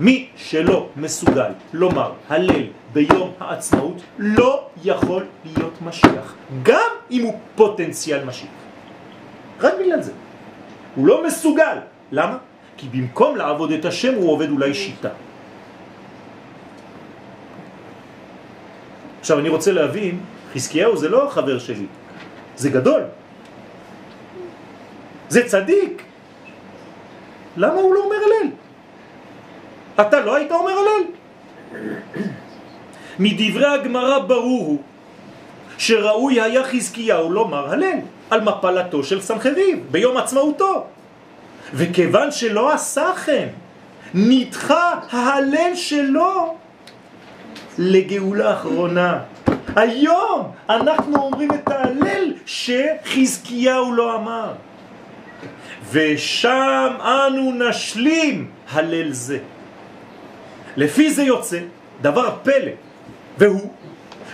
מי 0.00 0.28
שלא 0.36 0.88
מסוגל 0.96 1.50
לומר 1.72 2.12
הלל 2.28 2.66
ביום 2.92 3.32
העצמאות 3.40 4.02
לא 4.18 4.68
יכול 4.84 5.24
להיות 5.44 5.82
משיח, 5.82 6.34
גם 6.62 6.90
אם 7.10 7.22
הוא 7.22 7.38
פוטנציאל 7.56 8.24
משיח. 8.24 8.50
רק 9.60 9.74
בגלל 9.80 10.02
זה. 10.02 10.12
הוא 10.94 11.06
לא 11.06 11.26
מסוגל. 11.26 11.78
למה? 12.12 12.36
כי 12.76 12.88
במקום 12.88 13.36
לעבוד 13.36 13.72
את 13.72 13.84
השם 13.84 14.14
הוא 14.14 14.32
עובד 14.32 14.50
אולי 14.50 14.74
שיטה. 14.74 15.08
עכשיו 19.20 19.38
אני 19.38 19.48
רוצה 19.48 19.72
להבין, 19.72 20.20
חזקיהו 20.54 20.96
זה 20.96 21.08
לא 21.08 21.28
החבר 21.28 21.58
שלי, 21.58 21.86
זה 22.56 22.70
גדול. 22.70 23.02
זה 25.28 25.48
צדיק. 25.48 26.02
למה 27.56 27.74
הוא 27.74 27.94
לא 27.94 28.00
אומר 28.04 28.16
הלל? 28.16 28.50
אתה 30.00 30.20
לא 30.20 30.34
היית 30.34 30.52
אומר 30.52 30.72
הלל? 30.72 31.02
מדברי 33.18 33.66
הגמרא 33.66 34.18
ברור 34.18 34.64
הוא 34.66 34.78
שראוי 35.78 36.40
היה 36.40 36.64
חזקיהו 36.64 37.30
לומר 37.30 37.72
הלל 37.72 37.98
על 38.30 38.40
מפלתו 38.40 39.04
של 39.04 39.20
סנחריב 39.20 39.78
ביום 39.90 40.16
עצמאותו. 40.16 40.86
וכיוון 41.74 42.30
שלא 42.30 42.72
עשה 42.72 43.12
כן, 43.24 43.48
נדחה 44.14 45.00
ההלל 45.10 45.74
שלו 45.74 46.56
לגאולה 47.78 48.52
אחרונה. 48.52 49.18
היום 49.76 50.50
אנחנו 50.68 51.16
אומרים 51.16 51.50
את 51.54 51.68
ההלל 51.68 52.32
שחזקיהו 52.46 53.92
לא 53.92 54.16
אמר. 54.16 54.52
ושם 55.90 56.92
אנו 57.00 57.52
נשלים 57.52 58.50
הלל 58.72 59.12
זה. 59.12 59.38
לפי 60.76 61.10
זה 61.10 61.22
יוצא 61.22 61.58
דבר 62.02 62.36
פלא, 62.42 62.72
והוא 63.38 63.70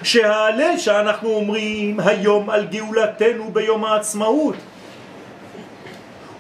שההלל 0.03 0.78
שאנחנו 0.78 1.28
אומרים 1.28 2.01
היום 2.01 2.51
על 2.51 2.66
גאולתנו 2.66 3.51
ביום 3.53 3.85
העצמאות 3.85 4.57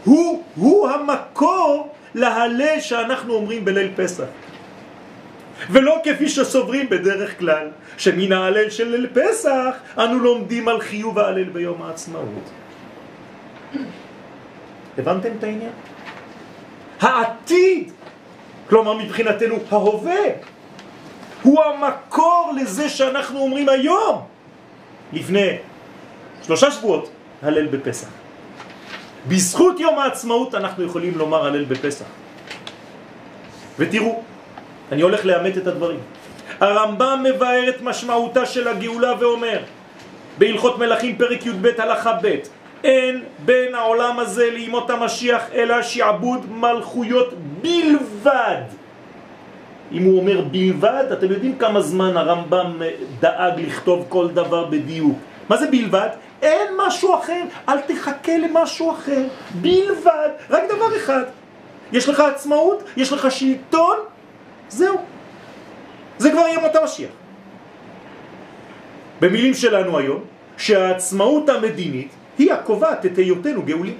הוא, 0.04 0.42
הוא 0.56 0.88
המקור 0.88 1.88
להלל 2.14 2.80
שאנחנו 2.80 3.34
אומרים 3.34 3.64
בליל 3.64 3.90
פסח. 3.96 4.24
ולא 5.70 6.00
כפי 6.04 6.28
שסוברים 6.28 6.88
בדרך 6.88 7.38
כלל, 7.38 7.68
שמן 7.98 8.32
ההלל 8.32 8.70
של 8.70 8.88
ליל 8.88 9.06
פסח 9.14 9.76
אנו 9.98 10.18
לומדים 10.18 10.68
על 10.68 10.80
חיוב 10.80 11.18
ההלל 11.18 11.48
ביום 11.48 11.82
העצמאות. 11.82 12.50
הבנתם 14.98 15.28
את 15.38 15.44
העניין? 15.44 15.72
העתיד, 17.00 17.92
כלומר 18.68 18.92
מבחינתנו 18.98 19.58
ההווה, 19.70 20.24
הוא 21.42 21.62
המקור 21.62 22.52
לזה 22.60 22.88
שאנחנו 22.88 23.38
אומרים 23.38 23.68
היום, 23.68 24.24
לפני 25.12 25.48
שלושה 26.42 26.70
שבועות, 26.70 27.10
הלל 27.42 27.66
בפסח. 27.66 28.21
בזכות 29.28 29.80
יום 29.80 29.98
העצמאות 29.98 30.54
אנחנו 30.54 30.84
יכולים 30.84 31.18
לומר 31.18 31.46
הלל 31.46 31.64
בפסח. 31.64 32.04
ותראו, 33.78 34.22
אני 34.92 35.02
הולך 35.02 35.24
לאמת 35.24 35.56
את 35.56 35.66
הדברים. 35.66 36.00
הרמב"ם 36.60 37.24
מבאר 37.24 37.68
את 37.68 37.82
משמעותה 37.82 38.46
של 38.46 38.68
הגאולה 38.68 39.12
ואומר 39.20 39.58
בהלכות 40.38 40.78
מלכים 40.78 41.16
פרק 41.16 41.46
י"ב 41.46 41.66
הלכה 41.78 42.12
ב' 42.22 42.36
אין 42.84 43.22
בין 43.44 43.74
העולם 43.74 44.18
הזה 44.18 44.50
לימות 44.50 44.90
המשיח 44.90 45.42
אלא 45.54 45.82
שעבוד 45.82 46.52
מלכויות 46.52 47.34
בלבד. 47.62 48.62
אם 49.92 50.02
הוא 50.02 50.20
אומר 50.20 50.40
בלבד, 50.40 51.04
אתם 51.12 51.30
יודעים 51.30 51.58
כמה 51.58 51.80
זמן 51.80 52.16
הרמב"ם 52.16 52.82
דאג 53.20 53.60
לכתוב 53.60 54.06
כל 54.08 54.28
דבר 54.28 54.64
בדיוק. 54.64 55.18
מה 55.48 55.56
זה 55.56 55.70
בלבד? 55.70 56.08
אין 56.42 56.68
משהו 56.86 57.14
אחר, 57.14 57.42
אל 57.68 57.80
תחכה 57.80 58.36
למשהו 58.38 58.92
אחר, 58.92 59.22
בלבד, 59.54 60.28
רק 60.50 60.62
דבר 60.68 60.96
אחד. 60.96 61.22
יש 61.92 62.08
לך 62.08 62.20
עצמאות, 62.20 62.82
יש 62.96 63.12
לך 63.12 63.30
שלטון, 63.30 63.96
זהו. 64.68 64.96
זה 66.18 66.30
כבר 66.30 66.46
ימות 66.54 66.76
המשיח. 66.76 67.10
במילים 69.20 69.54
שלנו 69.54 69.98
היום, 69.98 70.20
שהעצמאות 70.56 71.48
המדינית 71.48 72.08
היא 72.38 72.52
הקובעת 72.52 73.06
את 73.06 73.18
היותנו 73.18 73.62
גאולים. 73.62 73.96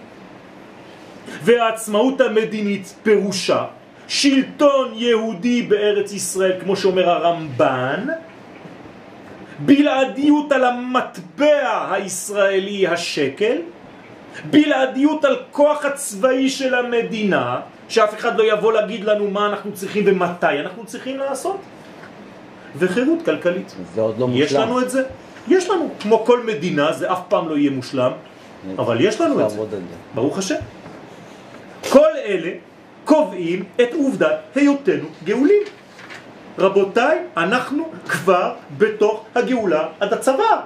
והעצמאות 1.42 2.20
המדינית 2.20 2.94
פירושה 3.02 3.64
שלטון 4.08 4.92
יהודי 4.94 5.62
בארץ 5.62 6.12
ישראל, 6.12 6.60
כמו 6.60 6.76
שאומר 6.76 7.10
הרמב"ן, 7.10 8.06
בלעדיות 9.64 10.52
על 10.52 10.64
המטבע 10.64 11.92
הישראלי 11.92 12.86
השקל, 12.86 13.56
בלעדיות 14.50 15.24
על 15.24 15.36
כוח 15.50 15.84
הצבאי 15.84 16.50
של 16.50 16.74
המדינה, 16.74 17.60
שאף 17.88 18.14
אחד 18.14 18.38
לא 18.38 18.52
יבוא 18.52 18.72
להגיד 18.72 19.04
לנו 19.04 19.30
מה 19.30 19.46
אנחנו 19.46 19.72
צריכים 19.72 20.04
ומתי 20.06 20.60
אנחנו 20.60 20.86
צריכים 20.86 21.18
לעשות, 21.18 21.60
וחירות 22.76 23.18
כלכלית. 23.24 23.74
זה 23.94 24.00
עוד 24.00 24.18
לא 24.18 24.28
מושלם. 24.28 24.44
יש 24.46 24.52
לנו 24.52 24.80
את 24.80 24.90
זה? 24.90 25.02
יש 25.48 25.70
לנו, 25.70 25.88
כמו 26.00 26.24
כל 26.24 26.42
מדינה, 26.46 26.92
זה 26.92 27.12
אף 27.12 27.20
פעם 27.28 27.48
לא 27.48 27.56
יהיה 27.56 27.70
מושלם, 27.70 28.12
אבל 28.78 29.00
יש 29.00 29.20
לנו 29.20 29.46
את 29.46 29.50
זה. 29.50 29.56
ברוך 30.14 30.38
השם. 30.38 30.54
כל 31.90 32.10
אלה 32.24 32.50
קובעים 33.04 33.64
את 33.80 33.94
עובדת 33.94 34.38
היותנו 34.54 35.08
גאולים. 35.24 35.62
רבותיי, 36.58 37.18
אנחנו 37.36 37.92
כבר 38.08 38.54
בתוך 38.78 39.24
הגאולה 39.34 39.88
עד 40.00 40.12
הצבא. 40.12 40.60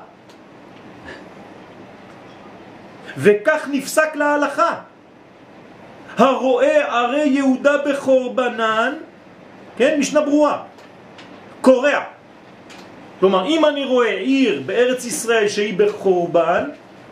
וכך 3.19 3.69
נפסק 3.73 4.17
להלכה. 4.17 4.75
הרואה 6.17 7.01
ערי 7.01 7.29
יהודה 7.29 7.77
בחורבנן, 7.87 8.95
כן, 9.77 9.97
משנה 10.01 10.21
ברורה, 10.21 10.63
קורע. 11.61 12.01
כלומר, 13.21 13.47
אם 13.47 13.65
אני 13.65 13.85
רואה 13.85 14.13
עיר 14.13 14.63
בארץ 14.67 15.05
ישראל 15.05 15.49
שהיא 15.49 15.79
בחורבן, 15.79 16.65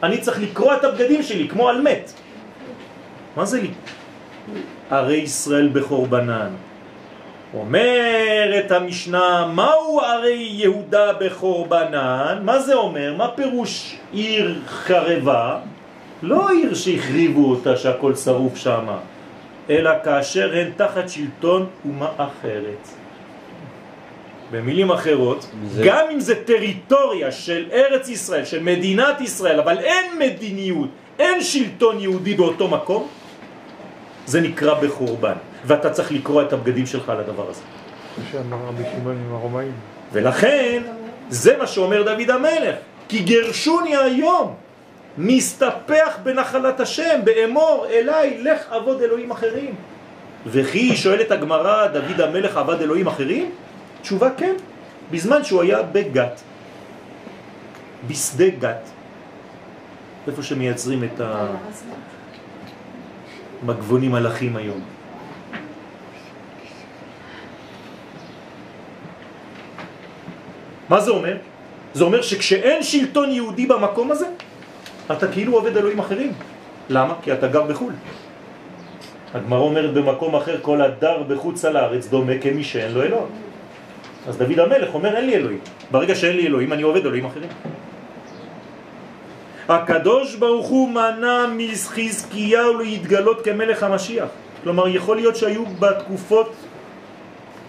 אני 0.03 0.19
צריך 0.19 0.41
לקרוע 0.41 0.77
את 0.77 0.85
הבגדים 0.85 1.23
שלי, 1.23 1.49
כמו 1.49 1.69
על 1.69 1.81
מת. 1.81 2.13
מה 3.37 3.45
זה 3.45 3.61
לי? 3.61 3.71
ערי 4.91 5.17
ישראל 5.17 5.69
בחורבנן. 5.73 6.51
אומרת 7.55 8.71
המשנה, 8.71 9.51
מהו 9.55 10.01
ערי 10.01 10.49
יהודה 10.51 11.13
בחורבנן? 11.21 12.39
מה 12.43 12.59
זה 12.59 12.75
אומר? 12.75 13.15
מה 13.19 13.29
פירוש 13.35 13.97
עיר 14.13 14.61
חרבה? 14.67 15.59
לא 16.23 16.51
עיר 16.51 16.75
שהחריבו 16.75 17.51
אותה 17.51 17.77
שהכל 17.77 18.15
שרוף 18.15 18.57
שם, 18.57 18.87
אלא 19.71 19.91
כאשר 20.05 20.55
הן 20.55 20.71
תחת 20.77 21.09
שלטון 21.09 21.67
אומה 21.85 22.09
אחרת. 22.17 22.89
במילים 24.53 24.91
אחרות, 24.91 25.47
זה- 25.67 25.83
גם 25.87 26.07
אם 26.13 26.21
זה 26.21 26.45
טריטוריה 26.45 27.33
של 27.33 27.67
ארץ 27.73 28.09
ישראל, 28.09 28.45
של 28.45 28.63
מדינת 28.63 29.21
ישראל, 29.21 29.61
אבל 29.61 29.79
אין 29.79 30.19
מדיניות, 30.19 30.89
אין 31.19 31.43
שלטון 31.43 32.01
יהודי 32.01 32.35
באותו 32.35 32.69
מקום, 32.69 33.09
זה 34.27 34.41
נקרא 34.41 34.75
בחורבן. 34.75 35.35
ואתה 35.67 35.91
צריך 35.91 36.13
לקרוא 36.13 36.43
את 36.43 36.53
הבגדים 36.53 36.87
שלך 36.87 37.09
על 37.09 37.21
הדבר 37.21 37.51
הזה. 37.51 37.61
ולכן, 40.13 40.83
זה 41.29 41.57
מה 41.59 41.67
שאומר 41.67 42.03
דוד 42.03 42.31
המלך, 42.31 42.77
כי 43.09 43.23
גרשוני 43.23 43.97
היום, 43.97 44.55
מסתפח 45.19 46.19
בנחלת 46.23 46.81
השם, 46.81 47.21
באמור 47.25 47.87
אליי, 47.91 48.43
לך 48.43 48.73
עבוד 48.73 49.03
אלוהים 49.03 49.31
אחרים. 49.31 49.75
וכי 50.47 50.97
שואלת 50.97 51.31
הגמרא, 51.31 51.87
דוד 51.87 52.21
המלך 52.21 52.57
עבד 52.57 52.81
אלוהים 52.81 53.07
אחרים? 53.07 53.51
תשובה 54.03 54.31
כן, 54.37 54.55
בזמן 55.11 55.45
שהוא 55.45 55.63
היה 55.63 55.83
בגת, 55.83 56.41
בשדה 58.09 58.49
גת, 58.49 58.89
איפה 60.29 60.43
שמייצרים 60.43 61.05
את 61.05 61.21
המגבונים 63.63 64.15
הלכים 64.15 64.57
היום. 64.57 64.94
מה 70.89 71.01
זה 71.01 71.11
אומר? 71.11 71.37
זה 71.95 72.05
אומר 72.05 72.23
שכשאין 72.23 72.83
שלטון 72.83 73.31
יהודי 73.31 73.67
במקום 73.67 74.11
הזה, 74.11 74.27
אתה 75.13 75.29
כאילו 75.29 75.55
עובד 75.55 75.77
אלוהים 75.77 75.99
אחרים. 75.99 76.33
למה? 76.89 77.15
כי 77.23 77.33
אתה 77.33 77.47
גר 77.47 77.63
בחו"ל. 77.63 77.93
הגמרא 79.35 79.61
אומרת 79.61 79.95
במקום 79.95 80.37
אחר, 80.37 80.59
כל 80.63 80.81
הדר 80.81 81.23
בחוץ 81.23 81.65
על 81.65 81.77
הארץ 81.77 82.07
דומה 82.07 82.33
כמי 82.41 82.65
שאין 82.65 82.93
לו 82.93 83.03
אלוהים. 83.03 83.27
אז 84.29 84.39
דוד 84.39 84.59
המלך 84.59 84.95
אומר, 84.95 85.17
אין 85.17 85.27
לי 85.27 85.35
אלוהים. 85.35 85.59
ברגע 85.91 86.15
שאין 86.15 86.37
לי 86.37 86.47
אלוהים, 86.47 86.73
אני 86.73 86.83
עובד 86.83 87.07
אלוהים 87.07 87.25
אחרים. 87.25 87.49
הקדוש 89.69 90.35
ברוך 90.35 90.67
הוא 90.67 90.89
מנע 90.91 91.47
מחזקיהו 91.57 92.79
להתגלות 92.79 93.45
כמלך 93.45 93.83
המשיח. 93.83 94.29
כלומר, 94.63 94.89
יכול 94.89 95.17
להיות 95.17 95.37
שהיו 95.37 95.65
בתקופות 95.79 96.53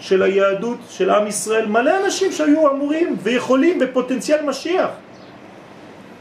של 0.05 0.21
היהדות, 0.23 0.77
של 0.89 1.09
עם 1.09 1.27
ישראל, 1.27 1.65
מלא 1.65 2.05
אנשים 2.05 2.31
שהיו 2.31 2.71
אמורים 2.71 3.17
ויכולים 3.23 3.79
בפוטנציאל 3.79 4.45
משיח. 4.45 4.89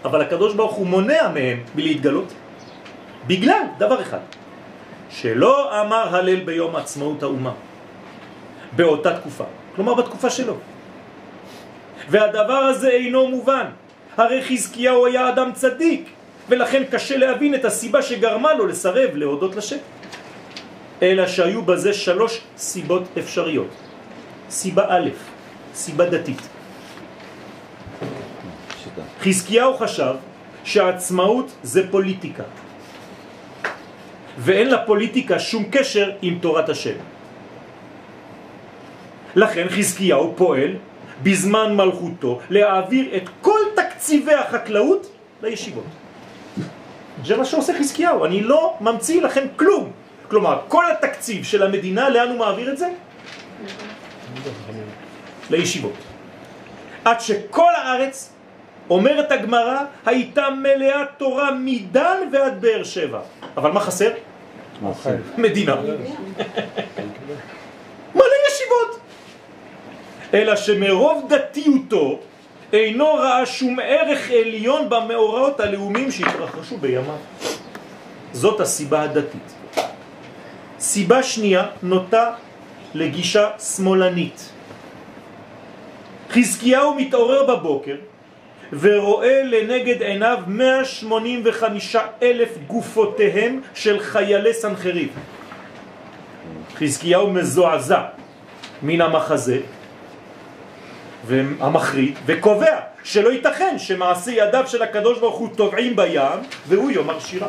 אבל 0.05 0.21
הקדוש 0.21 0.55
ברוך 0.55 0.73
הוא 0.73 0.87
מונע 0.87 1.29
מהם 1.35 1.59
מלהתגלות. 1.75 2.33
בגלל 3.27 3.63
דבר 3.79 4.01
אחד, 4.01 4.25
שלא 5.11 5.81
אמר 5.81 6.17
הלל 6.17 6.41
ביום 6.41 6.77
עצמאות 6.77 7.23
האומה, 7.23 7.53
באותה 8.77 9.19
תקופה, 9.21 9.45
כלומר 9.77 9.95
בתקופה 9.95 10.31
שלו. 10.31 10.57
והדבר 12.09 12.63
הזה 12.73 12.89
אינו 12.89 13.29
מובן. 13.29 13.67
הרי 14.17 14.45
חזקיהו 14.45 15.07
היה 15.07 15.29
אדם 15.29 15.53
צדיק, 15.53 16.09
ולכן 16.49 16.83
קשה 16.91 17.17
להבין 17.17 17.55
את 17.55 17.65
הסיבה 17.65 18.03
שגרמה 18.03 18.55
לו 18.55 18.67
לסרב 18.67 19.11
להודות 19.15 19.57
לשם. 19.57 19.77
אלא 21.05 21.27
שהיו 21.27 21.63
בזה 21.63 21.93
שלוש 21.93 22.41
סיבות 22.57 23.03
אפשריות. 23.19 23.69
סיבה 24.51 24.85
א', 24.89 25.09
סיבה 25.75 26.05
דתית. 26.07 26.43
חזקיהו 29.21 29.77
חשב 29.77 30.15
שהעצמאות 30.65 31.53
זה 31.63 31.91
פוליטיקה, 31.91 32.43
ואין 34.39 34.71
לפוליטיקה 34.71 35.39
שום 35.39 35.65
קשר 35.71 36.11
עם 36.23 36.39
תורת 36.41 36.69
השם. 36.69 36.97
לכן 39.37 39.67
חזקיהו 39.69 40.35
פועל 40.37 40.71
בזמן 41.23 41.77
מלכותו 41.77 42.41
להעביר 42.51 43.17
את 43.17 43.29
כל 43.41 43.61
תקציבי 43.77 44.35
החקלאות 44.35 45.11
לישיבות. 45.43 45.85
זה 47.25 47.37
מה 47.37 47.45
שעושה 47.45 47.73
חזקיהו, 47.79 48.25
אני 48.25 48.41
לא 48.41 48.77
ממציא 48.81 49.23
לכם 49.23 49.47
כלום. 49.57 50.04
כלומר, 50.29 50.61
כל 50.69 50.85
התקציב 50.91 51.45
של 51.45 51.63
המדינה, 51.63 52.09
לאן 52.09 52.29
הוא 52.29 52.39
מעביר 52.39 52.73
את 52.73 52.79
זה? 52.79 52.89
לישיבות. 55.51 55.93
עד 57.05 57.21
שכל 57.21 57.73
הארץ, 57.77 58.33
אומרת 58.91 59.33
הגמרא, 59.33 59.79
הייתה 60.07 60.51
מלאה 60.51 61.05
תורה 61.17 61.51
מדן 61.61 62.29
ועד 62.33 62.61
באר 62.61 62.85
שבע. 62.85 63.21
אבל 63.57 63.71
מה 63.71 63.81
חסר? 63.81 64.11
מדינה. 65.39 65.77
מלא 68.15 68.25
ישיבות. 68.49 69.01
אלא 70.35 70.57
שמרוב 70.57 71.29
דתיותו 71.29 72.21
אינו 72.73 73.15
ראה 73.15 73.47
שום 73.47 73.79
ערך 73.83 74.31
עליון 74.31 74.89
במאורעות 74.89 75.61
הלאומיים 75.61 76.11
שהתרחשו 76.11 76.77
בימיו. 76.77 77.17
זאת 78.33 78.61
הסיבה 78.61 79.03
הדתית. 79.03 79.55
סיבה 80.85 81.23
שנייה 81.23 81.67
נוטה 81.83 82.31
לגישה 82.95 83.51
שמאלנית. 83.59 84.49
חזקיהו 86.31 86.95
מתעורר 86.95 87.45
בבוקר 87.45 87.97
ורואה 88.73 89.43
לנגד 89.43 90.03
עיניו 90.03 90.39
185 90.47 91.97
אלף 92.23 92.49
גופותיהם 92.67 93.61
של 93.75 94.01
חיילי 94.01 94.55
סנחריב. 94.55 95.09
חזקיהו 96.77 97.31
מזועזע 97.31 98.03
מן 98.83 99.01
המחזה 99.01 99.61
והמחריד 101.27 102.19
וקובע 102.27 102.77
שלא 103.05 103.33
ייתכן 103.33 103.75
שמעשי 103.79 104.33
ידיו 104.33 104.65
של 104.67 104.83
הקדוש 104.83 105.19
ברוך 105.19 105.39
הוא 105.39 105.49
טובעים 105.57 105.97
בים 105.97 106.41
והוא 106.69 106.91
יאמר 106.91 107.21
שירה. 107.21 107.49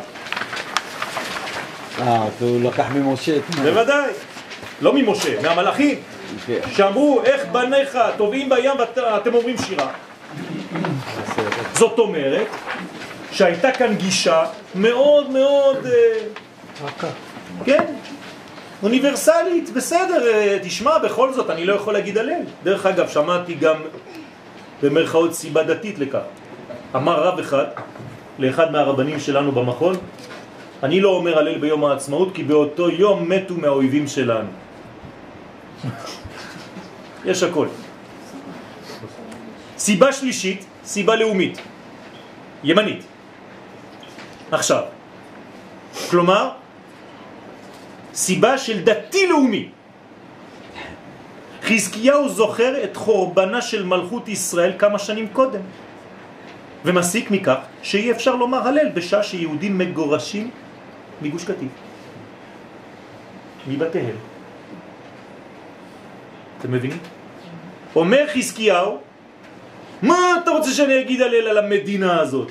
אה, 2.00 2.24
אז 2.26 2.42
הוא 2.42 2.60
לקח 2.62 2.86
ממשה 2.94 3.36
את 3.36 3.42
מה. 3.56 3.62
בוודאי, 3.62 4.10
לא 4.80 4.92
ממשה, 4.92 5.42
מהמלאכים 5.42 5.98
כן. 6.46 6.58
שאמרו 6.72 7.20
איך 7.24 7.46
בניך 7.52 7.98
טובעים 8.16 8.48
בים 8.48 8.70
ואתם 8.78 9.34
אומרים 9.34 9.56
שירה. 9.58 9.88
זאת 11.74 11.98
אומרת 11.98 12.46
שהייתה 13.32 13.72
כאן 13.72 13.94
גישה 13.94 14.44
מאוד 14.74 15.30
מאוד, 15.30 15.86
אה, 15.86 16.88
כן, 17.64 17.84
אוניברסלית, 18.82 19.70
בסדר, 19.70 20.26
אה, 20.26 20.58
תשמע, 20.62 20.98
בכל 20.98 21.32
זאת, 21.32 21.50
אני 21.50 21.64
לא 21.64 21.74
יכול 21.74 21.92
להגיד 21.92 22.18
הלל. 22.18 22.42
דרך 22.64 22.86
אגב, 22.86 23.08
שמעתי 23.08 23.54
גם 23.54 23.76
במרכאות 24.82 25.34
סיבה 25.34 25.62
דתית 25.62 25.98
לכך. 25.98 26.20
אמר 26.96 27.22
רב 27.22 27.38
אחד 27.38 27.64
לאחד 28.38 28.72
מהרבנים 28.72 29.20
שלנו 29.20 29.52
במכון, 29.52 29.96
אני 30.82 31.00
לא 31.00 31.08
אומר 31.08 31.38
הלל 31.38 31.58
ביום 31.58 31.84
העצמאות 31.84 32.34
כי 32.34 32.42
באותו 32.42 32.90
יום 32.90 33.28
מתו 33.28 33.54
מהאויבים 33.56 34.06
שלנו. 34.08 34.50
יש 37.24 37.42
הכל. 37.42 37.68
סיבה 39.78 40.12
שלישית, 40.12 40.64
סיבה 40.84 41.16
לאומית, 41.16 41.58
ימנית. 42.64 43.02
עכשיו, 44.52 44.82
כלומר, 46.10 46.50
סיבה 48.14 48.58
של 48.58 48.84
דתי 48.84 49.26
לאומי. 49.26 49.68
חזקיהו 51.62 52.28
זוכר 52.28 52.84
את 52.84 52.96
חורבנה 52.96 53.60
של 53.62 53.82
מלכות 53.84 54.28
ישראל 54.28 54.72
כמה 54.78 54.98
שנים 54.98 55.28
קודם. 55.32 55.60
ומסיק 56.84 57.30
מכך 57.30 57.58
שאי 57.82 58.10
אפשר 58.10 58.34
לומר 58.36 58.68
הלל 58.68 58.88
בשעה 58.94 59.22
שיהודים 59.22 59.78
מגורשים 59.78 60.50
מגוש 61.22 61.44
קטיף, 61.44 61.72
מבתיהם. 63.68 64.16
אתם 66.58 66.72
מבינים? 66.72 66.98
אומר 67.96 68.26
חזקיהו, 68.34 68.98
מה 70.02 70.16
אתה 70.42 70.50
רוצה 70.50 70.70
שאני 70.70 71.00
אגיד 71.00 71.22
הלל 71.22 71.48
על 71.48 71.58
המדינה 71.58 72.20
הזאת? 72.20 72.50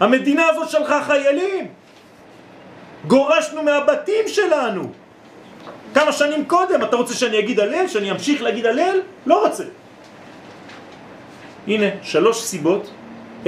המדינה 0.00 0.48
הזאת 0.48 0.70
שלחה 0.70 1.04
חיילים, 1.04 1.68
גורשנו 3.06 3.62
מהבתים 3.62 4.28
שלנו. 4.28 4.92
כמה 5.94 6.12
שנים 6.12 6.44
קודם, 6.44 6.82
אתה 6.82 6.96
רוצה 6.96 7.14
שאני 7.14 7.38
אגיד 7.38 7.60
הלל? 7.60 7.88
שאני 7.88 8.10
אמשיך 8.10 8.42
להגיד 8.42 8.66
הלל? 8.66 9.00
לא 9.26 9.46
רוצה. 9.46 9.64
הנה, 11.66 11.86
שלוש 12.02 12.42
סיבות 12.42 12.90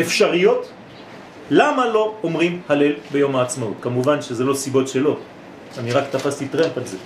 אפשריות 0.01 0.73
למה 1.53 1.87
לא 1.87 2.15
אומרים 2.23 2.61
הלל 2.69 2.93
ביום 3.11 3.37
העצמאות. 3.37 3.77
כמובן 3.81 4.23
שזה 4.23 4.45
לא 4.45 4.55
סיבות 4.55 4.89
שלו, 4.89 5.17
אני 5.79 5.93
רק 5.93 6.05
תפסתי 6.11 6.49
טרמפ 6.49 6.77
על 6.77 6.87
זה. 6.87 6.97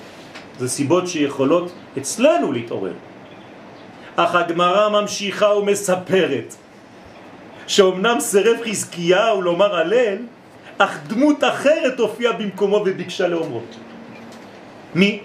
זה 0.59 0.68
סיבות 0.68 1.09
שיכולות 1.09 1.72
אצלנו 1.99 2.53
להתעורר. 2.53 2.92
אך 4.16 4.34
הגמרא 4.34 4.88
ממשיכה 4.88 5.47
ומספרת 5.55 6.55
שאומנם 7.66 8.20
סירב 8.20 8.57
חזקיהו 8.68 9.42
לומר 9.42 9.76
הלל, 9.76 10.18
אך 10.78 10.99
דמות 11.07 11.44
אחרת 11.44 11.99
הופיעה 11.99 12.32
במקומו 12.32 12.76
וביקשה 12.76 13.28
לאומרו. 13.28 13.61
מי? 14.94 15.20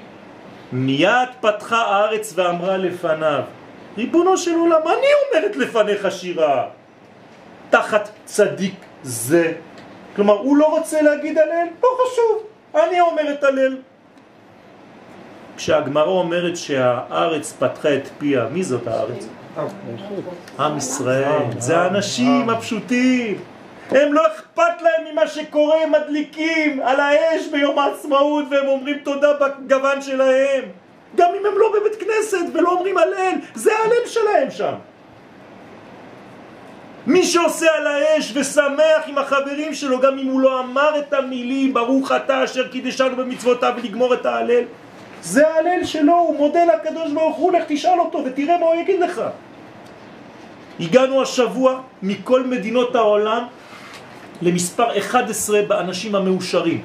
מיד 0.72 1.30
פתחה 1.41 1.82
הארץ 1.82 2.34
ואמרה 2.36 2.78
לפניו, 2.78 3.43
ריבונו 3.97 4.38
של 4.38 4.55
עולם, 4.55 4.82
אני 4.86 5.11
אומרת 5.22 5.55
לפניך 5.55 6.11
שירה, 6.11 6.65
תחת 7.69 8.09
צדיק 8.26 8.76
זה. 9.04 9.54
כלומר, 10.16 10.38
הוא 10.38 10.58
לא 10.58 10.66
רוצה 10.66 11.02
להגיד 11.02 11.38
הלל? 11.38 11.68
לא 11.84 11.89
חשוב, 12.06 12.43
אני 12.76 13.02
אומרת 13.02 13.43
הלל. 13.43 13.78
כשהגמרא 15.58 16.10
אומרת 16.10 16.58
שהארץ 16.58 17.54
פתחה 17.60 17.95
את 17.95 18.08
פיה, 18.18 18.45
מי 18.52 18.64
זאת 18.64 18.88
הארץ? 18.88 19.28
עם 20.60 20.78
ישראל, 20.78 21.45
זה 21.58 21.78
האנשים 21.78 22.49
הפשוטים. 22.49 23.39
הם 23.91 24.14
לא 24.14 24.28
אכפת 24.28 24.82
להם 24.82 25.12
ממה 25.12 25.28
שקורה, 25.28 25.84
הם 25.84 25.91
מדליקים 25.91 26.82
על 26.84 26.99
האש 26.99 27.47
ביום 27.52 27.80
העצמאות 27.80 28.45
והם 28.52 28.68
אומרים 28.68 28.97
תודה 29.04 29.34
בגוון 29.34 30.02
שלהם. 30.02 30.64
גם 31.16 31.30
אם 31.39 31.45
הם 31.45 31.58
לא 31.58 31.74
בבית 31.80 31.95
כנסת 31.99 32.45
ולא 32.54 32.72
אומרים 32.72 32.97
הלל, 32.97 33.34
זה 33.56 33.72
ההלל 33.78 34.06
שלהם 34.06 34.52
שם. 34.52 34.74
מי 37.08 37.26
שעושה 37.26 37.66
על 37.78 37.88
האש 37.88 38.32
ושמח 38.36 39.02
עם 39.08 39.18
החברים 39.18 39.74
שלו, 39.74 39.99
גם 39.99 40.18
אם 40.18 40.28
הוא 40.28 40.41
לא 40.41 40.60
אמר 40.60 40.99
את 40.99 41.14
המילים, 41.14 41.74
ברוך 41.74 42.12
אתה 42.12 42.43
אשר 42.43 42.68
קידשנו 42.68 43.16
במצוותיו 43.16 43.74
ולגמור 43.78 44.14
את 44.14 44.26
ההלל, 44.26 44.64
זה 45.22 45.47
ההלל 45.47 45.86
שלו, 45.86 46.14
הוא 46.14 46.38
מודה 46.38 46.60
לקדוש 46.66 47.12
ברוך 47.12 47.38
הוא, 47.38 47.52
לך 47.52 47.64
תשאל 47.68 47.99
אותו 47.99 48.24
ותראה 48.26 48.58
מה 48.58 48.66
הוא 48.66 48.76
יגיד 48.76 48.99
לך. 48.99 49.22
הגענו 50.80 51.22
השבוע 51.22 51.82
מכל 52.04 52.43
מדינות 52.43 52.95
העולם 52.95 53.43
למספר 54.41 54.97
11 54.97 55.62
באנשים 55.68 56.16
המאושרים. 56.16 56.82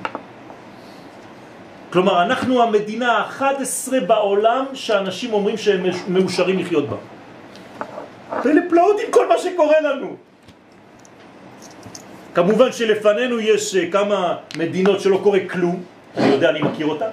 כלומר, 1.93 2.23
אנחנו 2.23 2.63
המדינה 2.63 3.13
ה-11 3.13 4.01
בעולם 4.07 4.65
שאנשים 4.75 5.33
אומרים 5.33 5.57
שהם 5.57 5.87
מאושרים 6.09 6.59
לחיות 6.59 6.89
בה. 6.89 6.97
אלה 8.33 8.61
פלאות 8.69 8.97
עם 9.01 9.11
כל 9.11 9.29
מה 9.29 9.39
שקורה 9.39 9.81
לנו. 9.81 10.17
כמובן 12.35 12.73
שלפנינו 12.73 13.41
יש 13.41 13.77
אה, 13.77 13.91
כמה 13.91 14.37
מדינות 14.57 15.01
שלא 15.01 15.21
קורה 15.23 15.39
כלום, 15.51 15.83
אני 16.17 16.27
יודע, 16.27 16.51
אני 16.51 16.63
מכיר 16.63 16.87
אותן, 16.87 17.11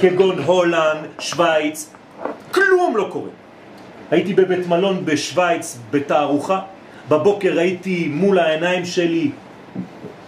כגון 0.00 0.38
הולנד, 0.38 1.06
שוויץ, 1.18 1.90
כלום 2.50 2.96
לא 2.96 3.08
קורה. 3.12 3.30
הייתי 4.10 4.34
בבית 4.34 4.66
מלון 4.66 5.04
בשוויץ 5.04 5.78
בתערוכה, 5.90 6.60
בבוקר 7.08 7.52
ראיתי 7.56 8.08
מול 8.08 8.38
העיניים 8.38 8.84
שלי 8.84 9.30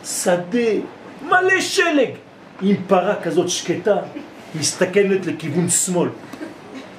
שדה 0.04 0.70
מלא 1.22 1.60
שלג 1.60 2.10
עם 2.62 2.76
פרה 2.86 3.14
כזאת 3.22 3.48
שקטה, 3.48 3.96
מסתכנת 4.54 5.26
לכיוון 5.26 5.68
שמאל. 5.68 6.08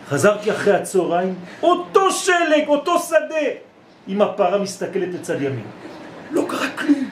חזרתי 0.10 0.52
אחרי 0.52 0.74
הצהריים, 0.74 1.36
אותו 1.64 2.12
שלג, 2.12 2.68
אותו 2.68 3.00
שדה, 3.00 3.48
עם 4.08 4.22
הפרה 4.22 4.58
מסתכלת 4.58 5.14
לצד 5.14 5.42
ימין. 5.42 5.66
לא 6.32 6.46
קרה 6.50 6.70
כלום. 6.70 7.10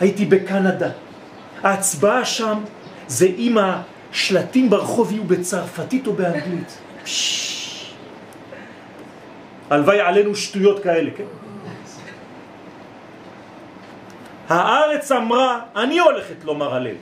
הייתי 0.00 0.24
בקנדה. 0.24 0.90
ההצבעה 1.62 2.24
שם 2.24 2.58
זה 3.08 3.26
אם 3.26 3.56
השלטים 3.58 4.70
ברחוב 4.70 5.12
יהיו 5.12 5.24
בצרפתית 5.24 6.06
או 6.06 6.12
באנגלית. 6.12 6.78
הלוואי 9.70 10.00
עלינו 10.00 10.34
שטויות 10.34 10.82
כאלה, 10.82 11.10
כן? 11.16 11.24
הארץ 14.48 15.12
אמרה, 15.12 15.60
אני 15.76 15.98
הולכת 15.98 16.44
לומר 16.44 16.74
הלל. 16.74 16.94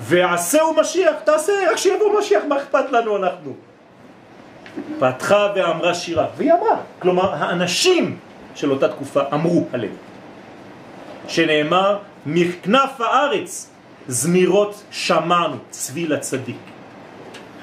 ועשהו 0.00 0.74
משיח, 0.74 1.16
תעשה, 1.24 1.52
רק 1.70 1.76
שיבוא 1.76 2.18
משיח, 2.18 2.42
מה 2.48 2.56
אכפת 2.56 2.92
לנו 2.92 3.16
אנחנו? 3.16 3.54
פתחה 4.98 5.48
ואמרה 5.54 5.94
שירה, 5.94 6.26
והיא 6.36 6.52
אמרה, 6.52 6.76
כלומר 6.98 7.34
האנשים 7.34 8.18
של 8.54 8.70
אותה 8.70 8.88
תקופה 8.88 9.20
אמרו 9.32 9.66
הלל, 9.72 9.88
שנאמר 11.28 11.98
מכנף 12.26 13.00
הארץ 13.00 13.70
זמירות 14.08 14.82
שמענו, 14.90 15.56
צבי 15.70 16.06
לצדיק. 16.06 16.56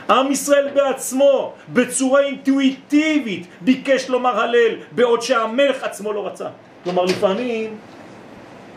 עם 0.10 0.32
ישראל 0.32 0.70
בעצמו, 0.74 1.54
בצורה 1.74 2.22
אינטואיטיבית, 2.22 3.48
ביקש 3.62 4.10
לומר 4.10 4.40
הלל, 4.40 4.76
בעוד 4.92 5.22
שהמלך 5.22 5.84
עצמו 5.84 6.14
לא 6.14 6.28
רצה. 6.28 6.48
כלומר 6.84 7.06
לפעמים 7.06 7.78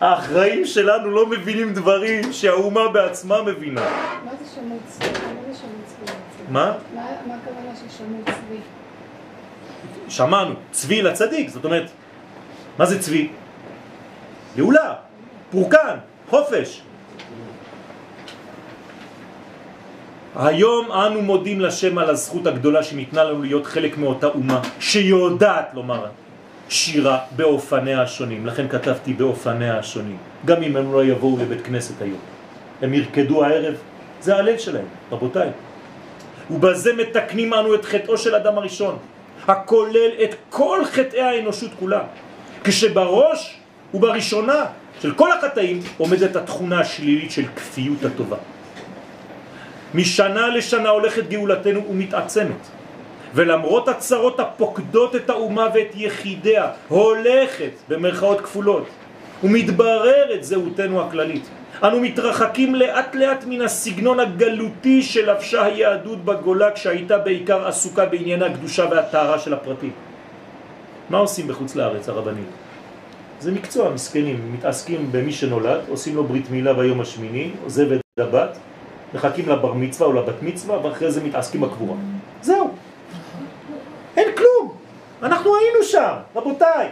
האחראים 0.00 0.64
שלנו 0.64 1.10
לא 1.10 1.26
מבינים 1.26 1.72
דברים 1.72 2.32
שהאומה 2.32 2.88
בעצמה 2.88 3.42
מבינה. 3.42 3.80
מה 4.24 4.30
זה 4.40 4.54
שמות 4.54 4.78
צבי? 4.88 5.08
מה? 6.48 6.72
מה? 6.94 7.02
הכוונה 7.34 7.76
של 7.76 7.98
שמות 7.98 8.24
צבי? 8.24 8.58
שמענו, 10.08 10.54
צבי 10.70 11.02
לצדיק, 11.02 11.48
זאת 11.48 11.64
אומרת, 11.64 11.90
מה 12.78 12.86
זה 12.86 12.98
צבי? 12.98 13.28
גאולה, 14.56 14.94
פורקן, 15.50 15.96
חופש. 16.30 16.82
היום 20.36 20.92
אנו 20.92 21.22
מודים 21.22 21.60
לשם 21.60 21.98
על 21.98 22.10
הזכות 22.10 22.46
הגדולה 22.46 22.82
שניתנה 22.82 23.24
לנו 23.24 23.42
להיות 23.42 23.66
חלק 23.66 23.98
מאותה 23.98 24.26
אומה 24.26 24.60
שיודעת 24.80 25.70
לומר 25.74 26.06
שירה 26.68 27.18
באופניה 27.36 28.02
השונים. 28.02 28.46
לכן 28.46 28.68
כתבתי 28.68 29.12
באופניה 29.12 29.78
השונים. 29.78 30.16
גם 30.44 30.62
אם 30.62 30.76
הם 30.76 30.92
לא 30.92 31.04
יבואו 31.04 31.38
לבית 31.38 31.66
כנסת 31.66 32.02
היום. 32.02 32.20
הם 32.82 32.94
ירקדו 32.94 33.44
הערב, 33.44 33.74
זה 34.20 34.36
הלב 34.36 34.58
שלהם, 34.58 34.86
רבותיי. 35.12 35.48
ובזה 36.50 36.92
מתקנים 36.92 37.54
אנו 37.54 37.74
את 37.74 37.84
חטאו 37.84 38.18
של 38.18 38.34
אדם 38.34 38.58
הראשון, 38.58 38.98
הכולל 39.48 40.10
את 40.24 40.34
כל 40.50 40.80
חטאי 40.84 41.20
האנושות 41.20 41.70
כולה. 41.78 42.02
כשבראש 42.64 43.56
ובראשונה 43.94 44.66
של 45.00 45.14
כל 45.14 45.32
החטאים 45.32 45.80
עומדת 45.98 46.36
התכונה 46.36 46.80
השלילית 46.80 47.30
של 47.30 47.44
כפיות 47.56 48.04
הטובה. 48.04 48.36
משנה 49.94 50.48
לשנה 50.48 50.88
הולכת 50.88 51.28
גאולתנו 51.28 51.88
ומתעצמת. 51.90 52.62
ולמרות 53.34 53.88
הצרות 53.88 54.40
הפוקדות 54.40 55.16
את 55.16 55.30
האומה 55.30 55.66
ואת 55.74 55.92
יחידיה, 55.94 56.70
הולכת 56.88 57.70
במרכאות 57.88 58.40
כפולות 58.40 58.86
ומתבררת 59.44 60.44
זהותנו 60.44 61.02
הכללית. 61.02 61.48
אנו 61.82 62.00
מתרחקים 62.00 62.74
לאט 62.74 63.14
לאט 63.14 63.44
מן 63.46 63.62
הסגנון 63.62 64.20
הגלותי 64.20 65.02
של 65.02 65.30
לבשה 65.30 65.64
היהדות 65.64 66.24
בגולה 66.24 66.70
כשהייתה 66.70 67.18
בעיקר 67.18 67.66
עסוקה 67.66 68.06
בענייני 68.06 68.44
הקדושה 68.44 68.86
והטהרה 68.90 69.38
של 69.38 69.54
הפרטים. 69.54 69.92
מה 71.10 71.18
עושים 71.18 71.48
בחוץ 71.48 71.76
לארץ 71.76 72.08
הרבנים? 72.08 72.46
זה 73.40 73.52
מקצוע, 73.52 73.90
מסכנים, 73.90 74.52
מתעסקים 74.52 75.12
במי 75.12 75.32
שנולד, 75.32 75.80
עושים 75.88 76.16
לו 76.16 76.24
ברית 76.24 76.50
מילה 76.50 76.72
ביום 76.74 77.00
השמיני, 77.00 77.50
עוזב 77.64 77.92
את 77.92 78.00
הבת, 78.18 78.58
מחכים 79.14 79.48
לבר 79.48 79.72
מצווה 79.72 80.06
או 80.06 80.12
לבת 80.12 80.42
מצווה, 80.42 80.86
ואחרי 80.86 81.10
זה 81.10 81.24
מתעסקים 81.24 81.60
בקבורה. 81.60 81.96
זהו. 82.42 82.70
אין 84.16 84.28
כלום. 84.36 84.76
אנחנו 85.22 85.56
היינו 85.56 85.82
שם, 85.82 86.14
רבותיי. 86.36 86.88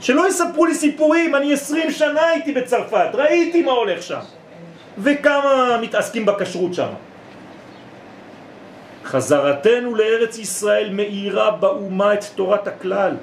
שלא 0.00 0.28
יספרו 0.28 0.66
לי 0.66 0.74
סיפורים, 0.74 1.34
אני 1.34 1.52
עשרים 1.52 1.90
שנה 1.90 2.26
הייתי 2.26 2.52
בצרפת, 2.52 3.08
ראיתי 3.14 3.62
מה 3.62 3.72
הולך 3.72 4.02
שם. 4.02 4.20
וכמה 4.98 5.78
מתעסקים 5.82 6.26
בכשרות 6.26 6.74
שם. 6.74 6.88
חזרתנו 9.04 9.94
לארץ 9.94 10.38
ישראל 10.38 10.88
מאירה 10.92 11.50
באומה 11.50 12.14
את 12.14 12.24
תורת 12.34 12.66
הכלל. 12.66 13.16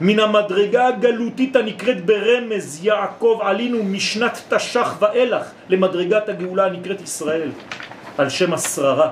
מן 0.00 0.20
המדרגה 0.20 0.86
הגלותית 0.86 1.56
הנקראת 1.56 2.06
ברמז 2.06 2.84
יעקב 2.84 3.38
עלינו 3.42 3.82
משנת 3.82 4.38
תש"ח 4.48 4.96
ואילך 5.00 5.50
למדרגת 5.68 6.28
הגאולה 6.28 6.64
הנקראת 6.66 7.00
ישראל 7.00 7.50
על 8.18 8.28
שם 8.28 8.52
השררה. 8.52 9.10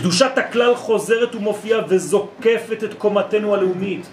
קדושת 0.00 0.38
הכלל 0.38 0.74
חוזרת 0.74 1.34
ומופיעה 1.34 1.80
וזוקפת 1.88 2.84
את 2.84 2.94
קומתנו 2.94 3.54
הלאומית 3.54 4.08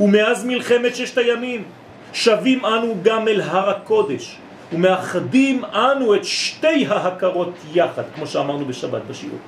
ומאז 0.00 0.44
מלחמת 0.44 0.96
ששת 0.96 1.18
הימים 1.18 1.64
שבים 2.12 2.64
אנו 2.64 2.96
גם 3.02 3.28
אל 3.28 3.40
הר 3.40 3.70
הקודש 3.70 4.36
ומאחדים 4.72 5.64
אנו 5.64 6.14
את 6.14 6.24
שתי 6.24 6.86
ההכרות 6.88 7.52
יחד 7.74 8.02
כמו 8.14 8.26
שאמרנו 8.26 8.64
בשבת 8.64 9.02
בשיעור 9.10 9.38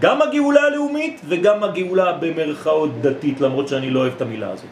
גם 0.00 0.22
הגאולה 0.22 0.60
הלאומית 0.60 1.20
וגם 1.28 1.64
הגאולה 1.64 2.12
במרכאות 2.12 3.00
דתית, 3.00 3.40
למרות 3.40 3.68
שאני 3.68 3.90
לא 3.90 4.00
אוהב 4.00 4.12
את 4.16 4.22
המילה 4.22 4.50
הזאת. 4.50 4.66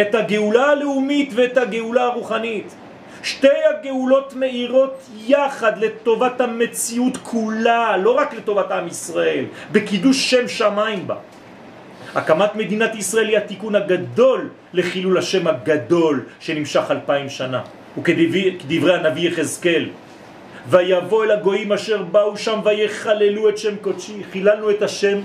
את 0.00 0.14
הגאולה 0.14 0.64
הלאומית 0.64 1.32
ואת 1.34 1.56
הגאולה 1.56 2.04
הרוחנית. 2.04 2.74
שתי 3.22 3.48
הגאולות 3.70 4.34
מאירות 4.36 5.00
יחד 5.26 5.78
לטובת 5.78 6.40
המציאות 6.40 7.16
כולה, 7.16 7.96
לא 7.96 8.10
רק 8.10 8.34
לטובת 8.34 8.70
עם 8.70 8.86
ישראל, 8.86 9.44
בקידוש 9.72 10.30
שם 10.30 10.48
שמיים 10.48 11.06
בה. 11.06 11.16
הקמת 12.14 12.54
מדינת 12.54 12.94
ישראל 12.94 13.28
היא 13.28 13.36
התיקון 13.36 13.74
הגדול 13.74 14.48
לחילול 14.72 15.18
השם 15.18 15.46
הגדול 15.46 16.24
שנמשך 16.40 16.84
אלפיים 16.90 17.28
שנה. 17.28 17.62
וכדברי 17.98 18.94
הנביא 18.94 19.28
יחזקאל, 19.28 19.88
ויבוא 20.68 21.24
אל 21.24 21.30
הגויים 21.30 21.72
אשר 21.72 22.02
באו 22.02 22.36
שם 22.36 22.60
ויחללו 22.64 23.48
את 23.48 23.58
שם 23.58 23.76
קודשי. 23.80 24.22
חיללנו 24.32 24.70
את 24.70 24.82
השם 24.82 25.18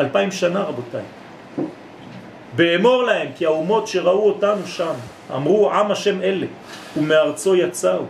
אלפיים 0.00 0.30
שנה 0.30 0.60
רבותיי. 0.62 1.21
באמור 2.56 3.02
להם 3.02 3.28
כי 3.36 3.46
האומות 3.46 3.86
שראו 3.86 4.26
אותנו 4.26 4.66
שם 4.66 4.92
אמרו 5.34 5.72
עם 5.72 5.90
השם 5.90 6.22
אלה 6.22 6.46
ומארצו 6.96 7.56
יצאו 7.56 8.04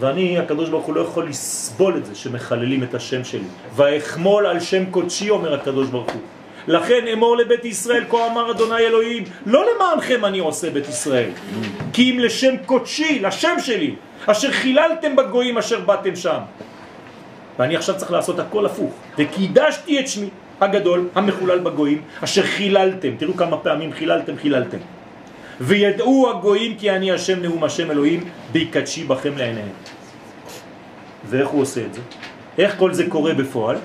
ואני 0.00 0.38
הקדוש 0.38 0.68
ברוך 0.68 0.86
הוא 0.86 0.94
לא 0.94 1.00
יכול 1.00 1.28
לסבול 1.28 1.96
את 1.96 2.06
זה 2.06 2.14
שמחללים 2.14 2.82
את 2.82 2.94
השם 2.94 3.24
שלי 3.24 3.48
ואחמול 3.76 4.46
על 4.46 4.60
שם 4.60 4.84
קודשי 4.90 5.30
אומר 5.30 5.54
הקדוש 5.54 5.88
ברוך 5.88 6.10
הוא 6.12 6.20
לכן 6.66 7.06
אמור 7.12 7.36
לבית 7.36 7.64
ישראל 7.64 8.04
כה 8.10 8.26
אמר 8.26 8.50
אדוני 8.50 8.78
אלוהים 8.78 9.24
לא 9.46 9.64
למענכם 9.74 10.24
אני 10.24 10.38
עושה 10.38 10.70
בית 10.70 10.88
ישראל 10.88 11.30
כי 11.92 12.10
אם 12.10 12.18
לשם 12.18 12.54
קודשי 12.66 13.18
לשם 13.18 13.56
שלי 13.62 13.94
אשר 14.26 14.52
חיללתם 14.52 15.16
בגויים 15.16 15.58
אשר 15.58 15.80
באתם 15.80 16.16
שם. 16.16 16.38
ואני 17.58 17.76
עכשיו 17.76 17.96
צריך 17.96 18.12
לעשות 18.12 18.38
הכל 18.38 18.66
הפוך. 18.66 18.92
וקידשתי 19.18 20.00
את 20.00 20.08
שמי 20.08 20.28
הגדול, 20.60 21.08
המחולל 21.14 21.58
בגויים, 21.58 22.02
אשר 22.24 22.42
חיללתם. 22.42 23.16
תראו 23.18 23.34
כמה 23.34 23.56
פעמים 23.56 23.92
חיללתם, 23.92 24.36
חיללתם. 24.36 24.78
וידעו 25.60 26.30
הגויים 26.30 26.76
כי 26.78 26.90
אני 26.90 27.12
השם 27.12 27.42
נאום 27.42 27.64
השם 27.64 27.90
אלוהים, 27.90 28.24
ויקדשי 28.52 29.04
בכם 29.04 29.36
לעיניהם. 29.36 29.74
ואיך 31.30 31.48
הוא 31.48 31.62
עושה 31.62 31.84
את 31.86 31.94
זה? 31.94 32.00
איך 32.58 32.78
כל 32.78 32.92
זה 32.92 33.04
קורה 33.08 33.34
בפועל? 33.34 33.76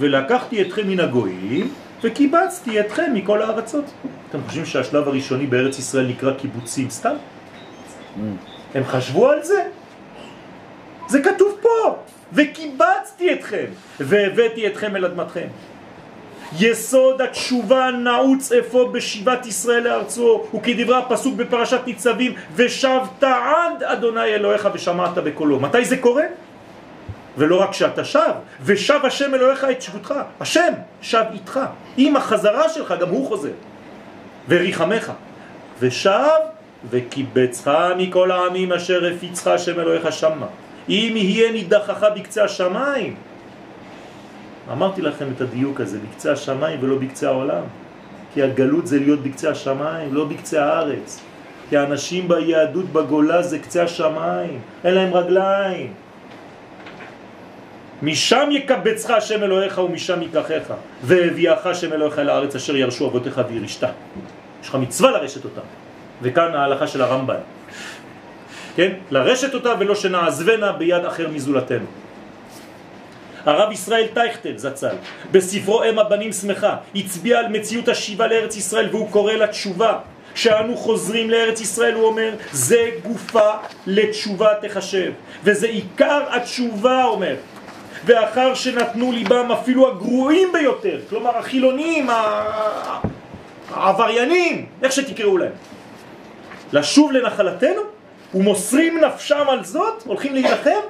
ולקחתי 0.00 0.62
אתכם 0.62 0.88
מן 0.88 1.00
הגויים 1.00 1.72
וקיבצתי 2.02 2.80
אתכם 2.80 3.14
מכל 3.14 3.42
הארצות. 3.42 3.84
אתם 4.30 4.38
חושבים 4.46 4.66
שהשלב 4.66 5.08
הראשוני 5.08 5.46
בארץ 5.46 5.78
ישראל 5.78 6.06
נקרא 6.06 6.32
קיבוצים 6.32 6.90
סתם? 6.90 7.14
Mm. 7.14 8.20
הם 8.74 8.84
חשבו 8.84 9.28
על 9.28 9.42
זה? 9.42 9.62
זה 11.08 11.22
כתוב 11.22 11.58
פה, 11.62 11.96
וקיבצתי 12.32 13.32
אתכם, 13.32 13.64
והבאתי 14.00 14.66
אתכם 14.66 14.96
אל 14.96 15.04
אדמתכם. 15.04 15.46
יסוד 16.58 17.22
התשובה 17.22 17.90
נעוץ 17.90 18.52
אפוא 18.52 18.92
בשיבת 18.92 19.46
ישראל 19.46 19.82
לארצו, 19.82 20.44
וכדברי 20.54 20.96
הפסוק 20.96 21.34
בפרשת 21.34 21.80
ניצבים, 21.86 22.34
ושבת 22.56 23.22
עד 23.22 23.82
אדוני 23.82 24.24
אלוהיך 24.24 24.68
ושמעת 24.74 25.18
בקולו. 25.18 25.60
מתי 25.60 25.84
זה 25.84 25.96
קורה? 25.96 26.24
ולא 27.38 27.60
רק 27.60 27.72
שאתה 27.72 28.04
שב, 28.04 28.32
ושב 28.62 29.00
השם 29.02 29.34
אלוהיך 29.34 29.64
את 29.70 29.82
שבותך, 29.82 30.14
השם 30.40 30.72
שב 31.02 31.24
איתך, 31.32 31.60
עם 31.96 32.16
החזרה 32.16 32.68
שלך 32.68 32.94
גם 33.00 33.08
הוא 33.08 33.28
חוזר, 33.28 33.52
וריחמך, 34.48 35.12
ושב 35.80 36.40
וקיבצך 36.90 37.70
מכל 37.96 38.30
העמים 38.30 38.72
אשר 38.72 39.12
הפיצך 39.14 39.46
השם 39.46 39.80
אלוהיך 39.80 40.12
שמה. 40.12 40.46
אם 40.88 41.12
יהיה 41.16 41.52
נידחך 41.52 42.06
בקצה 42.16 42.44
השמיים. 42.44 43.14
אמרתי 44.72 45.02
לכם 45.02 45.26
את 45.36 45.40
הדיוק 45.40 45.80
הזה, 45.80 45.98
בקצה 45.98 46.32
השמיים 46.32 46.78
ולא 46.82 46.98
בקצה 46.98 47.28
העולם. 47.28 47.62
כי 48.34 48.42
הגלות 48.42 48.86
זה 48.86 48.98
להיות 48.98 49.22
בקצה 49.22 49.50
השמיים, 49.50 50.14
לא 50.14 50.24
בקצה 50.24 50.64
הארץ. 50.64 51.20
כי 51.68 51.76
האנשים 51.76 52.28
ביהדות 52.28 52.84
בגולה 52.92 53.42
זה 53.42 53.58
קצה 53.58 53.82
השמיים, 53.82 54.60
אין 54.84 54.94
להם 54.94 55.14
רגליים. 55.14 55.92
משם 58.02 58.48
יקבצך 58.50 59.10
השם 59.10 59.42
אלוהיך 59.42 59.78
ומשם 59.78 60.22
ייקחך, 60.22 60.74
והביאך 61.02 61.66
השם 61.66 61.92
אלוהיך 61.92 62.18
לארץ 62.18 62.54
אשר 62.56 62.76
ירשו 62.76 63.08
אבותיך 63.08 63.40
וירשת. 63.48 63.88
יש 64.62 64.68
לך 64.68 64.74
מצווה 64.74 65.10
לרשת 65.10 65.44
אותם. 65.44 65.66
וכאן 66.22 66.54
ההלכה 66.54 66.86
של 66.86 67.02
הרמב"ן. 67.02 67.42
כן? 68.76 68.92
לרשת 69.10 69.54
אותה 69.54 69.72
ולא 69.78 69.94
שנעזבנה 69.94 70.72
ביד 70.72 71.04
אחר 71.04 71.28
מזולתנו. 71.28 71.86
הרב 73.46 73.72
ישראל 73.72 74.06
טייכטל 74.14 74.56
זצ"ל, 74.56 74.96
בספרו 75.32 75.84
אם 75.84 75.98
הבנים 75.98 76.32
שמחה, 76.32 76.76
הצביע 76.94 77.38
על 77.38 77.48
מציאות 77.48 77.88
השיבה 77.88 78.26
לארץ 78.26 78.56
ישראל 78.56 78.88
והוא 78.90 79.10
קורא 79.10 79.32
לתשובה. 79.32 79.98
כשאנו 80.34 80.76
חוזרים 80.76 81.30
לארץ 81.30 81.60
ישראל 81.60 81.94
הוא 81.94 82.06
אומר, 82.06 82.34
זה 82.52 82.90
גופה 83.02 83.50
לתשובה 83.86 84.48
תחשב, 84.60 85.12
וזה 85.44 85.66
עיקר 85.66 86.22
התשובה 86.30 87.04
אומר. 87.04 87.36
ואחר 88.04 88.54
שנתנו 88.54 89.12
ליבם 89.12 89.52
אפילו 89.52 89.88
הגרועים 89.88 90.52
ביותר, 90.52 91.00
כלומר 91.08 91.38
החילונים, 91.38 92.06
העבריינים, 93.70 94.66
איך 94.82 94.92
שתקראו 94.92 95.38
להם, 95.38 95.52
לשוב 96.72 97.12
לנחלתנו 97.12 97.80
ומוסרים 98.34 99.00
נפשם 99.04 99.44
על 99.48 99.64
זאת, 99.64 100.02
הולכים 100.06 100.34
להילחם 100.34 100.80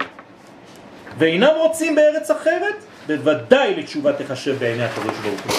ואינם 1.19 1.51
רוצים 1.57 1.95
בארץ 1.95 2.31
אחרת, 2.31 2.85
בוודאי 3.07 3.75
לתשובה 3.75 4.13
תחשב 4.13 4.59
בעיני 4.59 4.85
הקדוש 4.85 5.17
ברוך 5.23 5.41
הוא. 5.41 5.53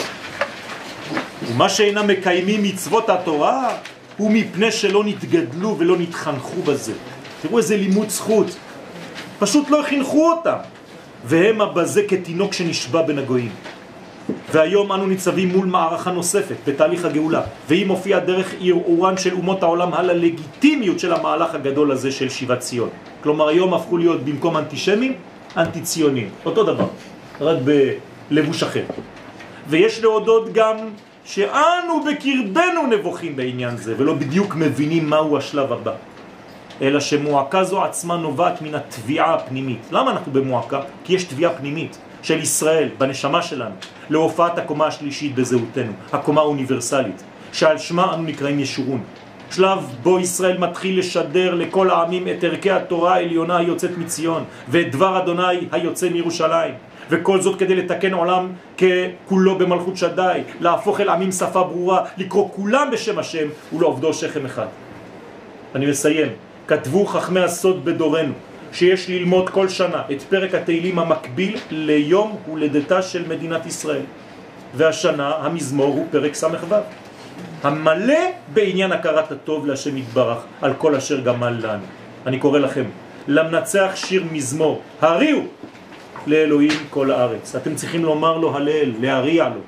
ומה 1.48 1.70
שאינם 1.70 2.08
מקיימים 2.08 2.64
מצוות 2.64 3.10
התורה 3.10 3.78
הוא 4.18 4.32
מפני 4.32 4.72
שלא 4.72 5.04
נתגדלו 5.04 5.76
ולא 5.80 5.98
נתחנכו 5.98 6.62
בזה. 6.62 6.94
תראו 7.42 7.58
איזה 7.58 7.78
לימוד 7.78 8.10
זכות. 8.10 8.56
פשוט 9.40 9.70
לא 9.70 9.84
חינכו 9.86 10.32
אותם. 10.32 10.58
והם 11.26 11.62
הבזה 11.62 12.04
כתינוק 12.08 12.54
שנשבע 12.54 13.02
בין 13.02 13.20
הגויים. 13.20 13.52
והיום 14.52 14.92
אנו 14.92 15.08
ניצבים 15.08 15.50
מול 15.50 15.66
מערכה 15.66 16.12
נוספת 16.12 16.56
בתהליך 16.68 17.06
הגאולה, 17.06 17.42
והיא 17.68 17.86
מופיעה 17.86 18.20
דרך 18.20 18.54
ערעורן 18.62 19.18
של 19.18 19.34
אומות 19.34 19.64
העולם 19.64 19.94
על 19.94 20.10
הלגיטימיות 20.10 21.00
של 21.00 21.14
המהלך 21.14 21.56
הגדול 21.56 21.92
הזה 21.92 22.12
של 22.12 22.30
שיבת 22.30 22.60
ציון. 22.60 22.90
כלומר 23.24 23.48
היום 23.48 23.74
הפכו 23.74 23.98
להיות 23.98 24.26
במקום 24.26 24.58
אנטישמים, 24.58 25.14
אנטי 25.58 25.82
ציונים. 25.82 26.30
אותו 26.46 26.64
דבר, 26.64 26.88
רק 27.42 27.58
בלבוש 28.30 28.64
אחר. 28.64 28.84
ויש 29.68 30.02
להודות 30.02 30.54
גם 30.54 30.78
שאנו 31.26 32.04
בקרבנו 32.04 32.88
נבוכים 32.90 33.36
בעניין 33.36 33.78
זה, 33.78 33.96
ולא 33.98 34.14
בדיוק 34.14 34.56
מבינים 34.56 35.10
מהו 35.10 35.38
השלב 35.38 35.74
הבא. 35.74 35.94
אלא 36.82 37.00
שמועקה 37.00 37.64
זו 37.64 37.84
עצמה 37.84 38.18
נובעת 38.18 38.62
מן 38.62 38.76
התביעה 38.76 39.34
הפנימית. 39.34 39.80
למה 39.92 40.12
אנחנו 40.12 40.32
במועקה? 40.32 40.82
כי 41.04 41.14
יש 41.14 41.24
תביעה 41.24 41.54
פנימית. 41.54 41.98
של 42.26 42.42
ישראל, 42.42 42.90
בנשמה 42.98 43.42
שלנו, 43.42 43.76
להופעת 44.10 44.58
הקומה 44.58 44.88
השלישית 44.88 45.36
בזהותנו, 45.36 45.92
הקומה 46.14 46.42
האוניברסלית, 46.42 47.24
שעל 47.54 47.78
שמה 47.78 48.14
אנו 48.14 48.24
נקראים 48.24 48.60
ישורון. 48.60 49.04
שלב 49.52 49.80
בו 50.04 50.20
ישראל 50.20 50.58
מתחיל 50.58 51.00
לשדר 51.00 51.54
לכל 51.54 51.90
העמים 51.90 52.28
את 52.28 52.44
ערכי 52.44 52.72
התורה 52.72 53.14
העליונה 53.14 53.58
היוצאת 53.58 53.98
מציון, 53.98 54.44
ואת 54.70 54.92
דבר 54.92 55.24
אדוני 55.24 55.68
היוצא 55.72 56.10
מירושלים. 56.10 56.74
וכל 57.10 57.42
זאת 57.42 57.60
כדי 57.60 57.76
לתקן 57.76 58.14
עולם 58.14 58.50
ככולו 58.78 59.58
במלכות 59.58 59.98
שדי, 59.98 60.42
להפוך 60.60 61.00
אל 61.02 61.10
עמים 61.10 61.32
שפה 61.32 61.64
ברורה, 61.64 62.06
לקרוא 62.18 62.50
כולם 62.56 62.90
בשם 62.92 63.20
השם 63.20 63.48
ולעובדו 63.74 64.14
שכם 64.14 64.46
אחד. 64.46 64.68
אני 65.76 65.86
מסיים. 65.86 66.28
כתבו 66.68 67.06
חכמי 67.06 67.40
הסוד 67.40 67.86
בדורנו 67.86 68.34
שיש 68.74 69.10
ללמוד 69.10 69.50
כל 69.50 69.70
שנה 69.70 70.02
את 70.12 70.22
פרק 70.22 70.56
התהילים 70.56 71.00
המקביל 71.00 71.58
ליום 71.72 72.38
הולדתה 72.46 73.02
של 73.02 73.28
מדינת 73.28 73.66
ישראל. 73.66 74.02
והשנה 74.76 75.36
המזמור 75.36 75.94
הוא 75.94 76.06
פרק 76.12 76.36
ס"ו. 76.36 76.76
המלא 77.66 78.20
בעניין 78.54 78.92
הכרת 78.92 79.32
הטוב 79.32 79.66
להשם 79.66 79.98
יתברך 79.98 80.38
על 80.62 80.74
כל 80.74 80.96
אשר 80.96 81.20
גמל 81.20 81.58
לנו. 81.62 81.84
אני 82.26 82.40
קורא 82.40 82.60
לכם, 82.60 82.84
למנצח 83.28 83.92
שיר 83.96 84.24
מזמור, 84.32 84.82
הריעו 85.02 85.42
לאלוהים 86.28 86.72
כל 86.90 87.12
הארץ. 87.12 87.56
אתם 87.56 87.76
צריכים 87.76 88.06
לומר 88.06 88.38
לו 88.38 88.56
הלל, 88.56 88.92
להריע 89.00 89.50
לו. 89.50 89.62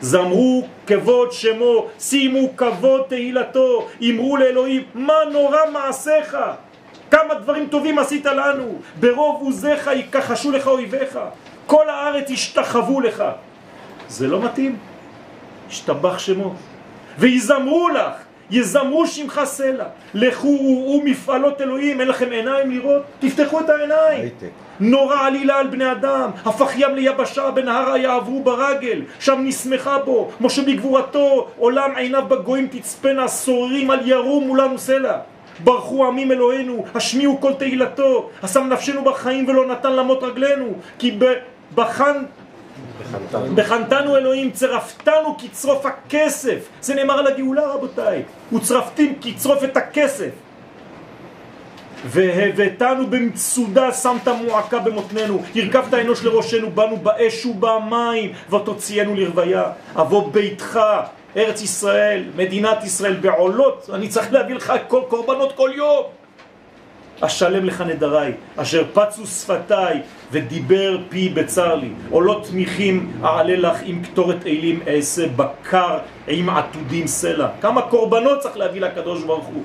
זמרו 0.00 0.66
כבוד 0.86 1.32
שמו, 1.32 1.86
שימו 1.98 2.56
כבוד 2.56 3.02
תהילתו, 3.08 3.86
אמרו 4.10 4.36
לאלוהים, 4.36 4.82
מה 4.94 5.18
נורא 5.32 5.58
מעשיך? 5.72 6.36
כמה 7.10 7.34
דברים 7.34 7.66
טובים 7.70 7.98
עשית 7.98 8.26
לנו, 8.26 8.78
ברוב 9.00 9.42
עוזיך 9.42 9.90
יכחשו 9.94 10.52
לך 10.52 10.66
אויביך, 10.66 11.18
כל 11.66 11.88
הארץ 11.88 12.30
ישתחוו 12.30 13.00
לך. 13.00 13.24
זה 14.08 14.26
לא 14.26 14.42
מתאים, 14.42 14.76
השתבח 15.68 16.18
שמו. 16.18 16.54
ויזמרו 17.18 17.88
לך, 17.88 18.12
יזמרו 18.50 19.06
שמך 19.06 19.40
סלע, 19.44 19.84
לכו 20.14 20.46
וראו 20.46 21.02
מפעלות 21.04 21.60
אלוהים, 21.60 22.00
אין 22.00 22.08
לכם 22.08 22.30
עיניים 22.30 22.70
לראות? 22.70 23.02
תפתחו 23.18 23.60
את 23.60 23.70
העיניים. 23.70 24.28
נורא 24.80 25.26
עלילה 25.26 25.58
על 25.58 25.66
בני 25.66 25.92
אדם, 25.92 26.30
הפך 26.44 26.70
ים 26.76 26.94
ליבשה, 26.94 27.50
בנהר 27.50 27.96
יעברו 27.96 28.42
ברגל, 28.42 29.02
שם 29.20 29.40
נשמחה 29.44 29.98
בו, 29.98 30.30
משה 30.40 30.62
בגבורתו, 30.62 31.48
עולם 31.58 31.90
עיניו 31.96 32.24
בגויים 32.28 32.68
תצפנה, 32.70 33.28
סוררים 33.28 33.90
על 33.90 34.08
ירום 34.08 34.46
מולנו 34.46 34.78
סלע. 34.78 35.18
ברכו 35.64 36.06
עמים 36.06 36.32
אלוהינו, 36.32 36.84
השמיעו 36.94 37.40
כל 37.40 37.52
תהילתו, 37.54 38.30
השם 38.42 38.68
נפשנו 38.68 39.04
בחיים 39.04 39.48
ולא 39.48 39.66
נתן 39.66 39.92
למות 39.92 40.22
רגלינו, 40.22 40.66
כי 40.98 41.18
בחן 41.74 42.22
בחנתנו 43.54 44.16
אלוהים, 44.16 44.50
צרפתנו 44.50 45.36
כצרוף 45.38 45.86
הכסף. 45.86 46.68
זה 46.80 46.94
נאמר 46.94 47.18
על 47.18 47.26
הגאולה 47.26 47.66
רבותיי. 47.66 48.22
וצרפתים 48.52 49.14
כצרוף 49.20 49.64
את 49.64 49.76
הכסף. 49.76 50.30
והבאתנו 52.04 53.06
במצודה, 53.06 53.92
שמת 53.92 54.28
מועקה 54.28 54.78
במותננו, 54.78 55.42
הרכבת 55.56 55.94
אנוש 55.94 56.24
לראשנו, 56.24 56.70
באנו 56.70 56.96
באש 56.96 57.46
ובמים, 57.46 58.32
ותוציאנו 58.50 59.14
לרוויה. 59.14 59.64
אבוא 59.96 60.32
ביתך, 60.32 60.80
ארץ 61.36 61.62
ישראל, 61.62 62.24
מדינת 62.36 62.84
ישראל, 62.84 63.14
בעולות, 63.14 63.90
אני 63.92 64.08
צריך 64.08 64.32
להביא 64.32 64.54
לך 64.54 64.72
כל 64.88 65.02
קורבנות 65.08 65.52
כל 65.56 65.70
יום. 65.74 66.17
אשלם 67.20 67.64
לך 67.64 67.80
נדריי, 67.80 68.32
אשר 68.56 68.84
פצו 68.92 69.26
שפתיי 69.26 70.00
ודיבר 70.32 70.98
פי 71.08 71.28
בצר 71.28 71.74
לי. 71.74 71.88
עולות 72.10 72.46
תמיכים 72.50 73.12
אעלה 73.24 73.56
לך 73.56 73.78
עם 73.84 74.02
קטורת 74.02 74.46
אלים 74.46 74.80
אעשה 74.88 75.26
בקר 75.36 75.98
עם 76.28 76.50
עתודים 76.50 77.06
סלע. 77.06 77.48
כמה 77.60 77.82
קורבנות 77.82 78.38
צריך 78.38 78.56
להביא 78.56 78.80
לקדוש 78.80 79.24
ברוך 79.24 79.46
הוא 79.46 79.62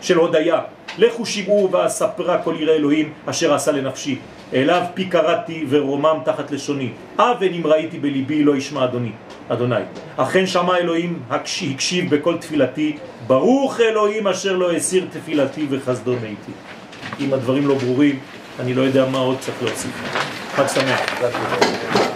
של 0.00 0.16
הודיה. 0.16 0.60
לכו 0.98 1.26
שמעו 1.26 1.68
ואספרה 1.72 2.42
כל 2.42 2.54
יראה 2.58 2.74
אלוהים 2.74 3.12
אשר 3.26 3.54
עשה 3.54 3.72
לנפשי. 3.72 4.18
אליו 4.54 4.82
פי 4.94 5.04
קראתי 5.04 5.66
ורומם 5.68 6.18
תחת 6.24 6.50
לשוני. 6.50 6.90
אבן 7.18 7.52
אם 7.54 7.66
ראיתי 7.66 7.98
בליבי 7.98 8.44
לא 8.44 8.56
ישמע 8.56 8.84
אדוני. 8.84 9.12
אדוני. 9.48 9.80
אכן 10.16 10.46
שמע 10.46 10.76
אלוהים 10.76 11.22
הקשיב 11.30 12.14
בכל 12.14 12.38
תפילתי. 12.38 12.96
ברוך 13.26 13.80
אלוהים 13.80 14.28
אשר 14.28 14.56
לא 14.56 14.72
הסיר 14.72 15.06
תפילתי 15.12 15.66
וחסדו 15.70 16.12
מאיתי. 16.22 16.52
אם 17.20 17.34
הדברים 17.34 17.68
לא 17.68 17.74
ברורים, 17.74 18.18
אני 18.60 18.74
לא 18.74 18.82
יודע 18.82 19.06
מה 19.06 19.18
עוד 19.18 19.36
צריך 19.40 19.62
להוסיף. 19.62 19.90
חג 20.56 20.66
שמח. 20.66 22.09